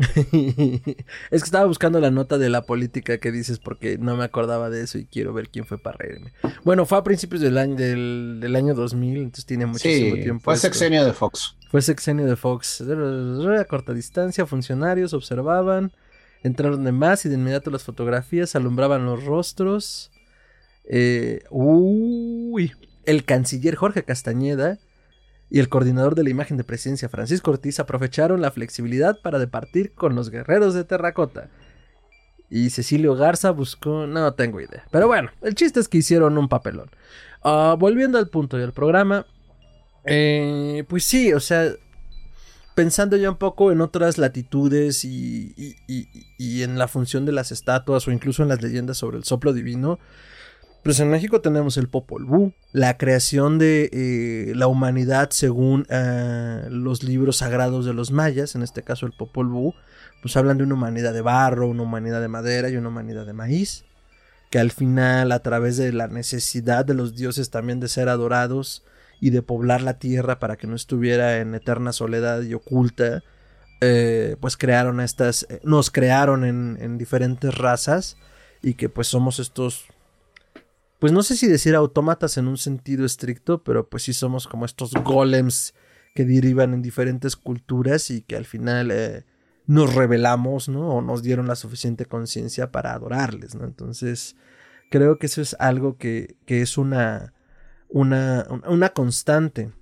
es 0.00 0.32
que 0.32 1.04
estaba 1.30 1.66
buscando 1.66 2.00
la 2.00 2.10
nota 2.10 2.38
de 2.38 2.48
la 2.48 2.62
política 2.62 3.18
que 3.18 3.30
dices 3.30 3.58
porque 3.58 3.98
no 3.98 4.16
me 4.16 4.24
acordaba 4.24 4.70
de 4.70 4.82
eso 4.82 4.96
y 4.96 5.04
quiero 5.04 5.34
ver 5.34 5.50
quién 5.50 5.66
fue 5.66 5.76
para 5.76 5.98
reírme. 5.98 6.32
Bueno, 6.64 6.86
fue 6.86 6.98
a 6.98 7.04
principios 7.04 7.42
del 7.42 7.58
año, 7.58 7.76
del, 7.76 8.56
año 8.56 8.74
2000, 8.74 9.16
entonces 9.18 9.44
tiene 9.44 9.66
muchísimo 9.66 10.14
tiempo. 10.14 10.44
Fue 10.44 10.56
sexenio 10.56 11.04
de 11.04 11.12
Fox. 11.12 11.56
Fue 11.70 11.82
sexenio 11.82 12.24
de 12.24 12.36
Fox. 12.36 12.80
A 12.80 13.64
corta 13.66 13.92
distancia, 13.92 14.46
funcionarios 14.46 15.12
observaban, 15.12 15.92
entraron 16.42 16.82
de 16.84 16.92
más 16.92 17.26
y 17.26 17.28
de 17.28 17.34
inmediato 17.34 17.70
las 17.70 17.84
fotografías 17.84 18.56
alumbraban 18.56 19.04
los 19.04 19.24
rostros. 19.24 20.10
Eh, 20.84 21.44
uy, 21.50 22.72
el 23.04 23.24
canciller 23.24 23.76
Jorge 23.76 24.04
Castañeda 24.04 24.78
y 25.50 25.58
el 25.58 25.68
coordinador 25.68 26.14
de 26.14 26.22
la 26.22 26.30
imagen 26.30 26.56
de 26.56 26.64
presencia, 26.64 27.08
Francisco 27.08 27.50
Ortiz, 27.50 27.80
aprovecharon 27.80 28.40
la 28.40 28.52
flexibilidad 28.52 29.20
para 29.20 29.38
departir 29.38 29.92
con 29.94 30.14
los 30.14 30.30
guerreros 30.30 30.74
de 30.74 30.84
terracota. 30.84 31.50
Y 32.48 32.70
Cecilio 32.70 33.14
Garza 33.14 33.50
buscó... 33.50 34.06
No 34.06 34.34
tengo 34.34 34.60
idea. 34.60 34.84
Pero 34.90 35.06
bueno, 35.06 35.30
el 35.42 35.54
chiste 35.54 35.80
es 35.80 35.88
que 35.88 35.98
hicieron 35.98 36.38
un 36.38 36.48
papelón. 36.48 36.90
Ah, 37.42 37.76
volviendo 37.78 38.18
al 38.18 38.28
punto 38.28 38.56
del 38.56 38.72
programa. 38.72 39.26
Eh, 40.04 40.84
pues 40.88 41.04
sí, 41.04 41.32
o 41.32 41.40
sea... 41.40 41.70
Pensando 42.76 43.16
ya 43.16 43.28
un 43.28 43.36
poco 43.36 43.72
en 43.72 43.80
otras 43.80 44.16
latitudes 44.16 45.04
y, 45.04 45.54
y 45.86 46.62
en 46.62 46.78
la 46.78 46.88
función 46.88 47.26
de 47.26 47.32
las 47.32 47.52
estatuas 47.52 48.06
o 48.06 48.12
incluso 48.12 48.42
en 48.42 48.48
las 48.48 48.62
leyendas 48.62 48.96
sobre 48.96 49.18
el 49.18 49.24
soplo 49.24 49.52
divino, 49.52 49.98
pues 50.82 50.98
en 51.00 51.10
México 51.10 51.40
tenemos 51.40 51.76
el 51.76 51.88
Popol 51.88 52.24
Vuh, 52.24 52.52
la 52.72 52.96
creación 52.96 53.58
de 53.58 53.90
eh, 53.92 54.52
la 54.54 54.66
humanidad 54.66 55.30
según 55.30 55.86
eh, 55.90 56.66
los 56.70 57.02
libros 57.02 57.38
sagrados 57.38 57.84
de 57.84 57.92
los 57.92 58.12
mayas, 58.12 58.54
en 58.54 58.62
este 58.62 58.82
caso 58.82 59.04
el 59.04 59.12
Popol 59.12 59.48
Vuh, 59.48 59.74
pues 60.22 60.36
hablan 60.36 60.56
de 60.56 60.64
una 60.64 60.74
humanidad 60.74 61.12
de 61.12 61.20
barro, 61.20 61.68
una 61.68 61.82
humanidad 61.82 62.20
de 62.20 62.28
madera 62.28 62.70
y 62.70 62.76
una 62.76 62.88
humanidad 62.88 63.26
de 63.26 63.34
maíz, 63.34 63.84
que 64.50 64.58
al 64.58 64.70
final 64.70 65.32
a 65.32 65.40
través 65.40 65.76
de 65.76 65.92
la 65.92 66.08
necesidad 66.08 66.84
de 66.86 66.94
los 66.94 67.14
dioses 67.14 67.50
también 67.50 67.78
de 67.80 67.88
ser 67.88 68.08
adorados 68.08 68.82
y 69.20 69.30
de 69.30 69.42
poblar 69.42 69.82
la 69.82 69.98
tierra 69.98 70.38
para 70.38 70.56
que 70.56 70.66
no 70.66 70.74
estuviera 70.74 71.38
en 71.38 71.54
eterna 71.54 71.92
soledad 71.92 72.42
y 72.42 72.54
oculta, 72.54 73.22
eh, 73.82 74.36
pues 74.40 74.56
crearon 74.56 75.00
estas, 75.00 75.46
nos 75.62 75.90
crearon 75.90 76.44
en, 76.44 76.78
en 76.80 76.96
diferentes 76.96 77.54
razas 77.54 78.16
y 78.62 78.74
que 78.74 78.88
pues 78.88 79.08
somos 79.08 79.38
estos 79.38 79.86
pues 81.00 81.12
no 81.12 81.22
sé 81.22 81.34
si 81.34 81.48
decir 81.48 81.74
autómatas 81.74 82.36
en 82.36 82.46
un 82.46 82.58
sentido 82.58 83.06
estricto, 83.06 83.64
pero 83.64 83.88
pues 83.88 84.04
sí 84.04 84.12
somos 84.12 84.46
como 84.46 84.66
estos 84.66 84.92
golems 84.92 85.74
que 86.14 86.24
derivan 86.24 86.74
en 86.74 86.82
diferentes 86.82 87.36
culturas 87.36 88.10
y 88.10 88.20
que 88.20 88.36
al 88.36 88.44
final 88.44 88.90
eh, 88.90 89.24
nos 89.66 89.94
revelamos, 89.94 90.68
¿no? 90.68 90.88
O 90.90 91.02
nos 91.02 91.22
dieron 91.22 91.48
la 91.48 91.56
suficiente 91.56 92.04
conciencia 92.04 92.70
para 92.70 92.92
adorarles, 92.92 93.54
¿no? 93.54 93.64
Entonces, 93.64 94.36
creo 94.90 95.18
que 95.18 95.26
eso 95.26 95.40
es 95.40 95.56
algo 95.58 95.96
que, 95.96 96.36
que 96.44 96.60
es 96.60 96.76
una, 96.76 97.32
una, 97.88 98.46
una 98.68 98.90
constante. 98.90 99.72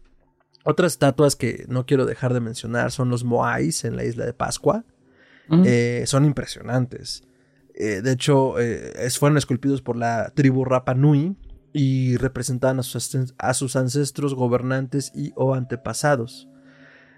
Otras 0.64 0.92
estatuas 0.92 1.34
que 1.34 1.64
no 1.68 1.84
quiero 1.84 2.06
dejar 2.06 2.32
de 2.32 2.40
mencionar 2.40 2.92
son 2.92 3.08
los 3.08 3.24
Moais 3.24 3.84
en 3.84 3.96
la 3.96 4.04
isla 4.04 4.24
de 4.24 4.34
Pascua. 4.34 4.84
Eh, 5.64 6.04
son 6.06 6.26
impresionantes. 6.26 7.22
Eh, 7.80 8.02
de 8.02 8.10
hecho, 8.10 8.58
eh, 8.58 9.08
fueron 9.16 9.38
esculpidos 9.38 9.82
por 9.82 9.96
la 9.96 10.32
tribu 10.34 10.64
Rapa 10.64 10.94
Nui 10.94 11.36
y 11.72 12.16
representaban 12.16 12.80
a 12.80 12.82
sus, 12.82 13.76
ancestros 13.76 14.34
gobernantes 14.34 15.12
y 15.14 15.32
o 15.36 15.54
antepasados. 15.54 16.48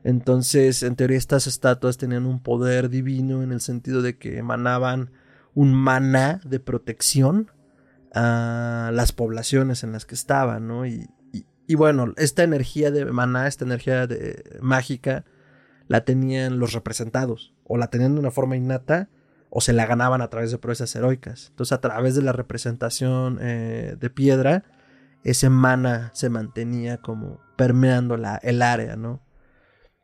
Entonces, 0.04 0.82
en 0.82 0.96
teoría, 0.96 1.16
estas 1.16 1.46
estatuas 1.46 1.96
tenían 1.96 2.26
un 2.26 2.42
poder 2.42 2.90
divino 2.90 3.42
en 3.42 3.52
el 3.52 3.62
sentido 3.62 4.02
de 4.02 4.18
que 4.18 4.36
emanaban 4.36 5.12
un 5.54 5.72
maná 5.72 6.42
de 6.44 6.60
protección 6.60 7.50
a 8.14 8.90
las 8.92 9.12
poblaciones 9.12 9.82
en 9.82 9.92
las 9.92 10.04
que 10.04 10.14
estaban, 10.14 10.68
¿no? 10.68 10.84
Y, 10.84 11.08
bueno, 11.74 12.12
esta 12.18 12.42
energía 12.42 12.90
de 12.90 13.06
maná, 13.06 13.46
esta 13.46 13.64
energía 13.64 14.06
de, 14.06 14.58
mágica, 14.60 15.24
la 15.88 16.04
tenían 16.04 16.58
los 16.58 16.74
representados, 16.74 17.54
o 17.64 17.78
la 17.78 17.86
tenían 17.86 18.14
de 18.14 18.20
una 18.20 18.30
forma 18.30 18.56
innata, 18.56 19.08
o 19.50 19.60
se 19.60 19.72
la 19.72 19.86
ganaban 19.86 20.22
a 20.22 20.28
través 20.28 20.50
de 20.50 20.58
proezas 20.58 20.94
heroicas. 20.96 21.48
Entonces, 21.50 21.72
a 21.72 21.80
través 21.80 22.14
de 22.14 22.22
la 22.22 22.32
representación 22.32 23.38
eh, 23.40 23.96
de 23.98 24.10
piedra, 24.10 24.64
ese 25.24 25.50
mana 25.50 26.10
se 26.14 26.30
mantenía 26.30 26.98
como 26.98 27.40
permeando 27.56 28.16
la, 28.16 28.36
el 28.36 28.62
área, 28.62 28.96
¿no? 28.96 29.20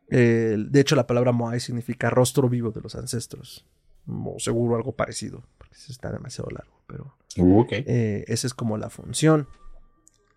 de 0.09 0.79
hecho, 0.79 0.95
la 0.95 1.05
palabra 1.05 1.33
Moai 1.33 1.59
significa 1.59 2.09
rostro 2.09 2.47
vivo 2.47 2.71
de 2.71 2.79
los 2.79 2.95
ancestros. 2.95 3.65
O 4.07 4.39
seguro 4.39 4.77
algo 4.77 4.95
parecido, 4.95 5.43
porque 5.57 5.75
está 5.89 6.11
demasiado 6.11 6.49
largo, 6.49 6.81
pero 6.87 7.17
uh, 7.37 7.65
eh, 7.69 8.23
esa 8.27 8.47
es 8.47 8.53
como 8.53 8.77
la 8.77 8.89
función. 8.89 9.47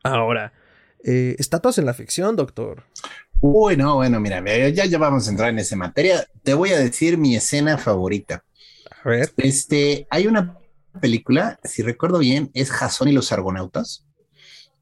Ahora, 0.03 0.53
eh, 1.05 1.37
estatuas 1.39 1.79
en 1.79 1.87
la 1.87 1.95
ficción, 1.95 2.35
doctor. 2.35 2.83
Uy, 3.41 3.77
no, 3.77 3.97
bueno, 3.97 4.19
mira, 4.19 4.43
ya, 4.71 4.87
ya 4.87 4.99
vamos 4.99 5.27
a 5.27 5.31
entrar 5.31 5.51
en 5.51 5.61
esa 5.61 5.77
materia. 5.77 6.27
Te 6.43 6.53
voy 6.53 6.71
a 6.71 6.79
decir 6.79 7.17
mi 7.17 7.37
escena 7.37 7.79
favorita. 7.79 8.45
A 9.05 9.09
ver. 9.09 9.33
Este, 9.37 10.07
hay 10.11 10.27
una 10.27 10.59
película, 11.01 11.59
si 11.65 11.83
recuerdo 11.83 12.19
bien, 12.19 12.51
es 12.55 12.71
Jason 12.71 13.09
y 13.09 13.13
los 13.13 13.33
Argonautas, 13.33 14.05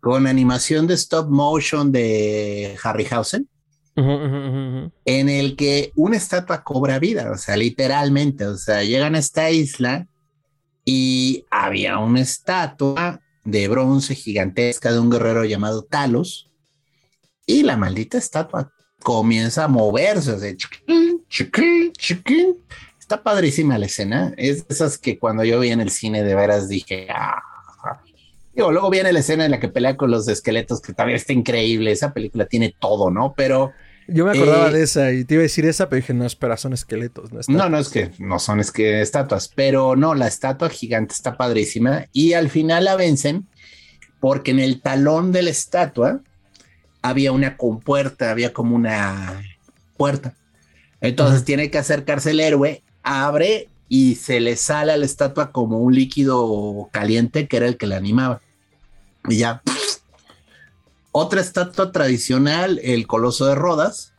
con 0.01 0.27
animación 0.27 0.87
de 0.87 0.95
stop 0.95 1.29
motion 1.29 1.93
de 1.93 2.77
Harryhausen, 2.83 3.49
en 3.97 5.29
el 5.29 5.57
que 5.57 5.91
una 5.97 6.17
estatua 6.17 6.63
cobra 6.63 7.01
vida, 7.01 7.33
o 7.33 7.37
sea, 7.37 7.57
literalmente, 7.57 8.47
o 8.47 8.57
sea, 8.57 8.85
llegan 8.85 9.17
a 9.17 9.19
esta 9.19 9.51
isla 9.51 10.07
y 10.85 11.45
había 11.51 11.99
una 11.99 12.21
estatua 12.21 13.21
de 13.45 13.67
bronce 13.67 14.15
gigantesca 14.15 14.93
de 14.93 15.01
un 15.01 15.11
guerrero 15.11 15.45
llamado 15.45 15.83
Talos 15.83 16.49
y 17.45 17.65
la 17.65 17.77
maldita 17.77 18.19
estatua 18.19 18.73
comienza 19.03 19.65
a 19.65 19.69
moverse, 19.69 20.31
o 20.31 20.39
sea, 20.39 20.55
chiquín, 20.57 21.93
chiquín, 21.93 22.57
Está 23.09 23.23
padrísima 23.23 23.79
la 23.79 23.87
escena, 23.87 24.35
es 24.37 24.69
de 24.69 24.75
esas 24.75 24.99
que 24.99 25.19
cuando 25.19 25.43
yo 25.43 25.59
vi 25.61 25.71
en 25.71 25.81
el 25.81 25.89
cine 25.89 26.23
de 26.23 26.35
veras 26.35 26.69
dije, 26.69 27.09
ah, 27.11 27.43
luego 28.55 28.91
viene 28.91 29.13
la 29.13 29.21
escena 29.21 29.45
en 29.45 29.53
la 29.53 29.61
que 29.61 29.69
pelea 29.69 29.97
con 29.97 30.11
los 30.11 30.29
esqueletos, 30.29 30.83
que 30.83 30.93
también 30.93 31.17
está 31.17 31.33
increíble. 31.33 31.93
Esa 31.93 32.13
película 32.13 32.47
tiene 32.47 32.75
todo, 32.79 33.11
¿no? 33.11 33.35
Pero. 33.37 33.73
Yo 34.09 34.25
me 34.25 34.33
acordaba 34.33 34.69
eh, 34.69 34.73
de 34.73 34.83
esa 34.83 35.13
y 35.13 35.25
te 35.25 35.35
iba 35.35 35.41
a 35.41 35.45
decir 35.45 35.67
esa, 35.67 35.89
pero 35.89 36.01
dije, 36.01 36.13
no, 36.13 36.27
espera, 36.27 36.59
son 36.59 36.75
esqueletos. 36.75 37.31
No, 37.31 37.41
no, 37.49 37.69
no, 37.69 37.79
es 37.79 37.89
que 37.89 38.11
no 38.19 38.39
son 38.39 38.61
es 38.61 38.73
que 38.73 39.01
estatuas, 39.01 39.53
pero 39.55 39.97
no, 39.97 40.15
la 40.15 40.27
estatua 40.27 40.71
gigante 40.71 41.15
está 41.15 41.37
padrísima 41.37 42.07
y 42.13 42.33
al 42.33 42.49
final 42.49 42.85
la 42.85 42.97
vencen 42.97 43.47
porque 44.19 44.51
en 44.51 44.61
el 44.61 44.81
talón 44.81 45.33
de 45.33 45.43
la 45.43 45.51
estatua 45.51 46.21
había 47.03 47.33
una 47.33 47.57
compuerta, 47.59 48.31
había 48.31 48.55
como 48.55 48.77
una 48.77 49.43
puerta. 49.99 50.35
Entonces 51.03 51.45
tiene 51.45 51.71
que 51.71 51.79
acercarse 51.79 52.31
el 52.31 52.41
héroe, 52.41 52.83
abre 53.09 53.69
y 53.89 54.17
se 54.17 54.39
le 54.41 54.57
sale 54.57 54.93
a 54.93 54.97
la 54.97 55.07
estatua 55.07 55.51
como 55.51 55.79
un 55.79 55.95
líquido 55.95 56.89
caliente 56.93 57.49
que 57.49 57.57
era 57.57 57.67
el 57.67 57.77
que 57.77 57.87
la 57.87 57.97
animaba. 57.97 58.41
Y 59.29 59.39
ya. 59.39 59.63
Otra 61.11 61.41
estatua 61.41 61.91
tradicional, 61.91 62.81
el 62.83 63.07
Coloso 63.07 63.47
de 63.47 63.55
Rodas, 63.55 64.13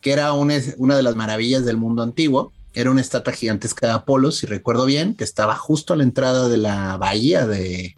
que 0.00 0.12
era 0.12 0.32
una, 0.32 0.54
de 0.54 1.02
las 1.02 1.16
maravillas 1.16 1.64
del 1.64 1.76
mundo 1.76 2.02
antiguo. 2.02 2.52
Era 2.72 2.92
una 2.92 3.00
estatua 3.00 3.32
gigantesca 3.32 3.88
de 3.88 3.92
Apolo, 3.94 4.30
si 4.30 4.46
recuerdo 4.46 4.86
bien, 4.86 5.14
que 5.14 5.24
estaba 5.24 5.56
justo 5.56 5.92
a 5.92 5.96
la 5.96 6.04
entrada 6.04 6.48
de 6.48 6.56
la 6.56 6.96
bahía 6.96 7.46
de 7.46 7.96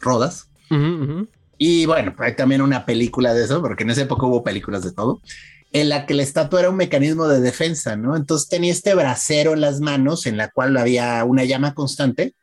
Rodas. 0.00 0.48
Y 1.64 1.86
bueno, 1.86 2.12
hay 2.18 2.34
también 2.34 2.60
una 2.60 2.84
película 2.84 3.34
de 3.34 3.44
eso, 3.44 3.62
porque 3.62 3.84
en 3.84 3.90
esa 3.90 4.02
época 4.02 4.26
hubo 4.26 4.42
películas 4.42 4.82
de 4.82 4.90
todo, 4.90 5.22
en 5.70 5.90
la 5.90 6.06
que 6.06 6.14
la 6.14 6.24
estatua 6.24 6.58
era 6.58 6.70
un 6.70 6.76
mecanismo 6.76 7.28
de 7.28 7.40
defensa, 7.40 7.94
¿no? 7.94 8.16
Entonces 8.16 8.48
tenía 8.48 8.72
este 8.72 8.96
brasero 8.96 9.52
en 9.52 9.60
las 9.60 9.78
manos 9.78 10.26
en 10.26 10.36
la 10.36 10.50
cual 10.50 10.76
había 10.76 11.22
una 11.22 11.44
llama 11.44 11.72
constante 11.72 12.34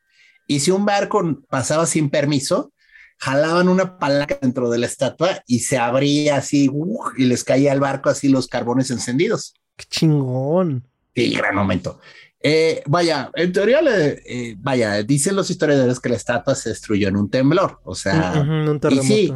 y 0.47 0.61
si 0.61 0.72
un 0.72 0.86
barco 0.86 1.41
pasaba 1.49 1.86
sin 1.86 2.09
permiso, 2.09 2.72
jalaban 3.17 3.67
una 3.67 3.97
palanca 3.97 4.39
dentro 4.41 4.70
de 4.70 4.78
la 4.78 4.86
estatua 4.86 5.43
y 5.45 5.59
se 5.59 5.78
abría 5.78 6.38
así 6.38 6.72
y 7.17 7.26
les 7.26 7.43
caía 7.43 7.74
al 7.74 7.82
barco 7.82 8.09
así 8.09 8.30
los 8.30 8.47
carbones 8.47 8.89
encendidos. 8.89 9.53
¡Qué 9.76 9.84
chingón! 9.89 10.88
Sí, 11.13 11.34
gran 11.34 11.55
momento. 11.55 11.99
Eh, 12.41 12.81
vaya, 12.85 13.29
en 13.35 13.51
teoría, 13.51 13.81
eh, 13.85 14.55
vaya, 14.59 15.03
dicen 15.03 15.35
los 15.35 15.49
historiadores 15.49 15.99
que 15.99 16.09
la 16.09 16.15
estatua 16.15 16.55
se 16.55 16.69
destruyó 16.69 17.09
en 17.09 17.17
un 17.17 17.29
temblor, 17.29 17.79
o 17.83 17.95
sea, 17.95 18.41
un 18.41 18.79
terremoto. 18.79 19.07
sí, 19.07 19.33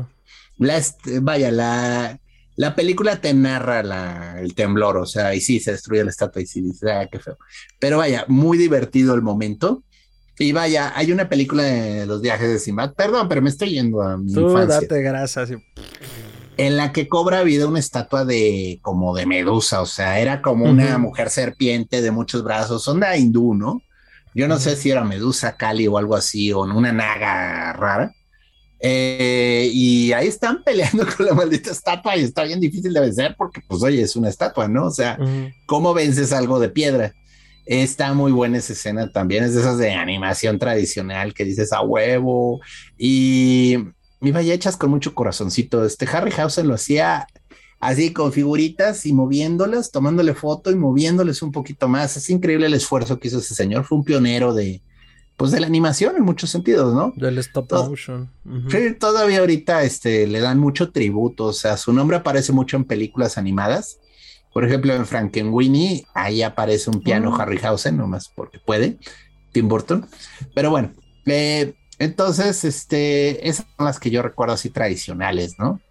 vaya, 1.21 1.51
la, 1.51 2.17
la 2.55 2.75
película 2.75 3.19
te 3.19 3.33
narra 3.33 4.39
el 4.39 4.55
temblor, 4.55 4.97
o 4.97 5.05
sea, 5.05 5.35
y 5.35 5.41
sí, 5.41 5.59
se 5.59 5.71
destruye 5.71 6.03
la 6.03 6.11
estatua 6.11 6.41
y 6.41 6.45
sí, 6.45 6.61
dice, 6.61 6.91
ah, 6.91 7.07
qué 7.11 7.19
feo. 7.19 7.37
Pero 7.79 7.97
vaya, 7.97 8.25
muy 8.27 8.57
divertido 8.57 9.15
el 9.15 9.21
momento. 9.21 9.83
Y 10.39 10.51
vaya, 10.51 10.93
hay 10.95 11.11
una 11.11 11.29
película 11.29 11.63
de 11.63 12.05
los 12.07 12.21
viajes 12.21 12.49
de 12.49 12.57
Simbad, 12.57 12.93
perdón, 12.93 13.29
pero 13.29 13.41
me 13.41 13.49
estoy 13.49 13.71
yendo 13.71 14.01
a 14.01 14.17
mi 14.17 14.33
Tú 14.33 14.51
date 14.51 15.01
grasa, 15.01 15.45
En 16.57 16.77
la 16.77 16.91
que 16.91 17.07
cobra 17.07 17.43
vida 17.43 17.67
una 17.67 17.79
estatua 17.79 18.25
de 18.25 18.79
como 18.81 19.15
de 19.15 19.25
medusa, 19.25 19.81
o 19.81 19.85
sea, 19.85 20.19
era 20.19 20.41
como 20.41 20.65
una 20.65 20.97
mujer 20.97 21.29
serpiente 21.29 22.01
de 22.01 22.11
muchos 22.11 22.43
brazos, 22.43 22.87
onda 22.87 23.17
hindú, 23.17 23.55
¿no? 23.55 23.81
Yo 24.35 24.47
no 24.47 24.57
sé 24.59 24.75
si 24.75 24.91
era 24.91 25.03
medusa, 25.03 25.57
Kali 25.57 25.87
o 25.87 25.97
algo 25.97 26.15
así, 26.15 26.51
o 26.51 26.61
una 26.61 26.91
naga 26.91 27.73
rara. 27.73 28.11
Eh, 28.79 29.69
y 29.71 30.11
ahí 30.11 30.27
están 30.27 30.63
peleando 30.65 31.05
con 31.05 31.25
la 31.25 31.33
maldita 31.33 31.71
estatua 31.71 32.17
y 32.17 32.23
está 32.23 32.43
bien 32.43 32.59
difícil 32.59 32.93
de 32.93 32.99
vencer 32.99 33.35
porque, 33.37 33.61
pues, 33.67 33.81
oye, 33.81 34.01
es 34.01 34.15
una 34.15 34.29
estatua, 34.29 34.67
¿no? 34.67 34.87
O 34.87 34.91
sea, 34.91 35.17
¿cómo 35.65 35.93
vences 35.93 36.33
algo 36.33 36.59
de 36.59 36.69
piedra? 36.69 37.13
Está 37.65 38.13
muy 38.13 38.33
buena 38.33 38.57
esa 38.57 38.73
escena 38.73 39.09
también, 39.09 39.45
es 39.45 39.53
de 39.53 39.61
esas 39.61 39.77
de 39.77 39.93
animación 39.93 40.59
tradicional 40.59 41.33
que 41.33 41.45
dices 41.45 41.71
a 41.71 41.81
huevo 41.81 42.59
y, 42.97 43.77
y 44.23 44.31
vaya 44.31 44.53
hechas 44.53 44.77
con 44.77 44.89
mucho 44.89 45.13
corazoncito. 45.13 45.85
Este 45.85 46.07
Harryhausen 46.07 46.67
lo 46.67 46.73
hacía 46.73 47.27
así 47.79 48.13
con 48.13 48.31
figuritas 48.31 49.05
y 49.05 49.13
moviéndolas, 49.13 49.91
tomándole 49.91 50.33
foto 50.33 50.71
y 50.71 50.75
moviéndoles 50.75 51.41
un 51.41 51.51
poquito 51.51 51.87
más. 51.87 52.17
Es 52.17 52.29
increíble 52.29 52.67
el 52.67 52.73
esfuerzo 52.73 53.19
que 53.19 53.27
hizo 53.27 53.39
ese 53.39 53.53
señor, 53.53 53.83
fue 53.83 53.99
un 53.99 54.03
pionero 54.03 54.53
de, 54.53 54.81
pues 55.37 55.51
de 55.51 55.59
la 55.59 55.67
animación 55.67 56.15
en 56.15 56.23
muchos 56.23 56.49
sentidos, 56.49 56.93
¿no? 56.93 57.13
Del 57.15 57.37
stop 57.37 57.71
motion. 57.71 58.31
Sí, 58.69 58.95
todavía 58.99 59.39
ahorita 59.39 59.83
este, 59.83 60.25
le 60.25 60.39
dan 60.39 60.59
mucho 60.59 60.91
tributo, 60.91 61.45
o 61.45 61.53
sea, 61.53 61.77
su 61.77 61.93
nombre 61.93 62.17
aparece 62.17 62.53
mucho 62.53 62.77
en 62.77 62.85
películas 62.85 63.37
animadas 63.37 63.99
por 64.53 64.63
ejemplo, 64.63 64.93
en 64.93 65.05
Frankenweenie, 65.05 66.05
ahí 66.13 66.43
aparece 66.43 66.91
un 66.91 67.01
piano 67.01 67.31
mm. 67.31 67.41
Harryhausen, 67.41 67.97
nomás 67.97 68.29
porque 68.29 68.59
puede, 68.59 68.99
Tim 69.51 69.67
Burton. 69.67 70.05
Pero 70.53 70.69
bueno, 70.69 70.93
eh, 71.25 71.73
entonces, 72.03 72.63
este, 72.63 73.47
esas 73.47 73.65
son 73.77 73.85
las 73.85 73.99
que 73.99 74.09
yo 74.09 74.21
recuerdo 74.21 74.53
así 74.53 74.69
tradicionales, 74.69 75.55
¿no? 75.57 75.81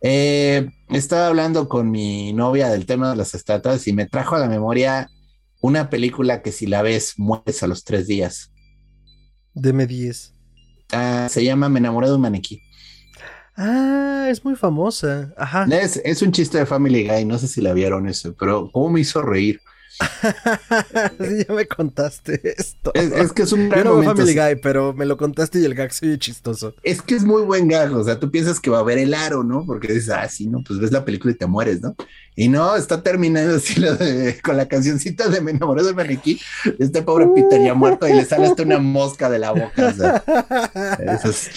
Eh, 0.00 0.70
estaba 0.90 1.26
hablando 1.26 1.68
con 1.68 1.90
mi 1.90 2.32
novia 2.32 2.68
del 2.68 2.86
tema 2.86 3.10
de 3.10 3.16
las 3.16 3.34
estatuas 3.34 3.86
y 3.88 3.92
me 3.92 4.06
trajo 4.06 4.36
a 4.36 4.38
la 4.38 4.48
memoria 4.48 5.10
una 5.60 5.90
película 5.90 6.40
que 6.42 6.52
si 6.52 6.66
la 6.66 6.82
ves 6.82 7.14
mueres 7.16 7.62
a 7.62 7.66
los 7.66 7.84
tres 7.84 8.06
días. 8.06 8.52
Deme 9.54 9.86
10. 9.86 10.34
Ah, 10.92 11.26
se 11.28 11.44
llama 11.44 11.68
Me 11.68 11.80
enamoré 11.80 12.08
de 12.08 12.14
un 12.14 12.20
maniquí. 12.20 12.62
Ah, 13.56 14.28
es 14.30 14.44
muy 14.44 14.54
famosa. 14.54 15.34
Ajá. 15.36 15.66
Es, 16.04 16.22
un 16.22 16.30
chiste 16.30 16.58
de 16.58 16.66
Family 16.66 17.08
Guy, 17.08 17.24
no 17.24 17.38
sé 17.38 17.48
si 17.48 17.60
la 17.60 17.72
vieron 17.72 18.08
eso, 18.08 18.34
pero 18.38 18.70
¿cómo 18.70 18.90
me 18.90 19.00
hizo 19.00 19.20
reír? 19.20 19.60
sí, 21.20 21.44
ya 21.46 21.54
me 21.54 21.66
contaste 21.66 22.40
esto. 22.56 22.92
Es, 22.94 23.32
que 23.32 23.42
es 23.42 23.52
un 23.52 23.68
gran 23.68 23.84
Yo 23.84 24.02
no 24.02 24.02
Family 24.02 24.34
Guy, 24.34 24.56
pero 24.62 24.92
me 24.92 25.06
lo 25.06 25.16
contaste 25.16 25.60
y 25.60 25.64
el 25.64 25.74
gag 25.74 25.92
soy 25.92 26.18
chistoso. 26.18 26.74
Es 26.82 27.02
que 27.02 27.14
es 27.14 27.24
muy 27.24 27.42
buen 27.42 27.68
gag, 27.68 27.94
o 27.94 28.04
sea, 28.04 28.18
tú 28.18 28.30
piensas 28.30 28.60
que 28.60 28.70
va 28.70 28.78
a 28.78 28.80
haber 28.80 28.98
el 28.98 29.14
aro, 29.14 29.42
¿no? 29.42 29.64
Porque 29.66 29.92
dices, 29.92 30.10
ah, 30.10 30.28
sí, 30.28 30.46
no, 30.46 30.62
pues 30.62 30.78
ves 30.78 30.92
la 30.92 31.04
película 31.04 31.32
y 31.32 31.36
te 31.36 31.46
mueres, 31.46 31.80
¿no? 31.80 31.96
Y 32.36 32.48
no, 32.48 32.76
está 32.76 33.02
terminando 33.02 33.56
así 33.56 33.74
con 34.44 34.56
la 34.56 34.68
cancioncita 34.68 35.28
de 35.28 35.40
Me 35.40 35.50
enamoré 35.50 35.82
del 35.82 35.96
maniquí. 35.96 36.40
Este 36.78 37.02
pobre 37.02 37.26
Peter 37.34 37.60
ya 37.60 37.74
muerto 37.74 38.06
y 38.06 38.12
le 38.12 38.24
sale 38.24 38.46
hasta 38.46 38.62
una 38.62 38.78
mosca 38.78 39.28
de 39.28 39.38
la 39.40 39.50
boca. 39.50 39.88
O 39.88 39.92
sea, 39.92 40.22
eso 41.14 41.30
es 41.30 41.50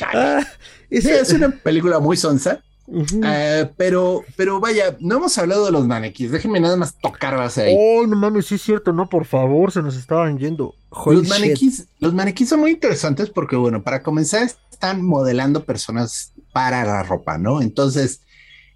es 0.89 1.33
una 1.33 1.51
película 1.51 1.99
muy 1.99 2.17
sonsa. 2.17 2.63
Eh, 2.87 3.69
pero, 3.77 4.23
pero 4.35 4.59
vaya, 4.59 4.97
no 4.99 5.17
hemos 5.17 5.37
hablado 5.37 5.65
de 5.65 5.71
los 5.71 5.87
maniquíes. 5.87 6.31
Déjenme 6.31 6.59
nada 6.59 6.75
más 6.75 6.95
tocar 6.95 7.37
base 7.37 7.63
ahí. 7.63 7.75
Oh, 7.77 8.05
no 8.05 8.15
mames, 8.15 8.47
sí 8.47 8.55
es 8.55 8.61
cierto, 8.61 8.91
no, 8.91 9.07
por 9.07 9.25
favor, 9.25 9.71
se 9.71 9.81
nos 9.81 9.95
estaban 9.95 10.37
yendo. 10.37 10.75
los 11.05 11.27
maniquíes, 11.27 11.87
los 11.99 12.13
maniquíes 12.13 12.49
son 12.49 12.59
muy 12.59 12.71
interesantes 12.71 13.29
porque, 13.29 13.55
bueno, 13.55 13.81
para 13.81 14.03
comenzar, 14.03 14.49
están 14.71 15.05
modelando 15.05 15.63
personas 15.63 16.33
para 16.51 16.83
la 16.83 17.03
ropa, 17.03 17.37
¿no? 17.37 17.61
Entonces, 17.61 18.21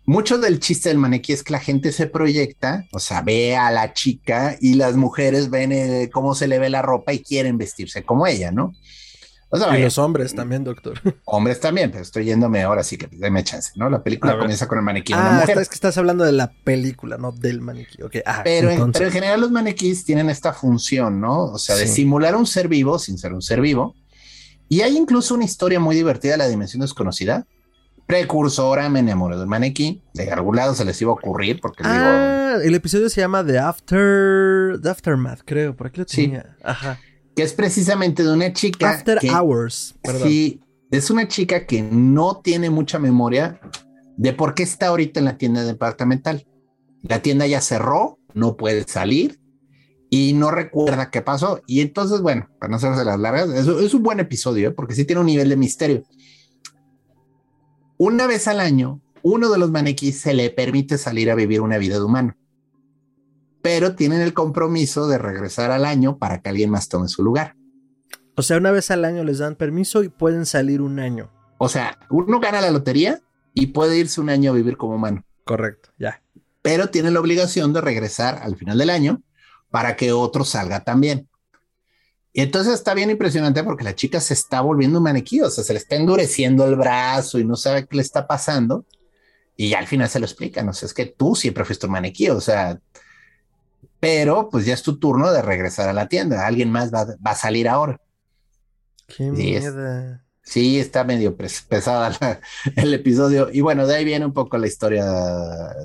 mucho 0.06 0.38
del 0.38 0.60
chiste 0.60 0.90
del 0.90 1.00
maniquí 1.00 1.34
es 1.34 1.44
que 1.44 1.54
la 1.54 1.60
gente 1.60 1.92
se 1.92 2.06
proyecta, 2.06 2.86
o 2.92 3.00
sea, 3.00 3.22
ve 3.22 3.56
a 3.58 3.72
la 3.72 3.94
chica 3.94 4.56
y 4.62 4.76
las 4.76 4.96
mujeres 4.96 5.50
ven 5.50 5.72
eh, 5.72 6.10
cómo 6.14 6.36
se 6.36 6.48
le 6.48 6.60
ve 6.60 6.70
la 6.70 6.84
ropa 6.84 7.12
y 7.12 7.24
quieren 7.24 7.58
vestirse 7.58 8.04
como 8.04 8.28
ella, 8.28 8.52
¿no? 8.52 8.74
Y 9.76 9.82
los 9.82 9.98
hombres 9.98 10.34
también, 10.36 10.64
doctor. 10.64 11.00
Hombres 11.26 11.60
también, 11.60 11.92
pero 11.92 12.04
estoy 12.04 12.26
yéndome 12.26 12.64
ahora 12.64 12.84
sí 12.84 12.98
que 12.98 13.08
déme 13.12 13.44
chance, 13.44 13.72
¿no? 13.76 13.90
La 13.90 14.04
película 14.04 14.38
comienza 14.38 14.68
con 14.68 14.78
el 14.78 14.84
maniquí 14.84 15.14
ah, 15.14 15.44
es 15.48 15.70
que 15.70 15.76
estás 15.76 15.98
hablando 15.98 16.24
de 16.24 16.32
la 16.32 16.52
película, 16.52 17.18
no 17.18 17.32
del 17.32 17.62
maniquí. 17.62 18.00
Ah, 18.26 18.42
pero, 18.44 18.70
en, 18.70 18.94
general 18.94 19.42
los 19.42 19.52
maniquís 19.52 20.06
tienen 20.06 20.30
esta 20.30 20.54
función, 20.54 21.20
¿no? 21.22 21.46
O 21.46 21.58
sea, 21.58 21.76
de 21.76 21.88
simular 21.88 22.36
un 22.36 22.46
ser 22.46 22.68
vivo 22.68 23.00
sin 23.00 23.18
ser 23.18 23.34
un 23.34 23.42
ser 23.42 23.62
vivo. 23.62 23.96
Y 24.68 24.82
hay 24.82 24.98
incluso 24.98 25.36
una 25.36 25.46
historia 25.46 25.80
muy 25.80 25.96
divertida 25.96 26.38
la 26.38 26.48
dimensión 26.48 26.82
desconocida. 26.82 27.46
Precursora, 28.08 28.90
me 28.90 29.00
enamoré 29.00 29.38
del 29.38 29.48
maniquí. 29.48 30.02
De 30.14 30.32
algún 30.32 30.56
lado 30.56 30.76
se 30.76 30.86
les 30.86 31.00
iba 31.02 31.12
a 31.12 31.16
ocurrir 31.16 31.60
porque 31.62 31.84
ah, 31.86 32.58
el 32.64 32.74
episodio 32.76 33.10
se 33.10 33.22
llama 33.22 33.46
The 33.46 33.60
After... 33.60 34.80
The 34.82 34.90
Aftermath, 34.90 35.42
creo. 35.46 35.76
Por 35.76 35.88
aquí 35.88 36.00
lo 36.00 36.06
tenía. 36.06 36.42
Sí. 36.42 36.62
Ajá 36.64 37.00
que 37.36 37.44
es 37.44 37.54
precisamente 37.54 38.24
de 38.24 38.34
una 38.34 38.54
chica. 38.54 38.92
After 38.92 39.20
Hours. 39.30 39.96
Sí, 40.24 40.62
es 40.92 41.10
una 41.10 41.28
chica 41.28 41.66
que 41.66 41.82
no 41.82 42.42
tiene 42.42 42.70
mucha 42.70 43.00
memoria 43.00 43.60
de 44.18 44.34
por 44.34 44.54
qué 44.54 44.64
está 44.64 44.88
ahorita 44.88 45.20
en 45.20 45.26
la 45.26 45.38
tienda 45.38 45.64
departamental. 45.64 46.48
La 47.02 47.22
tienda 47.22 47.46
ya 47.46 47.62
cerró, 47.62 48.20
no 48.34 48.56
puede 48.56 48.84
salir 48.88 49.40
y 50.10 50.34
no 50.34 50.52
recuerda 50.52 51.12
qué 51.12 51.22
pasó. 51.22 51.62
Y 51.68 51.82
entonces, 51.82 52.22
bueno, 52.22 52.48
para 52.60 52.72
no 52.72 52.78
hacerse 52.78 53.04
las 53.04 53.20
largas, 53.20 53.50
es, 53.50 53.68
es 53.68 53.94
un 53.94 54.04
buen 54.04 54.20
episodio, 54.20 54.70
¿eh? 54.70 54.72
porque 54.72 54.96
sí 54.96 55.06
tiene 55.06 55.20
un 55.20 55.28
nivel 55.28 55.50
de 55.50 55.58
misterio. 55.58 56.04
una 57.98 58.28
vez 58.28 58.48
al 58.48 58.60
año, 58.60 59.02
uno 59.24 59.50
de 59.50 59.58
los 59.58 59.72
maniquíes 59.72 60.20
se 60.20 60.34
le 60.34 60.50
permite 60.52 60.98
salir 60.98 61.32
a 61.32 61.36
vivir 61.36 61.62
una 61.62 61.78
vida 61.78 61.96
de 61.96 62.04
humano, 62.04 62.36
pero 63.66 63.96
tienen 63.96 64.22
el 64.22 64.36
compromiso 64.36 65.08
de 65.08 65.18
regresar 65.18 65.72
al 65.72 65.86
año 65.86 66.20
para 66.20 66.40
que 66.40 66.50
alguien 66.50 66.70
más 66.70 66.88
tome 66.88 67.08
su 67.08 67.24
lugar. 67.24 67.56
O 68.36 68.44
sea, 68.44 68.58
una 68.58 68.70
vez 68.70 68.92
al 68.92 69.04
año 69.04 69.24
les 69.24 69.40
dan 69.40 69.56
permiso 69.56 70.04
y 70.04 70.10
pueden 70.10 70.46
salir 70.46 70.84
un 70.84 71.00
año. 71.00 71.32
O 71.58 71.68
sea, 71.68 71.98
uno 72.12 72.40
gana 72.40 72.62
la 72.62 72.70
lotería 72.70 73.22
y 73.56 73.68
puede 73.68 73.98
irse 73.98 74.22
un 74.22 74.30
año 74.30 74.52
a 74.52 74.54
vivir 74.54 74.78
como 74.78 74.98
humano. 74.98 75.26
Correcto, 75.46 75.90
ya. 75.98 76.22
Pero 76.62 76.92
tiene 76.92 77.10
la 77.10 77.20
obligación 77.20 77.74
de 77.74 77.82
regresar 77.82 78.38
al 78.44 78.56
final 78.56 78.78
del 78.78 78.92
año 78.92 79.24
para 79.72 79.96
que 79.96 80.12
otro 80.12 80.46
salga 80.46 80.84
también. 80.84 81.28
Y 82.34 82.42
entonces 82.42 82.76
está 82.76 82.94
bien 82.94 83.10
impresionante 83.10 83.64
porque 83.64 83.84
la 83.84 83.96
chica 83.96 84.22
se 84.22 84.36
está 84.36 84.62
volviendo 84.62 85.00
un 85.00 85.06
maniquí, 85.06 85.42
o 85.42 85.50
sea, 85.50 85.64
se 85.64 85.74
le 85.74 85.80
está 85.80 85.96
endureciendo 85.96 86.68
el 86.68 86.76
brazo 86.76 87.40
y 87.40 87.46
no 87.46 87.56
sabe 87.56 87.88
qué 87.88 87.96
le 87.96 88.04
está 88.04 88.28
pasando. 88.28 88.86
Y 89.58 89.70
ya 89.70 89.80
al 89.80 89.88
final 89.88 90.08
se 90.08 90.20
lo 90.20 90.28
explican, 90.28 90.70
o 90.70 90.74
sea, 90.74 90.86
es 90.86 90.94
que 90.94 91.08
tú 91.08 91.34
siempre 91.34 91.66
fuiste 91.66 91.88
un 91.88 91.94
maniquí, 91.94 92.30
o 92.30 92.40
sea, 92.40 92.80
pero 94.06 94.50
pues 94.52 94.68
ya 94.68 94.76
es 94.76 94.84
tu 94.84 95.00
turno 95.00 95.32
de 95.32 95.42
regresar 95.42 95.90
a 95.90 95.94
la 95.94 96.08
tienda, 96.08 96.46
alguien 96.46 96.72
más 96.72 96.94
va, 96.94 97.18
a 97.24 97.34
salir 97.34 97.68
ahora. 97.68 98.00
Qué 99.08 99.32
miedo. 99.32 100.20
Sí, 100.44 100.80
está 100.80 101.04
medio 101.04 101.36
pesada 101.36 102.40
el 102.76 102.94
episodio. 102.94 103.50
Y 103.52 103.62
bueno, 103.62 103.88
de 103.88 103.96
ahí 103.96 104.06
viene 104.06 104.24
un 104.24 104.34
poco 104.34 104.60
la 104.60 104.68
historia 104.68 105.06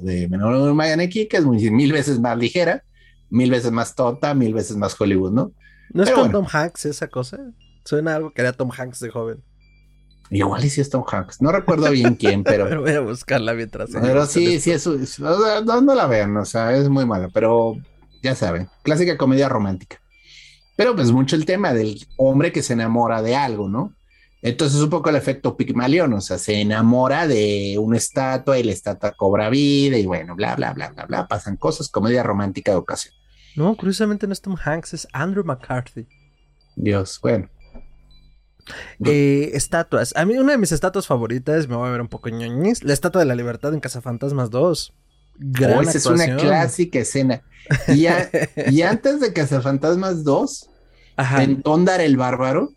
de 0.02 0.28
Menor 0.28 0.74
Maneki, 0.74 1.28
que 1.28 1.38
es 1.38 1.46
muy, 1.46 1.70
mil 1.70 1.92
veces 1.92 2.20
más 2.20 2.36
ligera, 2.36 2.84
mil 3.30 3.50
veces 3.50 3.72
más 3.72 3.94
tonta, 3.94 4.34
mil 4.34 4.52
veces 4.52 4.76
más 4.76 5.00
Hollywood, 5.00 5.32
¿no? 5.32 5.52
¿No 5.94 6.02
es 6.02 6.10
con 6.10 6.30
Tom 6.30 6.46
Hanks 6.46 6.84
esa 6.84 7.08
cosa? 7.08 7.38
Suena 7.86 8.16
algo 8.16 8.34
que 8.34 8.42
era 8.42 8.52
Tom 8.52 8.70
Hanks 8.70 9.00
de 9.00 9.08
joven. 9.08 9.42
Igual 10.28 10.62
y 10.62 10.68
si 10.68 10.82
es 10.82 10.90
Tom 10.90 11.04
Hanks. 11.10 11.40
No 11.40 11.52
recuerdo 11.52 11.90
bien 11.90 12.16
quién, 12.16 12.44
pero. 12.44 12.68
pero 12.68 12.82
voy 12.82 12.92
a 12.92 13.00
buscarla 13.00 13.54
mientras. 13.54 13.88
Pero 13.92 14.26
sí, 14.26 14.60
sí, 14.60 14.72
eso. 14.72 14.94
no, 15.64 15.80
no, 15.80 15.94
la 15.94 16.06
vean, 16.06 16.36
o 16.36 16.44
sea, 16.44 16.76
es 16.76 16.90
muy 16.90 17.06
mala, 17.06 17.30
pero 17.32 17.78
ya 18.22 18.34
saben, 18.34 18.68
clásica 18.82 19.16
comedia 19.16 19.48
romántica. 19.48 20.00
Pero 20.76 20.94
pues 20.94 21.12
mucho 21.12 21.36
el 21.36 21.44
tema 21.44 21.72
del 21.72 22.06
hombre 22.16 22.52
que 22.52 22.62
se 22.62 22.72
enamora 22.72 23.22
de 23.22 23.36
algo, 23.36 23.68
¿no? 23.68 23.94
Entonces 24.42 24.78
es 24.78 24.84
un 24.84 24.90
poco 24.90 25.10
el 25.10 25.16
efecto 25.16 25.56
Pigmalión, 25.56 26.12
o 26.14 26.20
sea, 26.20 26.38
se 26.38 26.60
enamora 26.60 27.26
de 27.26 27.76
una 27.78 27.98
estatua 27.98 28.58
y 28.58 28.62
la 28.62 28.72
estatua 28.72 29.12
cobra 29.12 29.50
vida 29.50 29.98
y 29.98 30.06
bueno, 30.06 30.34
bla, 30.34 30.56
bla, 30.56 30.72
bla, 30.72 30.88
bla, 30.90 31.04
bla, 31.04 31.28
pasan 31.28 31.56
cosas, 31.56 31.90
comedia 31.90 32.22
romántica 32.22 32.72
de 32.72 32.78
ocasión. 32.78 33.14
No, 33.56 33.76
curiosamente 33.76 34.26
no 34.26 34.32
es 34.32 34.40
Tom 34.40 34.56
Hanks, 34.62 34.94
es 34.94 35.08
Andrew 35.12 35.44
McCarthy. 35.44 36.06
Dios, 36.76 37.18
bueno. 37.20 37.50
Eh, 39.04 39.50
estatuas. 39.54 40.14
A 40.16 40.24
mí 40.24 40.38
una 40.38 40.52
de 40.52 40.58
mis 40.58 40.72
estatuas 40.72 41.06
favoritas, 41.06 41.68
me 41.68 41.76
voy 41.76 41.88
a 41.88 41.92
ver 41.92 42.00
un 42.00 42.08
poco 42.08 42.28
ñoñis, 42.28 42.84
la 42.84 42.92
Estatua 42.92 43.20
de 43.20 43.26
la 43.26 43.34
Libertad 43.34 43.74
en 43.74 43.80
Cazafantasmas 43.80 44.50
2. 44.50 44.94
Gran 45.42 45.88
es 45.88 46.06
una 46.06 46.36
clásica 46.36 47.00
escena. 47.00 47.42
Y, 47.88 48.06
y 48.70 48.82
antes 48.82 49.20
de 49.20 49.32
Cazafantasmas 49.32 50.22
2, 50.22 50.70
en 51.38 51.62
Tondar 51.62 52.00
el 52.00 52.16
Bárbaro, 52.16 52.72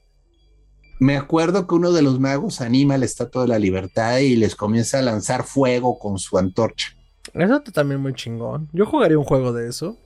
me 1.00 1.18
acuerdo 1.18 1.68
que 1.68 1.76
uno 1.76 1.92
de 1.92 2.02
los 2.02 2.20
magos 2.20 2.62
anima 2.62 2.98
la 2.98 3.06
Estatua 3.06 3.44
de 3.44 3.50
la 3.50 3.60
Libertad 3.60 4.20
y 4.20 4.36
les 4.38 4.56
comienza 4.56 5.00
a 5.00 5.02
lanzar 5.02 5.44
fuego 5.44 6.00
con 6.00 6.18
su 6.18 6.38
antorcha. 6.38 6.96
Eso 7.34 7.62
también 7.74 8.00
muy 8.00 8.14
chingón. 8.14 8.70
Yo 8.74 8.86
jugaría 8.86 9.18
un 9.18 9.24
juego 9.24 9.54
de 9.54 9.68
eso. 9.68 9.98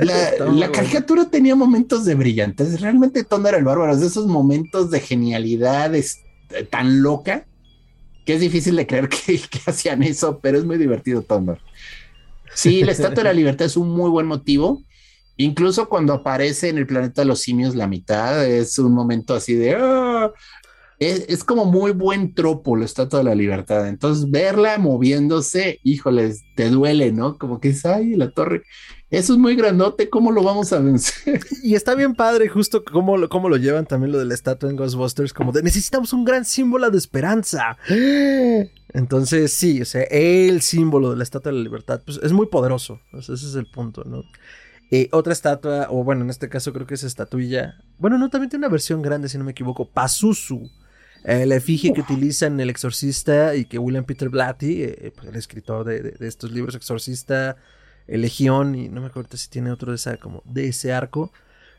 La, 0.00 0.70
caricatura 0.72 1.28
tenía 1.28 1.54
momentos 1.54 2.04
de 2.04 2.14
brillantes. 2.14 2.80
Realmente 2.80 3.24
Thunder 3.24 3.54
el 3.54 3.64
Bárbaro 3.64 3.96
de 3.96 4.06
esos 4.06 4.26
momentos 4.26 4.90
de 4.90 5.00
genialidad 5.00 5.94
es, 5.94 6.20
tan 6.70 7.02
loca 7.02 7.46
que 8.24 8.34
es 8.34 8.40
difícil 8.40 8.76
de 8.76 8.86
creer 8.86 9.08
que, 9.08 9.40
hacían 9.66 10.02
eso, 10.02 10.38
pero 10.40 10.56
es 10.56 10.64
muy 10.64 10.78
divertido 10.78 11.22
Thunder. 11.22 11.60
Sí, 12.54 12.84
la 12.84 12.92
Estatua 12.92 13.22
de 13.22 13.24
la 13.24 13.32
Libertad 13.32 13.66
es 13.66 13.76
un 13.76 13.90
muy 13.90 14.10
buen 14.10 14.26
motivo. 14.26 14.82
Incluso 15.36 15.88
cuando 15.88 16.12
aparece 16.12 16.68
en 16.68 16.78
el 16.78 16.86
planeta 16.86 17.22
de 17.22 17.26
los 17.26 17.40
simios 17.40 17.74
la 17.74 17.88
mitad, 17.88 18.46
es 18.46 18.78
un 18.78 18.92
momento 18.92 19.34
así 19.34 19.54
de 19.54 19.76
¡ah! 19.76 20.32
es, 20.98 21.44
como 21.44 21.64
muy 21.64 21.92
buen 21.92 22.34
tropo 22.34 22.76
la 22.76 22.84
Estatua 22.84 23.20
de 23.20 23.24
la 23.24 23.34
Libertad. 23.34 23.88
Entonces, 23.88 24.30
verla 24.30 24.78
moviéndose, 24.78 25.80
híjoles, 25.82 26.42
te 26.56 26.70
duele, 26.70 27.12
¿no? 27.12 27.36
Como 27.38 27.60
que 27.60 27.70
es, 27.70 27.84
ay, 27.84 28.16
la 28.16 28.30
torre, 28.30 28.62
eso 29.10 29.32
es 29.34 29.38
muy 29.38 29.54
grandote, 29.54 30.08
¿cómo 30.08 30.32
lo 30.32 30.42
vamos 30.42 30.72
a 30.72 30.80
vencer? 30.80 31.40
Y 31.62 31.74
está 31.74 31.94
bien 31.94 32.14
padre, 32.14 32.48
justo 32.48 32.84
cómo, 32.84 33.28
cómo 33.28 33.48
lo 33.48 33.56
llevan 33.56 33.86
también 33.86 34.12
lo 34.12 34.18
de 34.18 34.24
la 34.24 34.34
estatua 34.34 34.70
en 34.70 34.76
Ghostbusters, 34.76 35.32
como 35.32 35.52
de 35.52 35.62
necesitamos 35.62 36.12
un 36.12 36.24
gran 36.24 36.44
símbolo 36.44 36.90
de 36.90 36.98
esperanza. 36.98 37.76
Entonces, 38.94 39.52
sí, 39.52 39.82
o 39.82 39.84
sea, 39.84 40.04
el 40.04 40.62
símbolo 40.62 41.10
de 41.10 41.16
la 41.16 41.24
Estatua 41.24 41.52
de 41.52 41.58
la 41.58 41.64
Libertad, 41.64 42.00
pues 42.04 42.18
es 42.22 42.32
muy 42.32 42.46
poderoso. 42.46 43.00
ese 43.12 43.34
es 43.34 43.54
el 43.56 43.66
punto, 43.66 44.04
¿no? 44.04 44.22
Eh, 44.90 45.08
otra 45.10 45.32
estatua, 45.32 45.88
o 45.90 46.04
bueno, 46.04 46.22
en 46.22 46.30
este 46.30 46.48
caso 46.48 46.72
creo 46.72 46.86
que 46.86 46.94
es 46.94 47.02
estatuilla. 47.02 47.74
Bueno, 47.98 48.16
no, 48.18 48.30
también 48.30 48.50
tiene 48.50 48.66
una 48.66 48.70
versión 48.70 49.02
grande, 49.02 49.28
si 49.28 49.36
no 49.36 49.44
me 49.44 49.50
equivoco. 49.50 49.88
Pazuzu. 49.88 50.70
La 51.24 51.56
efigie 51.56 51.92
que 51.94 52.02
utilizan 52.02 52.60
El 52.60 52.68
Exorcista 52.68 53.56
y 53.56 53.64
que 53.64 53.78
William 53.78 54.04
Peter 54.04 54.28
Blatty, 54.28 54.82
eh, 54.82 55.12
pues, 55.16 55.26
el 55.28 55.36
escritor 55.36 55.84
de, 55.84 56.14
estos 56.20 56.52
libros 56.52 56.74
Exorcista, 56.74 57.56
Legión, 58.06 58.74
y 58.74 58.90
no 58.90 59.00
me 59.00 59.06
acuerdo 59.06 59.36
si 59.36 59.48
tiene 59.48 59.72
otro 59.72 59.90
de, 59.90 59.96
esa, 59.96 60.18
como 60.18 60.42
de 60.44 60.68
ese 60.68 60.92
arco. 60.92 61.32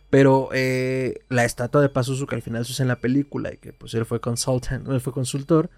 Pero 0.10 0.50
eh, 0.52 1.20
la 1.30 1.46
estatua 1.46 1.82
de 1.82 1.90
Pazuzu 1.90 2.26
que 2.26 2.36
al 2.36 2.42
final 2.42 2.66
se 2.66 2.72
usa 2.72 2.84
en 2.84 2.88
la 2.90 3.00
película 3.00 3.54
y 3.54 3.58
que 3.58 3.72
pues 3.72 3.94
él 3.94 4.06
fue 4.06 4.20
consultant, 4.20 4.88
él 4.88 5.02
fue 5.02 5.14
consultor, 5.14 5.70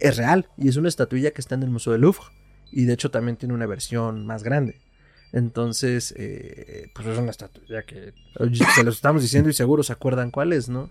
es 0.00 0.16
real 0.16 0.48
y 0.56 0.68
es 0.68 0.76
una 0.76 0.88
estatuilla 0.88 1.30
que 1.30 1.40
está 1.40 1.54
en 1.54 1.62
el 1.62 1.70
Museo 1.70 1.92
de 1.92 1.98
Louvre. 1.98 2.26
Y 2.72 2.84
de 2.84 2.94
hecho 2.94 3.10
también 3.10 3.36
tiene 3.36 3.54
una 3.54 3.66
versión 3.66 4.26
más 4.26 4.42
grande. 4.42 4.80
Entonces, 5.32 6.14
eh, 6.16 6.90
pues 6.94 7.06
es 7.06 7.18
una 7.18 7.30
estatuilla 7.30 7.84
que 7.84 8.14
se 8.74 8.84
los 8.84 8.96
estamos 8.96 9.22
diciendo 9.22 9.50
y 9.50 9.52
seguro 9.52 9.82
se 9.82 9.92
acuerdan 9.92 10.30
cuál 10.30 10.52
es, 10.52 10.68
¿no? 10.68 10.90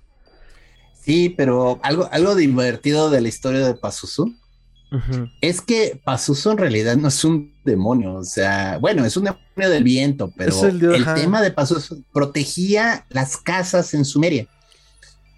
Sí, 0.93 1.29
pero 1.29 1.79
algo, 1.83 2.09
algo 2.11 2.35
divertido 2.35 3.09
de 3.09 3.21
la 3.21 3.27
historia 3.27 3.65
de 3.65 3.75
Pazuzu 3.75 4.33
es 5.41 5.61
que 5.61 5.99
Pazuzu 6.03 6.51
en 6.51 6.57
realidad 6.57 6.95
no 6.95 7.09
es 7.09 7.23
un 7.23 7.53
demonio, 7.65 8.13
o 8.13 8.23
sea, 8.23 8.77
bueno, 8.79 9.03
es 9.03 9.17
un 9.17 9.25
demonio 9.25 9.69
del 9.69 9.83
viento, 9.83 10.31
pero 10.37 10.65
el, 10.65 11.05
tema 11.15 11.41
de 11.41 11.51
Pazuzu 11.51 12.03
protegía 12.13 13.05
las 13.09 13.37
casas 13.37 13.93
en 13.93 14.05
Sumeria. 14.05 14.47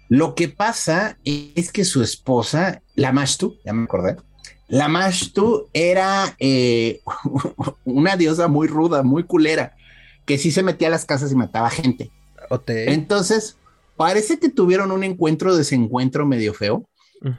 Lo 0.08 0.34
que 0.34 0.48
pasa 0.48 1.18
es 1.24 1.70
que 1.70 1.84
su 1.84 2.02
esposa, 2.02 2.82
la 2.94 3.12
Mashtu, 3.12 3.58
ya 3.64 3.72
me 3.72 3.84
acordé, 3.84 4.16
la 4.68 4.88
Mashtu 4.88 5.68
era 5.72 6.34
eh, 6.38 7.00
una 7.84 8.16
diosa 8.16 8.48
muy 8.48 8.68
ruda, 8.68 9.02
muy 9.02 9.24
culera, 9.24 9.76
que 10.24 10.38
sí 10.38 10.50
se 10.50 10.62
metía 10.62 10.88
a 10.88 10.92
las 10.92 11.04
casas 11.04 11.32
y 11.32 11.36
mataba 11.36 11.70
gente. 11.70 12.10
Entonces, 12.66 13.56
parece 13.96 14.38
que 14.38 14.48
tuvieron 14.48 14.92
un 14.92 15.04
encuentro, 15.04 15.56
desencuentro 15.56 16.26
medio 16.26 16.54
feo. 16.54 16.88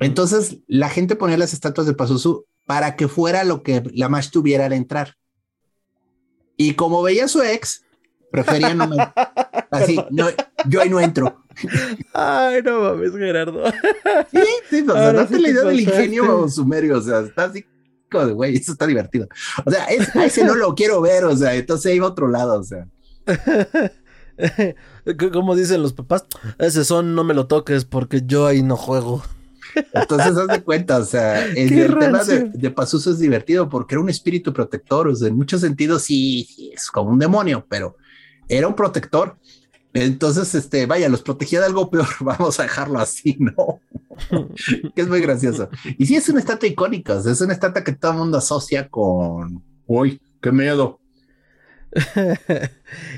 Entonces 0.01 0.57
la 0.67 0.89
gente 0.89 1.15
ponía 1.15 1.37
las 1.37 1.53
estatuas 1.53 1.87
de 1.87 1.93
Pazuzu 1.93 2.45
para 2.65 2.97
que 2.97 3.07
fuera 3.07 3.45
lo 3.45 3.63
que 3.63 3.81
la 3.93 4.09
más 4.09 4.29
tuviera 4.29 4.65
al 4.65 4.73
entrar. 4.73 5.15
Y 6.57 6.73
como 6.73 7.01
veía 7.01 7.25
a 7.25 7.29
su 7.29 7.41
ex, 7.41 7.83
prefería 8.31 8.73
no 8.73 8.89
así, 9.71 9.99
no, 10.11 10.27
yo 10.67 10.81
ahí 10.81 10.89
no 10.89 10.99
entro. 10.99 11.43
Ay, 12.13 12.61
no 12.63 12.81
mames, 12.81 13.13
Gerardo. 13.13 13.63
Sí, 14.31 14.43
sí, 14.69 14.85
o 14.87 14.93
sea, 14.93 15.13
date 15.13 15.39
la 15.39 15.49
idea 15.49 15.63
del 15.63 15.79
ingenio 15.79 16.47
sumerio, 16.47 16.97
o 16.97 17.01
sea, 17.01 17.19
está 17.19 17.45
así 17.45 17.65
como 18.09 18.25
de 18.25 18.33
güey, 18.33 18.55
eso 18.55 18.71
está 18.71 18.87
divertido. 18.87 19.27
O 19.65 19.71
sea, 19.71 19.85
a 19.85 20.25
ese 20.25 20.43
no 20.43 20.55
lo 20.55 20.73
quiero 20.75 21.01
ver, 21.01 21.25
o 21.25 21.35
sea, 21.35 21.53
entonces 21.55 21.93
iba 21.93 22.07
a 22.07 22.09
otro 22.09 22.27
lado, 22.27 22.59
o 22.59 22.63
sea. 22.63 22.87
Como 25.33 25.55
dicen 25.55 25.81
los 25.81 25.93
papás, 25.93 26.25
ese 26.59 26.85
son 26.85 27.13
no 27.13 27.23
me 27.23 27.33
lo 27.33 27.47
toques 27.47 27.83
porque 27.83 28.21
yo 28.25 28.45
ahí 28.45 28.63
no 28.63 28.77
juego. 28.77 29.21
Entonces, 29.93 30.37
haz 30.37 30.47
de 30.47 30.61
cuenta, 30.63 30.97
o 30.97 31.03
sea, 31.03 31.45
el, 31.45 31.69
tema 31.99 32.23
de, 32.23 32.49
de 32.53 32.71
Pazuzu 32.71 33.11
es 33.11 33.19
divertido 33.19 33.69
porque 33.69 33.95
era 33.95 34.01
un 34.01 34.09
espíritu 34.09 34.53
protector, 34.53 35.07
o 35.07 35.15
sea, 35.15 35.27
en 35.27 35.35
muchos 35.35 35.61
sentidos 35.61 36.03
sí, 36.03 36.71
es 36.73 36.89
como 36.89 37.11
un 37.11 37.19
demonio, 37.19 37.65
pero 37.69 37.97
era 38.49 38.67
un 38.67 38.75
protector. 38.75 39.37
Entonces, 39.93 40.53
este, 40.53 40.85
vaya, 40.85 41.09
los 41.09 41.21
protegía 41.21 41.59
de 41.61 41.67
algo 41.67 41.89
peor, 41.89 42.07
vamos 42.19 42.59
a 42.59 42.63
dejarlo 42.63 42.99
así, 42.99 43.37
¿no? 43.39 43.79
que 44.95 45.01
es 45.01 45.07
muy 45.07 45.21
gracioso. 45.21 45.69
Y 45.97 46.05
sí, 46.05 46.15
es 46.15 46.27
una 46.29 46.39
estatua 46.39 46.67
icónica, 46.67 47.17
es 47.17 47.41
una 47.41 47.53
estatua 47.53 47.83
que 47.83 47.93
todo 47.93 48.11
el 48.11 48.17
mundo 48.17 48.37
asocia 48.37 48.89
con, 48.89 49.63
uy, 49.87 50.21
qué 50.41 50.51
miedo, 50.51 50.99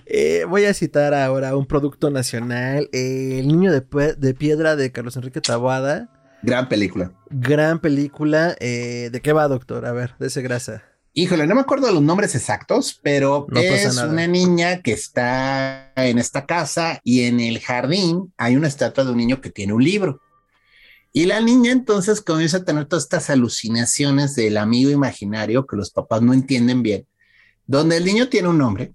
Eh, 0.05 0.45
voy 0.47 0.65
a 0.65 0.73
citar 0.73 1.13
ahora 1.13 1.55
un 1.55 1.65
producto 1.65 2.09
nacional, 2.09 2.89
El 2.91 3.47
niño 3.47 3.71
de, 3.71 4.33
piedra 4.33 4.75
de 4.75 4.91
Carlos 4.91 5.15
Enrique 5.15 5.41
Taboada. 5.41 6.09
Gran 6.43 6.67
película. 6.67 7.13
Gran 7.29 7.79
película. 7.79 8.55
Eh, 8.59 9.09
¿De 9.11 9.21
qué 9.21 9.31
va, 9.31 9.47
doctor? 9.47 9.85
A 9.85 9.91
ver, 9.91 10.15
de 10.19 10.27
ese 10.27 10.41
grasa. 10.41 10.83
Híjole, 11.13 11.45
no 11.45 11.55
me 11.55 11.61
acuerdo 11.61 11.87
de 11.87 11.93
los 11.93 12.01
nombres 12.01 12.35
exactos, 12.35 12.99
pero 13.03 13.45
es 13.53 13.97
una 13.97 14.27
niña 14.27 14.81
que 14.81 14.93
está 14.93 15.91
en 15.95 16.17
esta 16.17 16.45
casa 16.45 17.01
y 17.03 17.23
en 17.23 17.41
el 17.41 17.59
jardín 17.59 18.33
hay 18.37 18.55
una 18.55 18.69
estatua 18.69 19.03
de 19.03 19.11
un 19.11 19.17
niño 19.17 19.41
que 19.41 19.49
tiene 19.49 19.73
un 19.73 19.83
libro. 19.83 20.21
Y 21.11 21.25
la 21.25 21.41
niña 21.41 21.73
entonces 21.73 22.21
comienza 22.21 22.57
a 22.57 22.63
tener 22.63 22.85
todas 22.85 23.03
estas 23.03 23.29
alucinaciones 23.29 24.35
del 24.35 24.55
amigo 24.55 24.89
imaginario 24.89 25.67
que 25.67 25.75
los 25.75 25.91
papás 25.91 26.21
no 26.21 26.33
entienden 26.33 26.81
bien, 26.81 27.05
donde 27.67 27.97
el 27.97 28.05
niño 28.05 28.29
tiene 28.29 28.47
un 28.47 28.57
nombre 28.57 28.93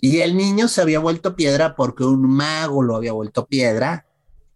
y 0.00 0.18
el 0.20 0.36
niño 0.36 0.66
se 0.66 0.80
había 0.80 0.98
vuelto 0.98 1.36
piedra 1.36 1.76
porque 1.76 2.02
un 2.02 2.22
mago 2.22 2.82
lo 2.82 2.96
había 2.96 3.12
vuelto 3.12 3.46
piedra 3.46 4.06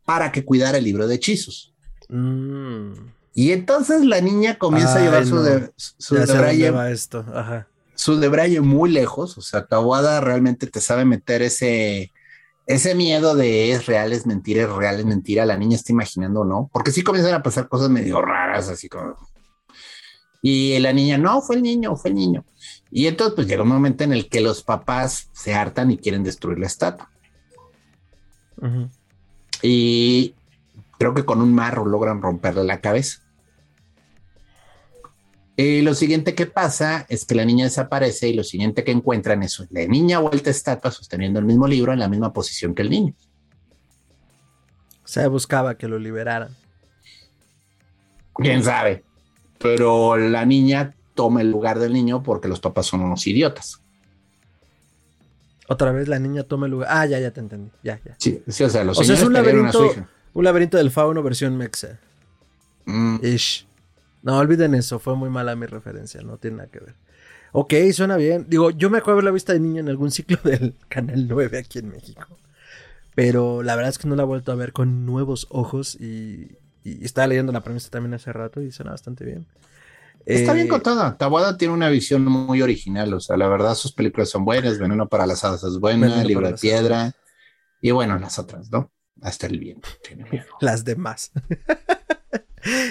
para 0.05 0.33
que 0.33 0.45
cuidara 0.45 0.79
el 0.79 0.85
libro 0.85 1.07
de 1.07 1.15
hechizos. 1.15 1.75
Mm. 2.09 3.14
Y 3.35 3.51
entonces 3.51 4.05
la 4.05 4.21
niña 4.21 4.59
comienza 4.59 4.97
a 4.97 5.03
llevar 5.03 5.27
su, 5.27 5.43
de, 5.43 5.73
su 5.77 6.15
debraye, 6.15 6.73
esto. 6.93 7.25
Ajá. 7.35 7.67
su 7.97 8.17
debraye 8.21 8.61
muy 8.61 8.91
lejos. 8.91 9.37
O 9.37 9.43
sea, 9.43 9.67
Kawada 9.67 10.21
realmente 10.21 10.69
te 10.69 10.81
sabe 10.81 11.05
meter 11.05 11.43
ese, 11.43 12.13
ese 12.67 12.95
miedo 12.95 13.35
de 13.35 13.73
es 13.73 13.87
real, 13.87 14.13
es 14.13 14.25
mentira, 14.25 14.63
es 14.63 14.71
real, 14.71 15.01
es 15.01 15.05
mentira. 15.05 15.45
La 15.47 15.57
niña 15.57 15.75
está 15.75 15.93
imaginando, 15.93 16.45
¿no? 16.45 16.71
Porque 16.73 16.93
sí 16.93 17.03
comienzan 17.03 17.35
a 17.35 17.43
pasar 17.43 17.69
cosas 17.69 17.91
medio 17.91 18.23
raras, 18.23 18.69
así 18.69 18.89
como. 18.89 19.17
Y 20.41 20.79
la 20.79 20.93
niña, 20.93 21.19
no, 21.19 21.41
fue 21.41 21.57
el 21.57 21.63
niño, 21.63 21.97
fue 21.97 22.11
el 22.11 22.17
niño. 22.17 22.45
Y 22.91 23.09
entonces, 23.09 23.35
pues 23.35 23.49
llega 23.49 23.63
un 23.63 23.69
momento 23.69 24.05
en 24.05 24.13
el 24.13 24.29
que 24.29 24.41
los 24.41 24.63
papás 24.63 25.29
se 25.33 25.55
hartan 25.55 25.91
y 25.91 25.99
quieren 25.99 26.23
destruir 26.23 26.59
la 26.61 26.67
estatua. 26.67 27.11
Y 29.61 30.35
creo 30.99 31.15
que 31.15 31.25
con 31.25 31.41
un 31.41 31.53
marro 31.55 31.85
logran 31.85 32.23
romperle 32.23 32.63
la 32.63 32.81
cabeza. 32.81 33.24
Y 35.57 35.83
lo 35.83 35.95
siguiente 35.95 36.35
que 36.35 36.47
pasa 36.47 37.07
es 37.09 37.25
que 37.25 37.35
la 37.35 37.45
niña 37.45 37.65
desaparece 37.65 38.29
y 38.29 38.35
lo 38.35 38.43
siguiente 38.43 38.83
que 38.83 38.91
encuentran 38.91 39.43
es 39.45 39.63
la 39.71 39.87
niña 39.87 40.19
vuelta 40.19 40.51
estatua 40.51 40.91
sosteniendo 40.91 41.39
el 41.39 41.45
mismo 41.45 41.69
libro 41.69 41.93
en 41.93 42.01
la 42.01 42.09
misma 42.09 42.33
posición 42.33 42.75
que 42.75 42.83
el 42.83 42.91
niño. 42.91 43.15
Se 45.05 45.27
buscaba 45.29 45.77
que 45.77 45.87
lo 45.87 45.99
liberaran. 45.99 46.57
Quién 48.35 48.65
sabe. 48.65 49.05
Pero 49.59 50.17
la 50.17 50.45
niña 50.45 50.95
toma 51.15 51.41
el 51.41 51.51
lugar 51.51 51.79
del 51.79 51.93
niño 51.93 52.23
porque 52.23 52.49
los 52.49 52.59
papás 52.59 52.87
son 52.87 53.03
unos 53.03 53.25
idiotas. 53.27 53.81
Otra 55.69 55.93
vez 55.93 56.09
la 56.09 56.19
niña 56.19 56.43
toma 56.43 56.67
el 56.67 56.73
lugar. 56.73 56.89
Ah, 56.91 57.07
ya, 57.07 57.21
ya 57.21 57.31
te 57.31 57.41
entendí. 57.41 57.71
Ya, 57.83 58.01
ya. 58.05 58.17
Sí, 58.19 58.43
sí 58.49 58.65
o 58.65 58.69
sea, 58.69 58.83
los 58.83 58.99
o 58.99 59.05
sea, 59.05 59.15
es 59.15 59.23
un 59.23 59.33
laberinto, 59.33 59.95
un 60.33 60.45
laberinto 60.45 60.77
del 60.77 60.91
fauno 60.91 61.23
versión 61.23 61.57
mexa. 61.57 62.01
Mm. 62.87 63.19
Ish. 63.23 63.67
No, 64.25 64.39
olviden 64.39 64.75
eso, 64.75 64.99
fue 64.99 65.15
muy 65.17 65.29
mala 65.29 65.55
mi 65.55 65.67
referencia, 65.67 66.23
no 66.23 66.39
tiene 66.39 66.57
nada 66.57 66.71
que 66.71 66.81
ver. 66.81 66.95
Ok, 67.53 67.75
suena 67.93 68.17
bien. 68.17 68.47
Digo, 68.49 68.71
yo 68.71 68.89
me 68.89 68.97
acuerdo 68.97 69.21
de 69.21 69.27
la 69.27 69.31
vista 69.31 69.53
de 69.53 69.61
niño 69.61 69.81
en 69.81 69.89
algún 69.91 70.11
ciclo 70.11 70.39
del 70.45 70.75
Canal 70.89 71.29
9 71.29 71.59
aquí 71.59 71.79
en 71.79 71.91
México. 71.91 72.27
Pero 73.15 73.63
la 73.63 73.77
verdad 73.77 73.91
es 73.91 73.99
que 73.99 74.09
no 74.09 74.17
la 74.17 74.23
he 74.23 74.27
vuelto 74.27 74.51
a 74.51 74.55
ver 74.55 74.73
con 74.73 75.05
nuevos 75.05 75.47
ojos 75.51 75.95
y, 76.01 76.57
estaba 76.85 77.27
leyendo 77.27 77.53
la 77.53 77.63
premisa 77.63 77.91
también 77.91 78.15
hace 78.15 78.33
rato 78.33 78.63
y 78.63 78.73
suena 78.73 78.93
bastante 78.93 79.25
bien. 79.25 79.47
Está 80.25 80.55
bien 80.55 80.67
eh, 80.67 80.71
contada. 80.71 81.17
Tawada 81.19 81.59
tiene 81.59 81.75
una 81.75 81.91
visión 81.91 82.25
muy 82.25 82.63
original. 82.63 83.13
O 83.13 83.21
sea, 83.21 83.37
la 83.37 83.47
verdad, 83.47 83.75
sus 83.75 83.93
películas 83.93 84.31
son 84.31 84.45
buenas. 84.47 84.79
Veneno 84.79 85.07
para 85.07 85.27
las 85.27 85.45
hadas 85.45 85.65
es 85.65 85.79
buena. 85.79 86.25
Libro 86.25 86.47
de 86.49 86.55
Piedra. 86.55 87.13
Y 87.81 87.91
bueno, 87.91 88.19
las 88.19 88.39
otras, 88.39 88.71
¿no? 88.71 88.91
Hasta 89.21 89.47
el 89.47 89.59
viento. 89.59 89.89
Las 90.61 90.85
demás. 90.85 91.31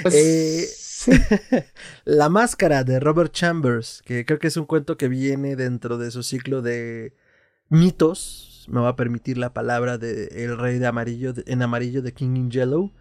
Pues, 0.04 0.14
eh, 0.16 0.83
la 2.06 2.30
máscara 2.30 2.84
de 2.84 3.00
Robert 3.00 3.32
Chambers, 3.32 4.02
que 4.06 4.26
creo 4.26 4.40
que 4.40 4.48
es 4.48 4.58
un 4.58 4.66
cuento 4.66 4.98
que 4.98 5.08
viene 5.08 5.56
dentro 5.56 5.98
de 5.98 6.12
su 6.12 6.24
ciclo 6.24 6.62
de 6.62 7.14
mitos, 7.70 8.66
me 8.70 8.80
va 8.80 8.90
a 8.90 8.96
permitir 8.96 9.38
la 9.38 9.54
palabra 9.54 9.98
de 9.98 10.26
El 10.44 10.58
Rey 10.58 10.80
de 10.80 10.88
Amarillo 10.88 11.34
en 11.46 11.62
amarillo 11.62 12.02
de 12.02 12.14
King 12.14 12.36
in 12.36 12.52
Yellow, 12.52 12.92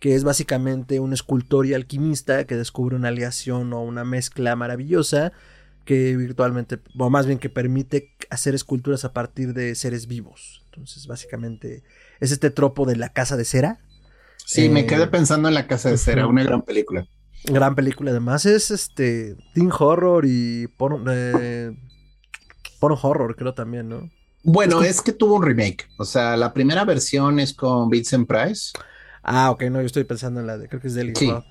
que 0.00 0.14
es 0.14 0.24
básicamente 0.24 1.00
un 1.00 1.12
escultor 1.12 1.66
y 1.66 1.74
alquimista 1.74 2.44
que 2.44 2.56
descubre 2.56 2.96
una 2.96 3.08
aleación 3.08 3.72
o 3.72 3.82
una 3.82 4.04
mezcla 4.04 4.56
maravillosa 4.56 5.32
que 5.84 6.16
virtualmente, 6.16 6.78
o 6.98 7.10
más 7.10 7.26
bien 7.26 7.38
que 7.38 7.48
permite 7.48 8.14
hacer 8.30 8.54
esculturas 8.54 9.04
a 9.04 9.12
partir 9.12 9.52
de 9.52 9.74
seres 9.74 10.06
vivos. 10.06 10.62
Entonces, 10.66 11.06
básicamente 11.06 11.82
es 12.20 12.32
este 12.32 12.50
tropo 12.50 12.86
de 12.86 12.96
la 12.96 13.10
casa 13.10 13.36
de 13.36 13.44
cera. 13.44 13.80
Sí, 14.44 14.68
me 14.68 14.86
quedé 14.86 15.04
eh, 15.04 15.08
pensando 15.08 15.48
en 15.48 15.54
la 15.54 15.66
casa 15.66 15.90
de 15.90 15.98
cera, 15.98 16.26
una 16.26 16.42
gran 16.42 16.62
película. 16.62 17.06
Gran 17.44 17.74
película, 17.74 18.10
además 18.12 18.46
es 18.46 18.70
este 18.70 19.36
teen 19.52 19.70
horror 19.76 20.24
y 20.26 20.68
porno, 20.68 21.12
eh, 21.12 21.76
horror, 22.80 23.34
creo 23.36 23.54
también, 23.54 23.88
¿no? 23.88 24.10
Bueno, 24.44 24.82
es 24.82 25.00
que... 25.00 25.12
tuvo 25.12 25.36
un 25.36 25.42
remake. 25.42 25.88
O 25.98 26.04
sea, 26.04 26.36
la 26.36 26.52
primera 26.52 26.84
versión 26.84 27.40
es 27.40 27.52
con 27.54 27.88
Vincent 27.90 28.28
Price. 28.28 28.72
Ah, 29.22 29.50
ok, 29.50 29.62
no, 29.64 29.80
yo 29.80 29.86
estoy 29.86 30.04
pensando 30.04 30.40
en 30.40 30.46
la 30.46 30.58
de, 30.58 30.68
creo 30.68 30.80
que 30.80 30.88
es 30.88 30.94
de 30.94 31.02
Eli 31.02 31.14
sí. 31.14 31.30
Roth. 31.30 31.44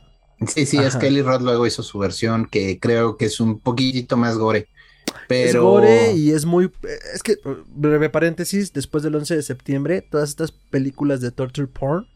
Sí, 0.47 0.65
sí, 0.65 0.77
es 0.77 0.95
que 0.95 1.07
Eli 1.07 1.21
Roth 1.21 1.41
luego 1.41 1.67
hizo 1.67 1.83
su 1.83 1.99
versión 1.99 2.47
que 2.47 2.79
creo 2.79 3.15
que 3.15 3.25
es 3.25 3.39
un 3.39 3.59
poquitito 3.59 4.17
más 4.17 4.37
gore. 4.37 4.67
Pero... 5.27 5.49
Es 5.49 5.55
gore 5.55 6.13
y 6.13 6.31
es 6.31 6.45
muy... 6.45 6.71
Es 7.13 7.21
que, 7.21 7.35
breve 7.67 8.09
paréntesis, 8.09 8.73
después 8.73 9.03
del 9.03 9.15
11 9.15 9.35
de 9.35 9.43
septiembre, 9.43 10.01
todas 10.01 10.29
estas 10.29 10.51
películas 10.51 11.21
de 11.21 11.31
torture 11.31 11.67
porn 11.67 12.07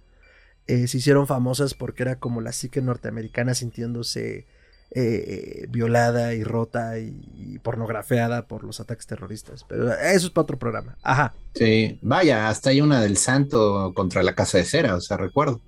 eh, 0.67 0.87
se 0.87 0.97
hicieron 0.97 1.27
famosas 1.27 1.73
porque 1.73 2.03
era 2.03 2.17
como 2.17 2.41
la 2.41 2.51
psique 2.51 2.81
norteamericana 2.81 3.53
sintiéndose 3.53 4.47
eh, 4.91 5.65
violada 5.69 6.33
y 6.33 6.43
rota 6.43 6.99
y, 6.99 7.59
pornografiada 7.63 8.47
por 8.47 8.63
los 8.63 8.79
ataques 8.79 9.07
terroristas. 9.07 9.65
Pero 9.67 9.93
eso 9.93 10.27
es 10.27 10.29
para 10.29 10.43
otro 10.43 10.59
programa. 10.59 10.97
Ajá. 11.01 11.33
Sí, 11.55 11.99
vaya, 12.01 12.47
hasta 12.47 12.69
hay 12.69 12.81
una 12.81 13.01
del 13.01 13.17
santo 13.17 13.93
contra 13.95 14.23
la 14.23 14.35
casa 14.35 14.57
de 14.57 14.65
cera, 14.65 14.95
o 14.95 15.01
sea, 15.01 15.17
recuerdo. 15.17 15.61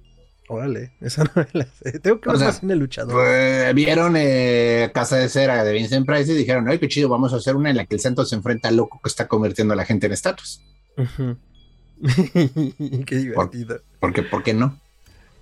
Órale, 0.50 0.94
esa 1.02 1.24
no 1.36 1.46
la 1.54 1.68
Tengo 2.02 2.22
que 2.22 2.30
ver 2.30 2.40
más 2.40 2.64
en 2.64 2.72
el 2.72 2.80
luchador. 2.80 3.14
Pues, 3.14 3.76
vieron 3.76 4.16
eh, 4.18 4.90
Casa 4.94 5.18
de 5.18 5.28
Cera 5.28 5.64
de 5.64 5.74
Vincent 5.74 6.06
Price 6.06 6.32
y 6.32 6.36
dijeron, 6.36 6.68
ay, 6.70 6.80
qué 6.80 6.88
chido, 6.88 7.10
vamos 7.10 7.34
a 7.34 7.38
hacer 7.38 7.56
una 7.56 7.70
en 7.70 7.78
la 7.78 7.86
que 7.86 7.96
el 7.96 8.02
santo 8.02 8.26
se 8.26 8.36
enfrenta 8.36 8.70
al 8.70 8.78
loco 8.78 9.00
que 9.04 9.10
está 9.10 9.28
convirtiendo 9.28 9.74
a 9.74 9.78
la 9.78 9.86
gente 9.86 10.08
en 10.08 10.14
estatuas. 10.14 10.62
qué 13.06 13.16
divertido. 13.16 13.82
¿Por, 14.00 14.14
qué, 14.14 14.24
¿Por 14.24 14.44
qué 14.44 14.54
no? 14.54 14.80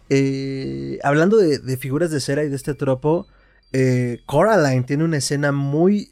Eh, 0.09 0.99
hablando 1.03 1.37
de, 1.37 1.77
figuras 1.77 2.11
de 2.11 2.19
cera 2.19 2.43
y 2.43 2.49
de 2.49 2.55
este 2.55 2.73
tropo, 2.73 3.27
eh, 3.73 4.21
Coraline 4.25 4.83
tiene 4.83 5.03
una 5.03 5.17
escena 5.17 5.51
muy... 5.51 6.11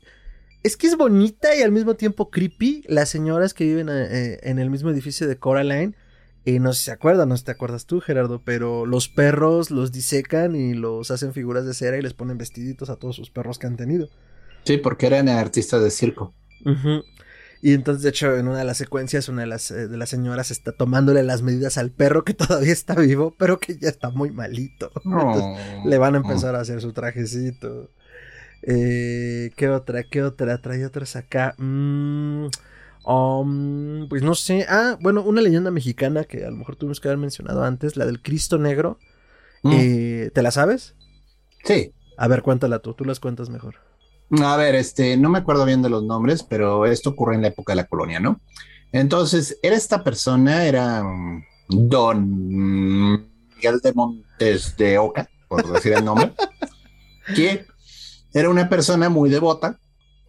Es 0.64 0.78
que 0.78 0.88
es 0.88 0.96
bonita 0.96 1.56
y 1.56 1.62
al 1.62 1.72
mismo 1.72 1.96
tiempo 1.96 2.30
creepy. 2.30 2.84
Las 2.88 3.10
señoras 3.10 3.54
que 3.54 3.66
viven 3.66 3.90
eh, 3.90 4.40
en 4.44 4.60
el 4.60 4.70
mismo 4.70 4.90
edificio 4.90 5.28
de 5.28 5.38
Coraline, 5.38 5.94
no 6.46 6.74
sé 6.74 6.80
si 6.80 6.86
se 6.86 6.92
acuerdan, 6.92 7.30
no 7.30 7.36
sé 7.36 7.42
si 7.42 7.46
te 7.46 7.52
acuerdas 7.52 7.86
tú, 7.86 8.00
Gerardo, 8.00 8.42
pero 8.44 8.86
los 8.86 9.10
perros 9.10 9.72
los 9.72 9.92
disecan 9.92 10.56
y 10.56 10.74
los 10.74 11.12
hacen 11.12 11.34
figuras 11.34 11.66
de 11.66 11.74
cera 11.74 11.98
y 11.98 12.02
les 12.02 12.14
ponen 12.14 12.38
vestiditos 12.38 12.90
a 12.90 12.96
todos 12.96 13.16
sus 13.16 13.30
perros 13.30 13.60
que 13.60 13.68
han 13.68 13.76
tenido. 13.76 14.10
Sí, 14.64 14.78
porque 14.78 15.08
eran 15.08 15.28
artistas 15.28 15.84
de 15.84 15.92
circo. 15.92 16.34
Y 17.66 17.74
entonces, 17.74 18.04
de 18.04 18.10
hecho, 18.10 18.36
en 18.36 18.50
una 18.50 18.58
de 18.58 18.66
las 18.66 18.76
secuencias, 18.76 19.30
una 19.30 19.44
de 19.44 19.48
las, 19.48 19.72
eh, 19.72 19.88
de 19.88 19.96
las 19.96 20.10
señoras 20.10 20.52
está 20.52 20.74
tomándole 20.74 21.24
las 21.24 21.44
medidas 21.44 21.78
al 21.78 21.92
perro 21.92 22.26
que 22.26 22.34
todavía 22.34 22.74
está 22.74 22.94
vivo, 22.94 23.34
pero 23.40 23.58
que 23.58 23.78
ya 23.78 23.88
está 23.88 24.10
muy 24.10 24.32
malito. 24.32 24.92
le 25.86 25.98
van 25.98 26.16
a 26.16 26.18
empezar 26.18 26.56
a 26.56 26.60
hacer 26.60 26.82
su 26.82 26.92
trajecito. 26.92 27.90
Eh, 28.64 29.52
¿Qué 29.56 29.70
otra? 29.70 30.04
¿Qué 30.04 30.24
otra? 30.24 30.58
Trae 30.58 30.86
otras 30.86 31.16
acá. 31.16 31.56
Mm, 31.58 32.48
um, 33.06 34.10
pues 34.10 34.24
no 34.24 34.36
sé. 34.36 34.66
Ah, 34.68 34.98
bueno, 35.00 35.24
una 35.24 35.40
leyenda 35.40 35.72
mexicana 35.72 36.26
que 36.26 36.44
a 36.44 36.50
lo 36.50 36.58
mejor 36.58 36.76
tuvimos 36.76 37.00
que 37.00 37.08
haber 37.08 37.18
mencionado 37.18 37.64
antes, 37.64 37.96
la 37.96 38.06
del 38.06 38.22
Cristo 38.22 38.58
Negro. 38.58 39.00
Mm. 39.64 39.72
Eh, 39.72 40.32
¿Te 40.34 40.42
la 40.42 40.52
sabes? 40.52 40.96
Sí. 41.64 41.94
A 42.18 42.28
ver, 42.28 42.42
cuéntala 42.42 42.80
tú, 42.80 42.94
tú 42.94 43.06
las 43.06 43.22
cuentas 43.22 43.50
mejor. 43.50 43.76
A 44.42 44.58
ver, 44.58 44.76
este, 44.76 45.18
no 45.18 45.30
me 45.30 45.40
acuerdo 45.40 45.66
bien 45.66 45.82
de 45.82 45.90
los 45.90 46.04
nombres, 46.04 46.44
pero 46.44 46.86
esto 46.86 47.12
ocurre 47.12 47.36
en 47.36 47.42
la 47.42 47.50
época 47.50 47.74
de 47.74 47.78
la 47.78 47.88
colonia, 47.88 48.20
¿no? 48.20 48.42
Entonces, 48.92 49.60
era 49.62 49.76
esta 49.76 50.04
persona, 50.04 50.66
era 50.66 51.04
mm, 51.04 51.44
Don 51.70 52.30
Miguel 53.56 53.80
de 53.82 53.94
Montes 53.94 54.78
de 54.78 54.98
Oca, 54.98 55.30
por 55.48 55.72
decir 55.72 55.94
el 55.94 56.06
nombre, 56.06 56.32
que 57.36 57.66
era 58.34 58.50
una 58.50 58.70
persona 58.70 59.10
muy 59.10 59.30
devota 59.30 59.80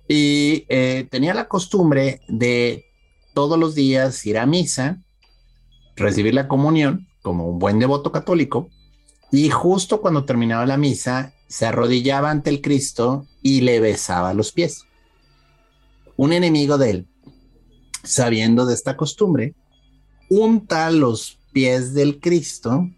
y 0.09 0.67
eh, 0.69 1.07
tenía 1.11 1.35
la 1.35 1.49
costumbre 1.49 2.21
de 2.29 2.85
todos 3.35 3.59
los 3.59 3.75
días 3.75 4.25
ir 4.27 4.39
a 4.39 4.47
misa, 4.47 5.03
recibir 5.97 6.35
la 6.35 6.49
comunión 6.49 7.09
como 7.23 7.49
un 7.49 7.59
buen 7.59 7.79
devoto 7.79 8.13
católico, 8.13 8.69
y 9.31 9.51
justo 9.51 10.01
cuando 10.01 10.25
terminaba 10.25 10.65
la 10.65 10.77
misa, 10.77 11.34
se 11.49 11.67
arrodillaba 11.67 12.31
ante 12.31 12.51
el 12.51 12.61
Cristo 12.61 13.27
y 13.43 13.61
le 13.61 13.81
besaba 13.81 14.35
los 14.35 14.53
pies. 14.53 14.85
Un 16.17 16.33
enemigo 16.33 16.79
de 16.79 16.91
él, 16.91 17.09
sabiendo 18.03 18.67
de 18.67 18.75
esta 18.75 18.97
costumbre, 18.97 19.55
unta 20.31 20.91
los 20.91 21.39
pies 21.53 21.95
del 21.95 22.21
Cristo 22.21 22.89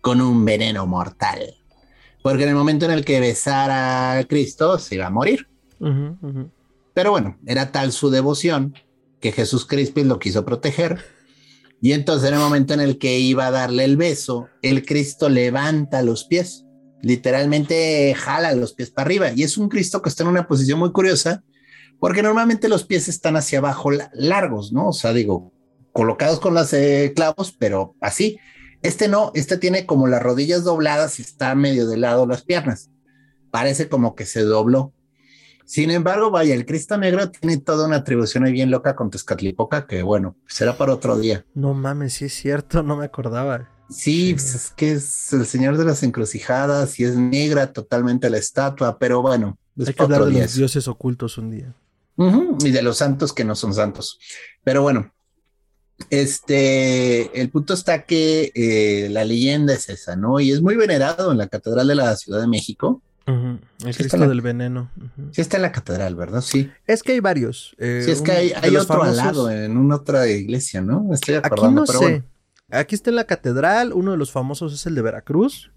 con 0.00 0.20
un 0.20 0.44
veneno 0.44 0.86
mortal. 0.86 1.54
Porque 2.22 2.44
en 2.44 2.50
el 2.50 2.54
momento 2.54 2.84
en 2.84 2.92
el 2.92 3.04
que 3.04 3.20
besara 3.20 4.18
a 4.18 4.24
Cristo 4.24 4.78
se 4.78 4.96
iba 4.96 5.06
a 5.06 5.10
morir. 5.10 5.48
Pero 6.94 7.10
bueno, 7.10 7.38
era 7.46 7.72
tal 7.72 7.92
su 7.92 8.10
devoción 8.10 8.74
que 9.20 9.32
Jesús 9.32 9.66
Crispin 9.66 10.08
lo 10.08 10.18
quiso 10.18 10.44
proteger 10.44 10.98
Y 11.80 11.92
entonces 11.92 12.28
en 12.28 12.34
el 12.34 12.40
momento 12.40 12.74
en 12.74 12.80
el 12.80 12.98
que 12.98 13.18
iba 13.18 13.46
a 13.46 13.50
darle 13.50 13.84
el 13.84 13.96
beso, 13.96 14.48
el 14.62 14.84
Cristo 14.84 15.28
levanta 15.28 16.02
los 16.02 16.24
pies, 16.24 16.64
literalmente 17.02 18.14
jala 18.14 18.54
los 18.54 18.72
pies 18.72 18.90
para 18.90 19.06
arriba. 19.06 19.32
Y 19.34 19.42
es 19.42 19.58
un 19.58 19.68
Cristo 19.68 20.00
que 20.00 20.08
está 20.08 20.22
en 20.22 20.30
una 20.30 20.46
posición 20.46 20.78
muy 20.78 20.92
curiosa, 20.92 21.42
porque 21.98 22.22
normalmente 22.22 22.68
los 22.68 22.84
pies 22.84 23.08
están 23.08 23.36
hacia 23.36 23.58
abajo 23.58 23.90
largos, 24.14 24.72
¿no? 24.72 24.88
O 24.88 24.92
sea, 24.92 25.12
digo, 25.12 25.52
colocados 25.92 26.40
con 26.40 26.54
los 26.54 26.72
eh, 26.72 27.12
clavos, 27.14 27.54
pero 27.58 27.94
así. 28.00 28.38
Este 28.82 29.06
no, 29.06 29.30
este 29.34 29.58
tiene 29.58 29.86
como 29.86 30.08
las 30.08 30.22
rodillas 30.22 30.64
dobladas 30.64 31.18
y 31.18 31.22
está 31.22 31.54
medio 31.54 31.86
de 31.86 31.98
lado 31.98 32.26
las 32.26 32.42
piernas. 32.42 32.90
Parece 33.50 33.88
como 33.88 34.16
que 34.16 34.24
se 34.26 34.40
dobló. 34.42 34.92
Sin 35.64 35.90
embargo, 35.90 36.30
vaya, 36.30 36.54
el 36.54 36.66
Cristo 36.66 36.98
Negro 36.98 37.30
tiene 37.30 37.58
toda 37.58 37.86
una 37.86 37.96
atribución 37.96 38.44
ahí 38.44 38.52
bien 38.52 38.70
loca 38.70 38.96
con 38.96 39.10
Tezcatlipoca 39.10 39.86
que, 39.86 40.02
bueno, 40.02 40.36
será 40.46 40.76
para 40.76 40.94
otro 40.94 41.16
día. 41.16 41.46
No 41.54 41.74
mames, 41.74 42.14
sí 42.14 42.24
es 42.24 42.34
cierto, 42.34 42.82
no 42.82 42.96
me 42.96 43.04
acordaba. 43.04 43.68
Sí, 43.92 44.34
Pues 44.34 44.54
es 44.54 44.70
que 44.70 44.92
es 44.92 45.32
el 45.32 45.46
señor 45.46 45.76
de 45.76 45.84
las 45.84 46.02
encrucijadas 46.02 46.98
y 46.98 47.04
es 47.04 47.16
negra 47.16 47.72
totalmente 47.72 48.30
la 48.30 48.38
estatua, 48.38 48.98
pero 48.98 49.22
bueno. 49.22 49.58
Hay 49.78 49.94
que 49.94 50.02
hablar 50.02 50.24
de 50.24 50.32
los 50.32 50.54
dioses 50.54 50.88
ocultos 50.88 51.38
un 51.38 51.50
día. 51.50 51.74
y 52.16 52.70
de 52.70 52.82
los 52.82 52.98
santos 52.98 53.32
que 53.32 53.44
no 53.44 53.54
son 53.54 53.74
santos. 53.74 54.18
Pero 54.62 54.82
bueno, 54.82 55.12
este, 56.10 57.40
el 57.40 57.50
punto 57.50 57.74
está 57.74 58.04
que 58.04 58.52
eh, 58.54 59.08
la 59.10 59.24
leyenda 59.24 59.72
es 59.72 59.88
esa, 59.88 60.16
¿no? 60.16 60.40
Y 60.40 60.52
es 60.52 60.62
muy 60.62 60.76
venerado 60.76 61.32
en 61.32 61.38
la 61.38 61.48
Catedral 61.48 61.88
de 61.88 61.94
la 61.94 62.16
Ciudad 62.16 62.40
de 62.40 62.46
México. 62.46 63.00
El 63.26 63.96
Cristo 63.96 64.18
del 64.18 64.40
Veneno. 64.40 64.90
Sí 65.30 65.40
está 65.40 65.56
en 65.56 65.62
la 65.62 65.70
catedral, 65.70 66.16
¿verdad? 66.16 66.40
Sí. 66.40 66.70
Es 66.88 67.04
que 67.04 67.12
hay 67.12 67.20
varios. 67.20 67.74
Eh, 67.78 68.02
sí, 68.04 68.10
es 68.10 68.20
que 68.20 68.32
hay, 68.32 68.76
otro 68.76 69.02
al 69.02 69.16
lado, 69.16 69.48
en 69.48 69.76
una 69.76 69.96
otra 69.96 70.26
iglesia, 70.28 70.80
¿no? 70.80 71.08
Estoy 71.14 71.36
acordando, 71.36 71.82
Aquí 71.82 71.92
no 71.92 71.98
sé. 72.00 72.24
Aquí 72.72 72.94
está 72.94 73.10
en 73.10 73.16
la 73.16 73.24
catedral, 73.24 73.92
uno 73.92 74.12
de 74.12 74.16
los 74.16 74.32
famosos 74.32 74.72
es 74.72 74.86
el 74.86 74.94
de 74.94 75.02
Veracruz. 75.02 75.70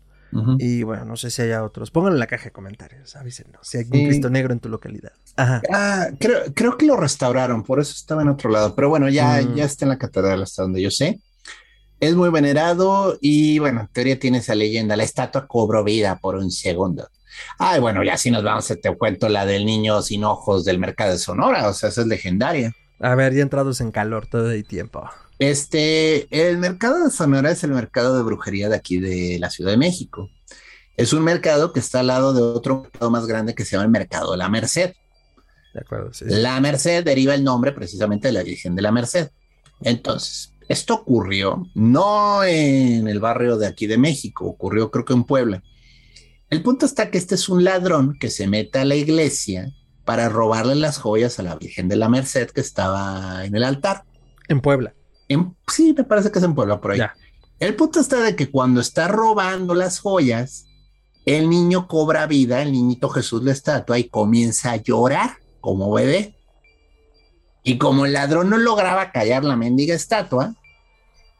Y 0.59 0.83
bueno, 0.83 1.05
no 1.05 1.15
sé 1.15 1.29
si 1.29 1.43
haya 1.43 1.63
otros. 1.63 1.91
Pónganlo 1.91 2.17
en 2.17 2.19
la 2.19 2.27
caja 2.27 2.45
de 2.45 2.51
comentarios, 2.51 3.15
avísenos 3.15 3.65
si 3.65 3.77
hay 3.77 3.85
un 3.85 4.07
Cristo 4.07 4.29
negro 4.29 4.51
en 4.51 4.59
tu 4.59 4.67
localidad. 4.67 5.13
Ajá. 5.37 5.61
Ah, 5.71 6.07
creo, 6.19 6.53
creo 6.53 6.77
que 6.77 6.85
lo 6.85 6.97
restauraron, 6.97 7.63
por 7.63 7.79
eso 7.79 7.93
estaba 7.93 8.21
en 8.21 8.27
otro 8.27 8.49
lado. 8.49 8.75
Pero 8.75 8.89
bueno, 8.89 9.07
ya, 9.07 9.41
mm. 9.41 9.55
ya 9.55 9.63
está 9.63 9.85
en 9.85 9.89
la 9.89 9.97
catedral 9.97 10.43
hasta 10.43 10.63
donde 10.63 10.81
yo 10.81 10.91
sé. 10.91 11.21
Es 12.01 12.15
muy 12.15 12.29
venerado 12.31 13.17
y 13.21 13.59
bueno, 13.59 13.81
en 13.81 13.87
teoría 13.87 14.19
tiene 14.19 14.39
esa 14.39 14.55
leyenda. 14.55 14.97
La 14.97 15.03
estatua 15.03 15.47
cobró 15.47 15.85
vida 15.85 16.17
por 16.17 16.35
un 16.35 16.51
segundo. 16.51 17.07
Ay, 17.57 17.79
bueno, 17.79 18.03
ya 18.03 18.17
si 18.17 18.29
nos 18.29 18.43
vamos, 18.43 18.67
te 18.67 18.97
cuento 18.97 19.29
la 19.29 19.45
del 19.45 19.65
niño 19.65 20.01
sin 20.01 20.25
ojos 20.25 20.65
del 20.65 20.79
mercado 20.79 21.11
de 21.11 21.17
Sonora, 21.17 21.69
o 21.69 21.73
sea, 21.73 21.89
esa 21.89 22.01
es 22.01 22.07
legendaria. 22.07 22.73
A 22.99 23.15
ver, 23.15 23.33
ya 23.33 23.41
entrados 23.41 23.81
en 23.81 23.91
calor 23.91 24.27
todo 24.27 24.51
el 24.51 24.65
tiempo. 24.65 25.09
Este, 25.39 26.27
el 26.29 26.57
mercado 26.57 27.03
de 27.03 27.11
Sonora 27.11 27.51
es 27.51 27.63
el 27.63 27.71
mercado 27.71 28.15
de 28.15 28.23
brujería 28.23 28.69
de 28.69 28.75
aquí 28.75 28.99
de 28.99 29.38
la 29.39 29.49
Ciudad 29.49 29.71
de 29.71 29.77
México. 29.77 30.29
Es 30.97 31.11
un 31.11 31.23
mercado 31.23 31.73
que 31.73 31.79
está 31.79 31.99
al 31.99 32.07
lado 32.07 32.33
de 32.33 32.41
otro 32.41 32.83
mercado 32.83 33.11
más 33.11 33.27
grande 33.27 33.53
que 33.53 33.65
se 33.65 33.71
llama 33.71 33.83
el 33.83 33.91
Mercado 33.91 34.31
de 34.31 34.38
la 34.38 34.47
Merced. 34.47 34.93
De 35.73 35.81
acuerdo, 35.81 36.13
sí. 36.13 36.23
La 36.27 36.59
Merced 36.61 37.03
deriva 37.03 37.36
el 37.36 37.43
nombre 37.43 37.73
precisamente 37.73 38.29
de 38.29 38.33
la 38.33 38.43
Virgen 38.43 38.75
de 38.75 38.81
la 38.81 38.93
Merced. 38.93 39.29
Entonces, 39.81 40.53
esto 40.69 40.93
ocurrió 40.93 41.67
no 41.75 42.43
en 42.45 43.09
el 43.09 43.19
barrio 43.19 43.57
de 43.57 43.67
aquí 43.67 43.88
de 43.88 43.97
México, 43.97 44.45
ocurrió 44.45 44.89
creo 44.89 45.03
que 45.03 45.13
en 45.13 45.25
Puebla. 45.25 45.63
El 46.49 46.63
punto 46.63 46.86
está 46.86 47.11
que 47.11 47.17
este 47.17 47.36
es 47.36 47.49
un 47.49 47.65
ladrón 47.65 48.17
que 48.19 48.29
se 48.29 48.47
mete 48.47 48.79
a 48.79 48.86
la 48.86 48.95
iglesia 48.95 49.73
para 50.05 50.29
robarle 50.29 50.75
las 50.75 50.97
joyas 50.97 51.39
a 51.39 51.43
la 51.43 51.55
Virgen 51.55 51.89
de 51.89 51.97
la 51.97 52.07
Merced 52.07 52.51
que 52.51 52.61
estaba 52.61 53.43
en 53.45 53.55
el 53.55 53.63
altar. 53.63 54.05
En 54.47 54.61
Puebla. 54.61 54.93
Sí, 55.67 55.93
me 55.97 56.03
parece 56.03 56.32
que 56.32 56.39
es 56.39 56.45
en 56.45 56.55
Puebla, 56.55 56.80
por 56.80 56.91
ahí. 56.91 57.01
El 57.59 57.76
punto 57.76 57.99
está 57.99 58.21
de 58.21 58.36
que 58.36 58.51
cuando 58.51 58.82
está 58.82 59.07
robando 59.07 59.76
las 59.76 59.99
joyas, 59.99 60.65
el 61.26 61.49
niño 61.49 61.88
cobra 61.88 62.28
vida, 62.28 62.61
el 62.61 62.71
niñito 62.71 63.09
Jesús 63.09 63.43
la 63.43 63.51
estatua, 63.51 63.97
y 63.97 64.09
comienza 64.09 64.71
a 64.71 64.76
llorar 64.78 65.38
como 65.61 65.91
bebé. 65.91 66.36
Y 67.63 67.78
como 67.78 68.05
el 68.05 68.13
ladrón 68.13 68.49
no 68.49 68.57
lograba 68.57 69.11
callar 69.11 69.43
la 69.43 69.55
mendiga 69.55 69.95
estatua, 69.95 70.55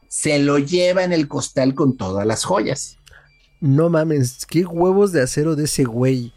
se 0.08 0.38
lo 0.38 0.58
lleva 0.58 1.04
en 1.04 1.12
el 1.12 1.28
costal 1.28 1.74
con 1.74 1.96
todas 1.96 2.26
las 2.26 2.44
joyas. 2.44 2.98
No 3.60 3.88
mames, 3.88 4.44
qué 4.46 4.64
huevos 4.64 5.12
de 5.12 5.22
acero 5.22 5.54
de 5.54 5.64
ese 5.64 5.84
güey. 5.84 6.32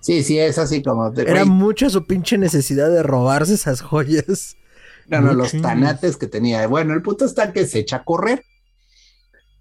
Sí, 0.00 0.22
sí, 0.22 0.38
es 0.38 0.58
así 0.58 0.82
como. 0.82 1.12
Era 1.14 1.44
mucha 1.44 1.90
su 1.90 2.06
pinche 2.06 2.38
necesidad 2.38 2.90
de 2.90 3.02
robarse 3.02 3.54
esas 3.54 3.80
joyas. 3.80 4.56
No, 5.10 5.20
no, 5.20 5.34
los 5.34 5.52
tanates 5.60 6.16
que 6.16 6.28
tenía. 6.28 6.66
Bueno, 6.68 6.94
el 6.94 7.02
punto 7.02 7.24
está 7.24 7.52
que 7.52 7.66
se 7.66 7.80
echa 7.80 7.96
a 7.96 8.04
correr. 8.04 8.44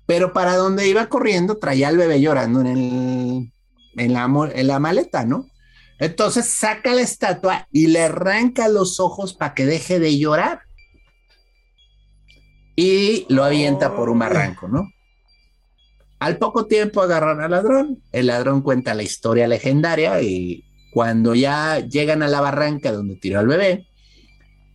Pero 0.05 0.31
para 0.31 0.55
donde 0.55 0.87
iba 0.87 1.07
corriendo 1.07 1.57
traía 1.57 1.87
al 1.87 1.97
bebé 1.97 2.21
llorando 2.21 2.61
en, 2.61 2.67
el, 2.67 3.53
en, 3.97 4.13
la, 4.13 4.51
en 4.53 4.67
la 4.67 4.79
maleta, 4.79 5.25
¿no? 5.25 5.47
Entonces 5.99 6.45
saca 6.45 6.93
la 6.93 7.01
estatua 7.01 7.67
y 7.71 7.87
le 7.87 8.03
arranca 8.03 8.69
los 8.69 8.99
ojos 8.99 9.33
para 9.33 9.53
que 9.53 9.65
deje 9.65 9.99
de 9.99 10.17
llorar. 10.17 10.61
Y 12.75 13.25
lo 13.27 13.43
avienta 13.43 13.95
por 13.95 14.09
un 14.09 14.19
barranco, 14.19 14.67
¿no? 14.67 14.87
Al 16.19 16.37
poco 16.37 16.67
tiempo 16.67 17.01
agarran 17.01 17.41
al 17.41 17.51
ladrón, 17.51 18.03
el 18.11 18.27
ladrón 18.27 18.61
cuenta 18.61 18.93
la 18.93 19.03
historia 19.03 19.47
legendaria 19.47 20.21
y 20.21 20.65
cuando 20.91 21.35
ya 21.35 21.79
llegan 21.79 22.23
a 22.23 22.27
la 22.27 22.41
barranca 22.41 22.91
donde 22.91 23.15
tiró 23.15 23.39
al 23.39 23.47
bebé, 23.47 23.88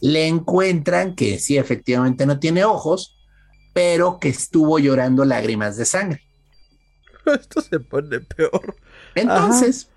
le 0.04 0.26
encuentran 0.26 1.14
que 1.14 1.38
sí, 1.38 1.56
efectivamente 1.56 2.26
no 2.26 2.38
tiene 2.38 2.62
ojos, 2.62 3.16
pero 3.72 4.18
que 4.20 4.28
estuvo 4.28 4.78
llorando 4.78 5.24
lágrimas 5.24 5.78
de 5.78 5.86
sangre. 5.86 6.20
Esto 7.24 7.62
se 7.62 7.80
pone 7.80 8.20
peor. 8.20 8.76
Entonces, 9.14 9.88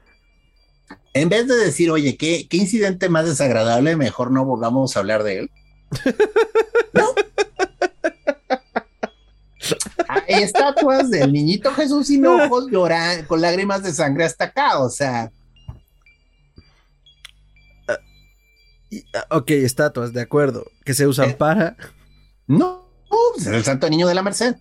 en 1.13 1.27
vez 1.27 1.49
de 1.49 1.57
decir, 1.57 1.91
oye, 1.91 2.15
¿qué, 2.15 2.47
qué 2.49 2.55
incidente 2.55 3.09
más 3.09 3.25
desagradable, 3.25 3.97
mejor 3.97 4.31
no 4.31 4.45
volvamos 4.45 4.95
a 4.95 4.99
hablar 5.01 5.23
de 5.23 5.39
él. 5.39 5.51
¿No? 6.93 7.09
Hay 10.07 10.41
estatuas 10.41 11.09
del 11.09 11.33
niñito 11.33 11.73
Jesús 11.73 12.07
sin 12.07 12.25
ojos 12.25 12.67
llorando 12.71 13.27
con 13.27 13.41
lágrimas 13.41 13.83
de 13.83 13.91
sangre 13.91 14.23
hasta 14.23 14.45
acá, 14.45 14.79
o 14.79 14.89
sea. 14.89 15.33
Ah, 19.13 19.37
ok, 19.37 19.51
estatuas, 19.51 20.13
de 20.13 20.21
acuerdo. 20.21 20.65
Que 20.85 20.93
se 20.93 21.07
usan 21.07 21.31
eh, 21.31 21.33
para. 21.33 21.77
No, 22.47 22.89
es 23.37 23.47
el 23.47 23.63
Santo 23.63 23.89
Niño 23.89 24.07
de 24.07 24.15
la 24.15 24.23
Merced. 24.23 24.55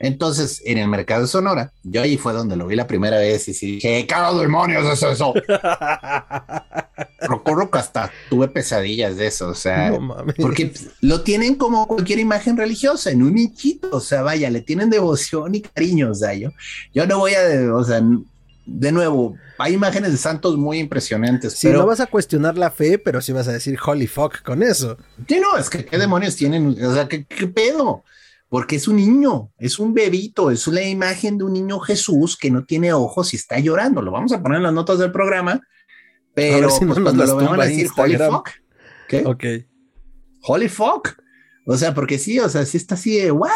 Entonces, 0.00 0.62
en 0.64 0.78
el 0.78 0.88
mercado 0.88 1.22
de 1.22 1.28
Sonora, 1.28 1.72
yo 1.82 2.00
ahí 2.00 2.16
fue 2.16 2.32
donde 2.32 2.56
lo 2.56 2.66
vi 2.66 2.74
la 2.74 2.86
primera 2.86 3.18
vez 3.18 3.46
y 3.48 3.54
sí 3.54 3.72
dije, 3.72 4.06
¿qué 4.06 4.14
demonios 4.40 4.86
es 4.86 5.02
eso? 5.02 5.34
Recuerdo 7.20 7.70
que 7.70 7.78
hasta 7.78 8.10
tuve 8.30 8.48
pesadillas 8.48 9.18
de 9.18 9.26
eso, 9.26 9.48
o 9.48 9.54
sea, 9.54 9.92
porque 10.38 10.72
lo 11.02 11.20
tienen 11.20 11.54
como 11.54 11.86
cualquier 11.86 12.18
imagen 12.18 12.56
religiosa, 12.56 13.10
en 13.10 13.22
un 13.22 13.34
nichito, 13.34 13.90
o 13.92 14.00
sea, 14.00 14.22
vaya, 14.22 14.48
le 14.48 14.62
tienen 14.62 14.88
devoción 14.88 15.54
y 15.54 15.60
cariño, 15.60 16.12
o 16.12 16.14
sea, 16.14 16.32
yo, 16.32 16.48
yo 16.94 17.06
no 17.06 17.18
voy 17.18 17.34
a, 17.34 17.74
o 17.74 17.84
sea, 17.84 18.02
de 18.66 18.92
nuevo, 18.92 19.36
hay 19.58 19.74
imágenes 19.74 20.12
de 20.12 20.18
santos 20.18 20.56
muy 20.56 20.78
impresionantes. 20.78 21.54
Sí, 21.54 21.68
no 21.68 21.86
vas 21.86 22.00
a 22.00 22.06
cuestionar 22.06 22.56
la 22.56 22.70
fe, 22.70 22.98
pero 22.98 23.20
sí 23.20 23.32
vas 23.32 23.48
a 23.48 23.52
decir 23.52 23.78
holy 23.84 24.06
fuck 24.06 24.42
con 24.42 24.62
eso. 24.62 24.96
Sí, 25.28 25.40
no, 25.40 25.56
es 25.56 25.68
que 25.68 25.84
qué 25.84 25.98
demonios 25.98 26.36
tienen, 26.36 26.76
o 26.84 26.94
sea, 26.94 27.08
qué, 27.08 27.24
qué 27.24 27.46
pedo 27.46 28.04
porque 28.50 28.76
es 28.76 28.88
un 28.88 28.96
niño, 28.96 29.52
es 29.58 29.78
un 29.78 29.94
bebito, 29.94 30.50
es 30.50 30.66
una 30.66 30.82
imagen 30.82 31.38
de 31.38 31.44
un 31.44 31.52
niño 31.52 31.78
Jesús 31.78 32.36
que 32.36 32.50
no 32.50 32.64
tiene 32.64 32.92
ojos 32.92 33.32
y 33.32 33.36
está 33.36 33.60
llorando. 33.60 34.02
Lo 34.02 34.10
vamos 34.10 34.32
a 34.32 34.42
poner 34.42 34.56
en 34.56 34.64
las 34.64 34.72
notas 34.72 34.98
del 34.98 35.12
programa, 35.12 35.60
pero 36.34 36.68
si 36.68 36.84
pues, 36.84 36.98
cuando 36.98 37.24
lo 37.24 37.36
van 37.36 37.60
a 37.60 37.64
decir 37.64 37.88
Holy 37.96 38.16
fuck, 38.16 38.50
¿qué? 39.08 39.22
Ok. 39.24 39.44
Holy 40.42 40.68
fuck. 40.68 41.10
O 41.64 41.76
sea, 41.76 41.94
porque 41.94 42.18
sí, 42.18 42.40
o 42.40 42.48
sea, 42.48 42.66
sí 42.66 42.76
está 42.76 42.96
así 42.96 43.18
de 43.18 43.30
what? 43.30 43.50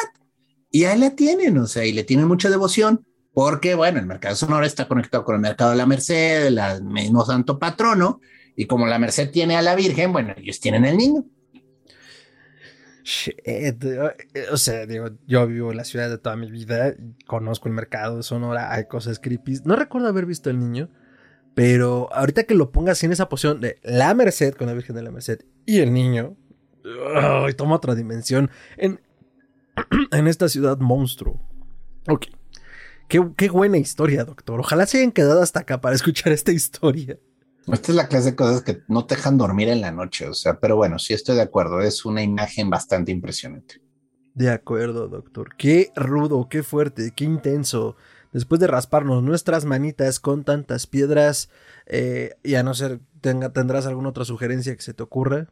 Y 0.71 0.85
ahí 0.85 0.97
la 0.97 1.11
tienen, 1.11 1.59
o 1.59 1.67
sea, 1.67 1.85
y 1.85 1.93
le 1.93 2.05
tienen 2.05 2.29
mucha 2.29 2.49
devoción, 2.49 3.05
porque 3.35 3.74
bueno, 3.74 3.99
el 3.99 4.07
mercado 4.07 4.37
sonoro 4.37 4.64
está 4.64 4.87
conectado 4.87 5.24
con 5.24 5.35
el 5.35 5.41
mercado 5.41 5.72
de 5.72 5.76
la 5.76 5.87
Merced, 5.87 6.47
el 6.47 6.85
mismo 6.85 7.24
santo 7.26 7.59
patrono, 7.59 8.20
y 8.57 8.66
como 8.66 8.87
la 8.87 9.01
Merced 9.01 9.30
tiene 9.30 9.57
a 9.57 9.62
la 9.62 9.74
Virgen, 9.74 10.12
bueno, 10.12 10.32
ellos 10.37 10.61
tienen 10.61 10.85
el 10.85 10.97
niño. 10.97 11.24
Eh, 13.45 13.76
o 14.51 14.57
sea, 14.57 14.87
digo, 14.87 15.09
yo 15.26 15.47
vivo 15.47 15.72
en 15.72 15.76
la 15.76 15.85
ciudad 15.85 16.09
de 16.09 16.16
toda 16.16 16.37
mi 16.37 16.51
vida, 16.51 16.95
conozco 17.26 17.68
el 17.68 17.74
mercado 17.74 18.18
de 18.18 18.22
Sonora, 18.22 18.72
hay 18.72 18.87
cosas 18.87 19.18
creepy. 19.18 19.59
No 19.64 19.76
recuerdo 19.76 20.09
haber 20.09 20.26
visto 20.26 20.49
el 20.49 20.61
niño, 20.61 20.89
pero 21.55 22.09
ahorita 22.14 22.45
que 22.45 22.55
lo 22.55 22.70
pongas 22.70 23.03
en 23.03 23.12
esa 23.12 23.28
posición 23.28 23.61
de 23.61 23.78
la 23.82 24.14
Merced 24.14 24.55
con 24.55 24.68
la 24.68 24.74
Virgen 24.74 24.95
de 24.95 25.03
la 25.03 25.11
Merced 25.11 25.41
y 25.66 25.80
el 25.80 25.93
niño, 25.93 26.37
y 27.49 27.53
toma 27.55 27.76
otra 27.76 27.97
dimensión 27.97 28.51
en, 28.76 29.01
en 30.12 30.28
esta 30.28 30.49
ciudad 30.49 30.78
monstruo. 30.78 31.41
Ok. 32.07 32.26
Qué, 33.09 33.23
qué 33.37 33.49
buena 33.49 33.79
historia, 33.79 34.25
doctor. 34.25 34.61
Ojalá 34.61 34.87
se 34.87 34.99
hayan 34.99 35.13
quedado 35.13 35.43
hasta 35.43 35.61
acá 35.61 35.81
para 35.81 35.95
escuchar 35.95 36.33
esta 36.33 36.53
historia. 36.53 37.19
Esta 37.73 37.93
es 37.93 37.97
la 37.97 38.09
clase 38.09 38.31
de 38.31 38.37
cosas 38.37 38.63
que 38.63 38.83
no 38.89 39.07
te 39.07 39.17
dejan 39.17 39.39
dormir 39.39 39.69
en 39.69 39.81
la 39.81 39.91
noche, 39.91 40.29
o 40.29 40.35
sea, 40.35 40.61
pero 40.61 40.77
bueno, 40.77 40.99
sí 40.99 41.15
estoy 41.15 41.37
de 41.37 41.43
acuerdo, 41.43 41.81
es 41.81 42.05
una 42.05 42.23
imagen 42.23 42.69
bastante 42.69 43.11
impresionante. 43.11 43.81
De 44.35 44.51
acuerdo, 44.51 45.09
doctor. 45.09 45.55
Qué 45.57 45.91
rudo, 45.97 46.49
qué 46.51 46.63
fuerte, 46.63 47.13
qué 47.15 47.25
intenso. 47.25 47.97
Después 48.33 48.61
de 48.61 48.67
rasparnos 48.67 49.23
nuestras 49.23 49.65
manitas 49.65 50.19
con 50.19 50.45
tantas 50.45 50.87
piedras, 50.87 51.49
eh, 51.87 52.35
y 52.43 52.57
a 52.57 52.65
no 52.65 52.75
ser, 52.75 53.01
tenga, 53.21 53.53
¿tendrás 53.53 53.87
alguna 53.87 54.09
otra 54.09 54.25
sugerencia 54.25 54.75
que 54.75 54.83
se 54.83 54.93
te 54.93 55.05
ocurra? 55.05 55.49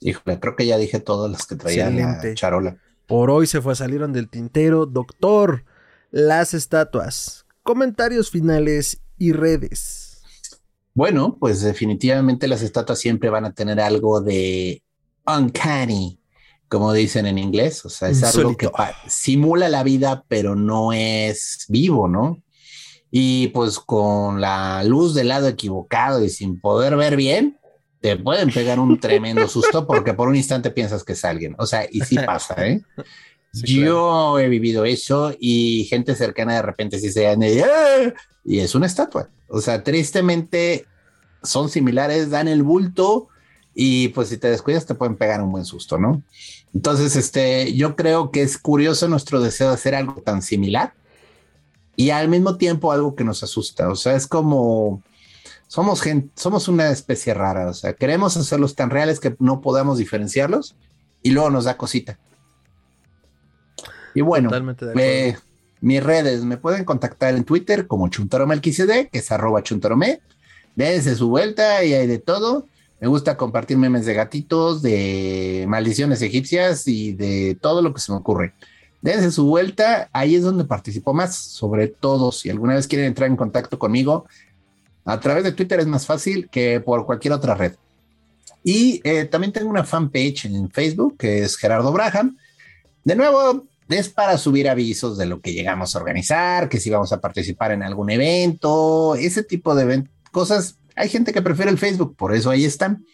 Híjole, 0.00 0.40
creo 0.40 0.56
que 0.56 0.66
ya 0.66 0.78
dije 0.78 0.98
todas 0.98 1.30
las 1.30 1.46
que 1.46 1.56
traía 1.56 1.90
la 1.90 2.34
charola. 2.34 2.78
Por 3.06 3.30
hoy 3.30 3.46
se 3.46 3.60
fue, 3.60 3.76
salieron 3.76 4.12
del 4.12 4.30
tintero. 4.30 4.86
Doctor, 4.86 5.64
las 6.12 6.52
estatuas, 6.52 7.46
comentarios 7.62 8.30
finales 8.30 9.00
y 9.18 9.32
redes. 9.32 10.20
Bueno, 10.94 11.38
pues 11.40 11.62
definitivamente 11.62 12.46
las 12.46 12.60
estatuas 12.60 12.98
siempre 12.98 13.30
van 13.30 13.46
a 13.46 13.54
tener 13.54 13.80
algo 13.80 14.20
de 14.20 14.82
uncanny, 15.26 16.20
como 16.68 16.92
dicen 16.92 17.26
en 17.26 17.38
inglés, 17.38 17.84
o 17.86 17.88
sea, 17.88 18.10
es 18.10 18.22
algo 18.22 18.56
que 18.58 18.68
simula 19.08 19.70
la 19.70 19.82
vida, 19.82 20.24
pero 20.28 20.54
no 20.54 20.92
es 20.92 21.64
vivo, 21.68 22.08
¿no? 22.08 22.42
Y 23.10 23.48
pues 23.48 23.78
con 23.78 24.40
la 24.40 24.84
luz 24.84 25.14
del 25.14 25.28
lado 25.28 25.48
equivocado 25.48 26.22
y 26.22 26.28
sin 26.28 26.60
poder 26.60 26.96
ver 26.96 27.16
bien, 27.16 27.58
te 28.00 28.16
pueden 28.16 28.50
pegar 28.50 28.78
un 28.78 29.00
tremendo 29.00 29.48
susto 29.48 29.86
porque 29.86 30.12
por 30.12 30.28
un 30.28 30.36
instante 30.36 30.70
piensas 30.70 31.04
que 31.04 31.12
es 31.12 31.24
alguien. 31.24 31.54
O 31.58 31.66
sea, 31.66 31.86
y 31.90 32.00
sí 32.00 32.16
pasa, 32.26 32.66
¿eh? 32.66 32.82
Yo 33.52 34.38
he 34.38 34.48
vivido 34.48 34.84
eso 34.84 35.34
y 35.38 35.84
gente 35.84 36.14
cercana 36.14 36.54
de 36.54 36.62
repente 36.62 36.98
sí 36.98 37.10
se 37.10 37.26
¡Ah! 37.28 38.14
y 38.44 38.58
es 38.60 38.74
una 38.74 38.86
estatua. 38.86 39.28
O 39.48 39.60
sea, 39.60 39.84
tristemente 39.84 40.86
son 41.42 41.68
similares, 41.68 42.30
dan 42.30 42.48
el 42.48 42.62
bulto 42.62 43.28
y 43.74 44.08
pues 44.08 44.28
si 44.28 44.38
te 44.38 44.48
descuidas 44.48 44.86
te 44.86 44.94
pueden 44.94 45.16
pegar 45.16 45.42
un 45.42 45.52
buen 45.52 45.64
susto, 45.64 45.98
¿no? 45.98 46.22
Entonces, 46.74 47.16
este, 47.16 47.74
yo 47.74 47.96
creo 47.96 48.30
que 48.30 48.42
es 48.42 48.56
curioso 48.56 49.08
nuestro 49.08 49.40
deseo 49.40 49.68
de 49.68 49.74
hacer 49.74 49.94
algo 49.94 50.22
tan 50.22 50.40
similar 50.40 50.94
y 51.94 52.10
al 52.10 52.28
mismo 52.28 52.56
tiempo 52.56 52.92
algo 52.92 53.14
que 53.14 53.24
nos 53.24 53.42
asusta. 53.42 53.90
O 53.90 53.96
sea, 53.96 54.16
es 54.16 54.26
como 54.26 55.02
somos 55.68 56.00
gente, 56.00 56.30
somos 56.36 56.68
una 56.68 56.90
especie 56.90 57.34
rara. 57.34 57.68
O 57.68 57.74
sea, 57.74 57.92
queremos 57.92 58.36
hacerlos 58.36 58.74
tan 58.74 58.90
reales 58.90 59.20
que 59.20 59.36
no 59.38 59.60
podamos 59.60 59.98
diferenciarlos 59.98 60.74
y 61.22 61.30
luego 61.30 61.50
nos 61.50 61.64
da 61.64 61.76
cosita. 61.76 62.18
Y 64.14 64.20
bueno, 64.20 64.50
eh, 64.96 65.36
mis 65.80 66.02
redes 66.02 66.44
me 66.44 66.56
pueden 66.56 66.84
contactar 66.84 67.34
en 67.34 67.44
Twitter 67.44 67.86
como 67.86 68.08
Chuntaromelquicd, 68.08 69.08
que 69.10 69.18
es 69.18 69.32
arroba 69.32 69.62
chuntarome. 69.62 70.20
Dense 70.74 71.14
su 71.16 71.28
vuelta 71.28 71.84
y 71.84 71.94
hay 71.94 72.06
de 72.06 72.18
todo. 72.18 72.66
Me 73.00 73.08
gusta 73.08 73.36
compartir 73.36 73.76
memes 73.78 74.06
de 74.06 74.14
gatitos, 74.14 74.80
de 74.80 75.64
maldiciones 75.68 76.22
egipcias 76.22 76.86
y 76.86 77.12
de 77.12 77.58
todo 77.60 77.82
lo 77.82 77.92
que 77.92 78.00
se 78.00 78.12
me 78.12 78.18
ocurre. 78.18 78.54
Dense 79.00 79.32
su 79.32 79.46
vuelta, 79.46 80.08
ahí 80.12 80.36
es 80.36 80.44
donde 80.44 80.64
participo 80.64 81.12
más, 81.12 81.34
sobre 81.34 81.88
todo 81.88 82.30
si 82.30 82.48
alguna 82.48 82.76
vez 82.76 82.86
quieren 82.86 83.08
entrar 83.08 83.28
en 83.28 83.36
contacto 83.36 83.76
conmigo, 83.76 84.26
a 85.04 85.18
través 85.18 85.42
de 85.42 85.50
Twitter 85.50 85.80
es 85.80 85.88
más 85.88 86.06
fácil 86.06 86.48
que 86.48 86.80
por 86.80 87.04
cualquier 87.04 87.34
otra 87.34 87.56
red. 87.56 87.72
Y 88.62 89.00
eh, 89.02 89.24
también 89.24 89.52
tengo 89.52 89.68
una 89.68 89.82
fanpage 89.82 90.44
en 90.44 90.70
Facebook 90.70 91.16
que 91.18 91.42
es 91.42 91.56
Gerardo 91.56 91.92
Braham. 91.92 92.36
De 93.02 93.16
nuevo, 93.16 93.66
es 93.92 94.08
para 94.08 94.38
subir 94.38 94.68
avisos 94.68 95.18
de 95.18 95.26
lo 95.26 95.40
que 95.40 95.52
llegamos 95.52 95.94
a 95.94 95.98
organizar, 95.98 96.68
que 96.68 96.80
si 96.80 96.90
vamos 96.90 97.12
a 97.12 97.20
participar 97.20 97.72
en 97.72 97.82
algún 97.82 98.10
evento, 98.10 99.14
ese 99.14 99.42
tipo 99.42 99.74
de 99.74 100.04
cosas 100.30 100.78
hay 100.96 101.08
gente 101.08 101.32
que 101.32 101.42
prefiere 101.42 101.70
el 101.70 101.78
Facebook, 101.78 102.16
por 102.16 102.34
eso 102.34 102.50
ahí 102.50 102.64
están. 102.64 103.04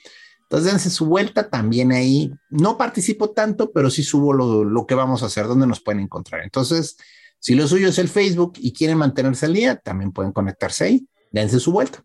Entonces, 0.43 0.72
dense 0.72 0.91
su 0.91 1.07
vuelta 1.07 1.51
también 1.51 1.93
ahí. 1.93 2.33
No 2.49 2.79
participo 2.79 3.31
tanto, 3.31 3.70
pero 3.70 3.91
sí 3.91 4.03
subo 4.03 4.33
lo, 4.33 4.87
que 4.87 4.95
vamos 4.95 5.22
a 5.22 5.26
hacer, 5.26 5.47
donde 5.47 5.66
nos 5.66 5.81
pueden 5.81 6.01
encontrar. 6.01 6.43
Entonces, 6.43 6.97
si 7.39 7.55
lo 7.55 7.68
suyo 7.68 7.89
es 7.89 7.99
el 7.99 8.09
Facebook 8.09 8.55
y 8.57 8.72
quieren 8.72 8.99
mantenerse 8.99 9.47
al 9.47 9.53
día, 9.53 9.76
también 9.76 10.12
pueden 10.12 10.33
conectarse 10.33 10.85
ahí. 10.85 11.09
Dense 11.31 11.61
su 11.61 11.72
vuelta. 11.72 12.03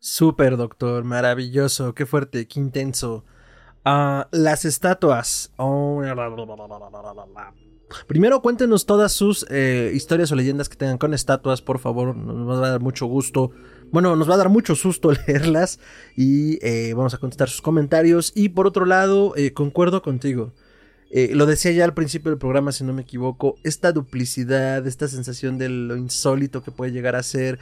Súper, 0.00 0.56
doctor. 0.56 1.02
Maravilloso. 1.02 1.92
Qué 1.94 2.06
fuerte, 2.06 2.46
qué 2.46 2.60
intenso. 2.60 3.24
Ah, 3.84 4.28
las 4.30 4.64
estatuas. 4.64 5.52
Oh, 5.56 6.02
Primero 8.06 8.40
cuéntenos 8.40 8.86
todas 8.86 9.12
sus 9.12 9.44
eh, 9.50 9.90
historias 9.94 10.30
o 10.30 10.36
leyendas 10.36 10.68
que 10.68 10.76
tengan 10.76 10.98
con 10.98 11.12
estatuas, 11.12 11.60
por 11.60 11.78
favor. 11.78 12.14
Nos 12.16 12.60
va 12.60 12.66
a 12.66 12.70
dar 12.70 12.80
mucho 12.80 13.06
gusto 13.06 13.52
bueno, 13.92 14.14
nos 14.14 14.30
va 14.30 14.34
a 14.34 14.38
dar 14.38 14.48
mucho 14.48 14.74
susto 14.74 15.12
leerlas 15.26 15.80
y 16.16 16.64
eh, 16.64 16.94
vamos 16.94 17.14
a 17.14 17.18
contestar 17.18 17.48
sus 17.48 17.62
comentarios. 17.62 18.32
Y 18.34 18.50
por 18.50 18.66
otro 18.66 18.86
lado, 18.86 19.34
eh, 19.36 19.52
concuerdo 19.52 20.02
contigo. 20.02 20.52
Eh, 21.10 21.32
lo 21.34 21.46
decía 21.46 21.72
ya 21.72 21.84
al 21.84 21.94
principio 21.94 22.30
del 22.30 22.38
programa, 22.38 22.70
si 22.70 22.84
no 22.84 22.92
me 22.92 23.02
equivoco, 23.02 23.56
esta 23.64 23.90
duplicidad, 23.92 24.86
esta 24.86 25.08
sensación 25.08 25.58
de 25.58 25.68
lo 25.68 25.96
insólito 25.96 26.62
que 26.62 26.70
puede 26.70 26.92
llegar 26.92 27.16
a 27.16 27.22
ser. 27.22 27.58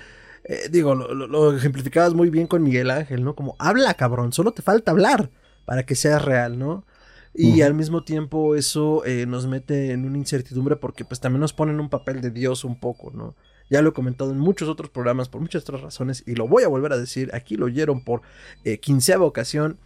digo, 0.70 0.94
lo, 0.94 1.56
ejemplificabas 1.56 2.14
muy 2.14 2.30
bien 2.30 2.46
con 2.46 2.62
Miguel 2.62 2.90
Ángel, 2.90 3.24
¿no? 3.24 3.34
Como, 3.34 3.56
habla 3.58 3.94
cabrón, 3.94 4.32
solo 4.32 4.52
te 4.52 4.62
falta 4.62 4.90
hablar 4.90 5.30
para 5.68 5.84
que 5.84 5.94
seas 5.94 6.24
real, 6.24 6.58
¿no? 6.58 6.86
Y 7.34 7.60
al 7.60 7.74
mismo 7.74 8.02
tiempo 8.02 8.56
eso 8.56 9.02
nos 9.26 9.46
mete 9.46 9.92
en 9.92 10.06
una 10.06 10.16
incertidumbre 10.16 10.76
porque 10.76 11.04
pues 11.04 11.20
también 11.20 11.42
nos 11.42 11.52
pone 11.52 11.72
en 11.72 11.78
un 11.78 11.90
papel 11.90 12.22
de 12.22 12.30
Dios 12.30 12.64
un 12.64 12.80
poco, 12.80 13.10
¿no? 13.10 13.36
Ya 13.68 13.82
lo 13.82 13.90
he 13.90 13.92
comentado 13.92 14.30
en 14.32 14.38
muchos 14.38 14.66
otros 14.66 14.88
programas 14.88 15.28
por 15.28 15.42
muchas 15.42 15.62
otras 15.62 15.82
razones 15.82 16.24
y 16.26 16.36
lo 16.36 16.48
voy 16.48 16.62
a 16.62 16.68
volver 16.68 16.90
a 16.94 16.96
decir. 16.96 17.30
Aquí 17.34 17.56
lo 17.56 17.66
oyeron 17.66 18.02
por 18.02 18.22
eh, 18.64 18.80
quinceava 18.80 19.26
ocasión. 19.26 19.78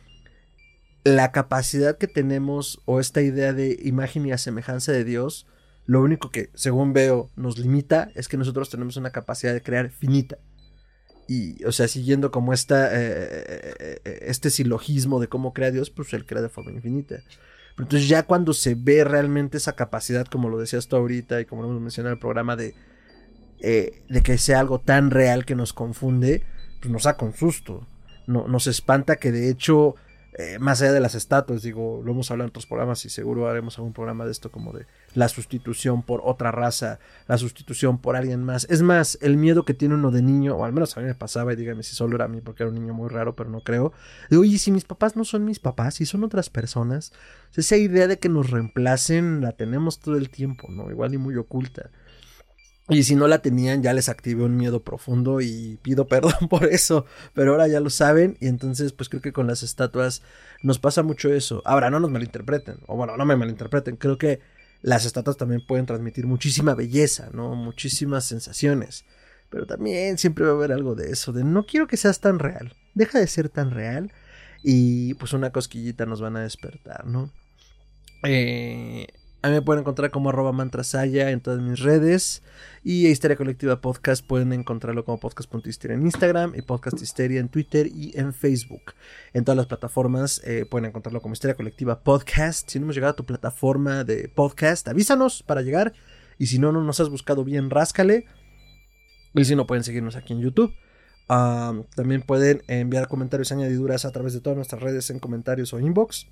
La 1.03 1.33
capacidad 1.33 1.99
que 1.99 2.07
tenemos 2.07 2.81
o 2.85 3.01
esta 3.01 3.21
idea 3.21 3.53
de 3.53 3.77
imagen 3.83 4.25
y 4.25 4.39
semejanza 4.39 4.93
de 4.93 5.03
Dios, 5.03 5.49
lo 5.85 6.01
único 6.01 6.31
que, 6.31 6.51
según 6.55 6.93
veo, 6.93 7.29
nos 7.35 7.59
limita 7.59 8.13
es 8.15 8.29
que 8.29 8.37
nosotros 8.37 8.71
tenemos 8.71 8.97
una 8.97 9.11
capacidad 9.11 9.53
de 9.53 9.63
crear 9.63 9.91
finita. 9.91 10.39
Y, 11.33 11.65
o 11.65 11.73
sea, 11.73 11.89
siguiendo 11.89 12.31
como 12.31 12.53
esta, 12.53 12.89
eh, 12.93 13.75
eh, 14.05 14.19
este 14.23 14.51
silogismo 14.51 15.21
de 15.21 15.29
cómo 15.29 15.53
crea 15.53 15.71
Dios, 15.71 15.91
pues 15.91 16.13
él 16.13 16.27
crea 16.27 16.43
de 16.43 16.49
forma 16.49 16.73
infinita. 16.73 17.23
Pero 17.75 17.85
entonces 17.85 18.09
ya 18.09 18.25
cuando 18.25 18.53
se 18.53 18.75
ve 18.75 19.05
realmente 19.05 19.57
esa 19.57 19.75
capacidad, 19.75 20.27
como 20.27 20.49
lo 20.49 20.59
decías 20.59 20.89
tú 20.89 20.97
ahorita 20.97 21.41
y 21.41 21.47
como 21.47 21.63
lo 21.63 21.69
hemos 21.69 21.81
mencionado 21.81 22.13
en 22.13 22.17
el 22.17 22.21
programa, 22.21 22.57
de 22.57 22.75
eh, 23.65 24.03
de 24.09 24.23
que 24.23 24.39
sea 24.39 24.59
algo 24.59 24.81
tan 24.81 25.13
real 25.13 25.45
que 25.45 25.55
nos 25.55 25.73
confunde, 25.73 26.43
pues 26.81 26.91
nos 26.91 27.05
saca 27.05 27.25
un 27.25 27.33
susto. 27.33 27.87
No, 28.27 28.49
nos 28.49 28.67
espanta 28.67 29.17
que 29.17 29.31
de 29.31 29.49
hecho, 29.51 29.95
eh, 30.35 30.59
más 30.59 30.81
allá 30.81 30.93
de 30.93 31.01
las 31.01 31.15
estatuas, 31.15 31.63
digo, 31.63 32.01
lo 32.03 32.13
hemos 32.13 32.31
hablado 32.31 32.47
en 32.47 32.51
otros 32.51 32.65
programas 32.65 33.05
y 33.05 33.11
seguro 33.11 33.49
haremos 33.49 33.77
algún 33.77 33.93
programa 33.93 34.25
de 34.25 34.33
esto 34.33 34.51
como 34.51 34.73
de 34.73 34.87
la 35.15 35.29
sustitución 35.29 36.03
por 36.03 36.23
otra 36.25 36.51
raza, 36.51 37.01
la 37.29 37.37
sustitución 37.37 37.99
por 37.99 38.17
alguien 38.17 38.43
más. 38.43 38.67
Es 38.71 38.81
más, 38.81 39.19
el 39.21 39.37
miedo 39.37 39.65
que 39.67 39.75
tiene 39.75 39.95
uno 39.95 40.11
de 40.11 40.23
niño, 40.23 40.57
o 40.57 40.65
al 40.65 40.73
menos 40.73 40.97
a 40.97 41.01
mí 41.01 41.07
me 41.07 41.15
pasaba, 41.15 41.53
y 41.53 41.57
dígame 41.57 41.83
si 41.83 41.95
solo 41.95 42.17
era 42.17 42.25
a 42.25 42.29
mí 42.29 42.41
porque 42.41 42.63
era 42.63 42.71
un 42.71 42.77
niño 42.77 42.95
muy 42.95 43.11
raro, 43.11 43.37
pero 43.37 43.51
no 43.51 43.61
creo. 43.61 43.93
De, 44.31 44.39
oye, 44.39 44.57
si 44.57 44.73
mis 44.73 44.85
papás 44.85 45.17
no 45.17 45.25
son 45.25 45.45
mis 45.45 45.59
papás, 45.59 45.97
si 45.97 46.07
son 46.07 46.25
otras 46.25 46.49
personas, 46.49 47.13
esa 47.55 47.77
idea 47.77 48.07
de 48.07 48.19
que 48.19 48.31
nos 48.31 48.51
reemplacen 48.51 49.43
la 49.43 49.53
tenemos 49.53 50.01
todo 50.01 50.17
el 50.17 50.31
tiempo, 50.31 50.69
¿no? 50.71 50.91
Igual 50.91 51.13
y 51.13 51.19
muy 51.19 51.37
oculta. 51.37 51.91
Y 52.93 53.05
si 53.05 53.15
no 53.15 53.27
la 53.27 53.41
tenían, 53.41 53.83
ya 53.83 53.93
les 53.93 54.09
activé 54.09 54.45
un 54.45 54.57
miedo 54.57 54.83
profundo 54.83 55.41
y 55.41 55.79
pido 55.83 56.07
perdón 56.09 56.49
por 56.49 56.67
eso. 56.67 57.07
Pero 57.35 57.53
ahora 57.53 57.69
ya 57.69 57.81
lo 57.81 57.91
saben. 57.91 58.37
Y 58.41 58.49
entonces, 58.49 58.93
pues 58.93 59.09
creo 59.09 59.23
que 59.23 59.33
con 59.33 59.47
las 59.47 59.63
estatuas 59.63 60.23
nos 60.63 60.79
pasa 60.79 61.03
mucho 61.03 61.33
eso. 61.33 61.63
Ahora, 61.65 61.91
no 61.91 62.01
nos 62.01 62.11
malinterpreten. 62.11 62.79
O 62.87 62.97
bueno, 62.97 63.17
no 63.17 63.25
me 63.25 63.37
malinterpreten. 63.37 63.97
Creo 63.97 64.19
que 64.19 64.41
las 64.83 65.05
estatuas 65.05 65.37
también 65.37 65.65
pueden 65.67 65.87
transmitir 65.87 66.27
muchísima 66.27 66.75
belleza, 66.75 67.31
¿no? 67.33 67.55
Muchísimas 67.55 68.25
sensaciones. 68.25 69.05
Pero 69.49 69.67
también 69.67 70.19
siempre 70.19 70.45
va 70.45 70.53
a 70.53 70.55
haber 70.55 70.73
algo 70.73 70.95
de 70.95 71.11
eso. 71.11 71.33
De 71.33 71.45
no 71.45 71.67
quiero 71.67 71.87
que 71.87 71.97
seas 71.97 72.21
tan 72.21 72.39
real. 72.39 72.75
Deja 72.95 73.19
de 73.19 73.27
ser 73.27 73.49
tan 73.49 73.71
real. 73.71 74.13
Y 74.63 75.15
pues 75.15 75.33
una 75.33 75.51
cosquillita 75.51 76.07
nos 76.07 76.21
van 76.21 76.37
a 76.37 76.43
despertar, 76.43 77.07
¿no? 77.07 77.31
Eh, 78.25 79.09
a 79.43 79.49
mí 79.49 79.55
me 79.55 79.63
pueden 79.63 79.81
encontrar 79.81 80.13
como 80.13 80.29
arroba 80.29 80.53
mantrasaya 80.53 81.31
en 81.31 81.41
todas 81.41 81.61
mis 81.61 81.81
redes. 81.81 82.45
Y 82.85 83.09
Histeria 83.09 83.37
Colectiva 83.37 83.81
Podcast 83.81 84.25
pueden 84.25 84.53
encontrarlo 84.53 85.05
como 85.05 85.19
podcast.histeria 85.19 85.97
en 85.97 86.03
Instagram 86.03 86.53
y 86.55 86.63
Podcast 86.63 87.03
Histeria 87.03 87.41
en 87.41 87.49
Twitter 87.49 87.89
y 87.89 88.17
en 88.17 88.33
Facebook. 88.33 88.95
En 89.33 89.45
todas 89.45 89.57
las 89.57 89.67
plataformas 89.67 90.41
eh, 90.45 90.65
pueden 90.71 90.87
encontrarlo 90.87 91.21
como 91.21 91.33
Histeria 91.33 91.57
Colectiva 91.57 92.05
Podcast. 92.05 92.71
Si 92.71 92.79
no 92.79 92.85
hemos 92.85 92.95
llegado 92.95 93.15
a 93.15 93.17
tu 93.17 93.25
plataforma 93.25 94.05
de 94.05 94.29
podcast, 94.29 94.87
avísanos 94.87 95.43
para 95.43 95.63
llegar. 95.63 95.93
Y 96.39 96.47
si 96.47 96.61
no, 96.61 96.71
no 96.71 96.81
nos 96.81 97.01
has 97.01 97.09
buscado 97.09 97.43
bien, 97.43 97.69
ráscale. 97.69 98.27
Y 99.35 99.45
si 99.45 99.57
no, 99.57 99.67
pueden 99.67 99.83
seguirnos 99.83 100.15
aquí 100.15 100.35
en 100.35 100.41
YouTube. 100.41 100.73
también 101.27 102.23
pueden 102.23 102.63
enviar 102.69 103.09
comentarios 103.09 103.51
y 103.51 103.55
añadiduras 103.55 104.05
a 104.05 104.13
través 104.13 104.35
de 104.35 104.41
todas 104.41 104.57
nuestras 104.57 104.81
redes 104.81 105.11
en 105.11 105.19
comentarios 105.19 105.73
o 105.73 105.81
inbox 105.81 106.29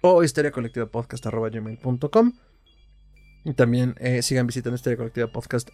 o 0.00 0.22
historiacolectivapodcast.com. 0.22 2.32
Y 3.44 3.54
también 3.54 3.94
eh, 3.98 4.22
sigan 4.22 4.46
visitando 4.46 4.76
Historia 4.76 4.98
Colectiva 4.98 5.26
Podcast. 5.28 5.70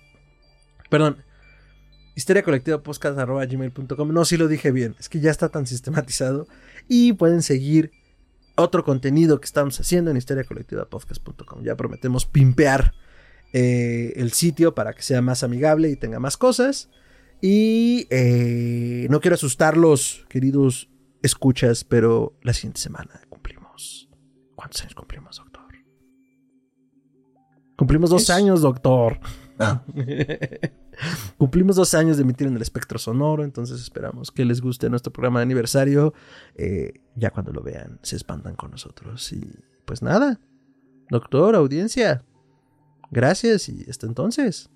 Perdón. 0.89 1.25
historiacolectivapodcast.gmail.com 2.15 4.13
No, 4.13 4.25
si 4.25 4.37
lo 4.37 4.49
dije 4.49 4.71
bien. 4.71 4.95
Es 4.99 5.09
que 5.09 5.21
ya 5.21 5.31
está 5.31 5.49
tan 5.49 5.67
sistematizado. 5.67 6.47
Y 6.89 7.15
pueden 7.15 7.43
seguir 7.43 7.91
otro 8.57 8.85
contenido 8.85 9.41
que 9.41 9.47
estamos 9.47 9.79
haciendo 9.81 10.11
en 10.11 10.17
historiacolectivapodcast.com. 10.17 11.63
Ya 11.63 11.77
prometemos 11.77 12.27
pimpear 12.27 12.95
eh, 13.53 14.13
el 14.17 14.33
sitio 14.33 14.75
para 14.75 14.93
que 14.93 15.03
sea 15.03 15.23
más 15.23 15.43
amigable 15.43 15.91
y 15.91 15.97
tenga 15.97 16.21
más 16.21 16.37
cosas. 16.37 16.89
Y 17.41 18.07
eh, 18.11 19.07
no 19.11 19.21
quiero 19.21 19.35
asustarlos, 19.35 20.25
queridos 20.29 20.89
escuchas, 21.23 21.85
pero 21.85 22.35
la 22.43 22.55
siguiente 22.55 22.81
semana 22.81 23.21
cumplimos. 23.29 23.56
¿Cuántos 24.67 24.83
años 24.83 24.95
cumplimos, 24.97 25.37
doctor? 25.37 25.63
Cumplimos 27.77 28.11
dos 28.11 28.31
años, 28.31 28.63
doctor. 28.63 29.21
Ah. 29.61 29.85
Cumplimos 31.39 31.77
dos 31.77 31.95
años 31.95 32.17
de 32.17 32.25
emitir 32.25 32.49
en 32.49 32.57
el 32.57 32.63
espectro 32.63 32.99
sonoro, 32.99 33.45
entonces 33.45 33.81
esperamos 33.81 34.33
que 34.33 34.45
les 34.45 34.61
guste 34.61 34.91
nuestro 34.91 35.13
programa 35.13 35.39
de 35.39 35.45
aniversario. 35.45 36.15
Eh, 36.57 36.95
ya 37.15 37.31
cuando 37.31 37.53
lo 37.53 37.63
vean, 37.63 38.01
se 38.03 38.17
espantan 38.17 38.57
con 38.57 38.73
nosotros. 38.73 39.33
Y 39.33 39.49
pues 39.85 40.03
nada, 40.03 40.41
doctor, 41.11 41.55
audiencia, 41.55 42.25
gracias 43.13 43.69
y 43.69 43.89
hasta 43.89 44.09
entonces. 44.09 44.69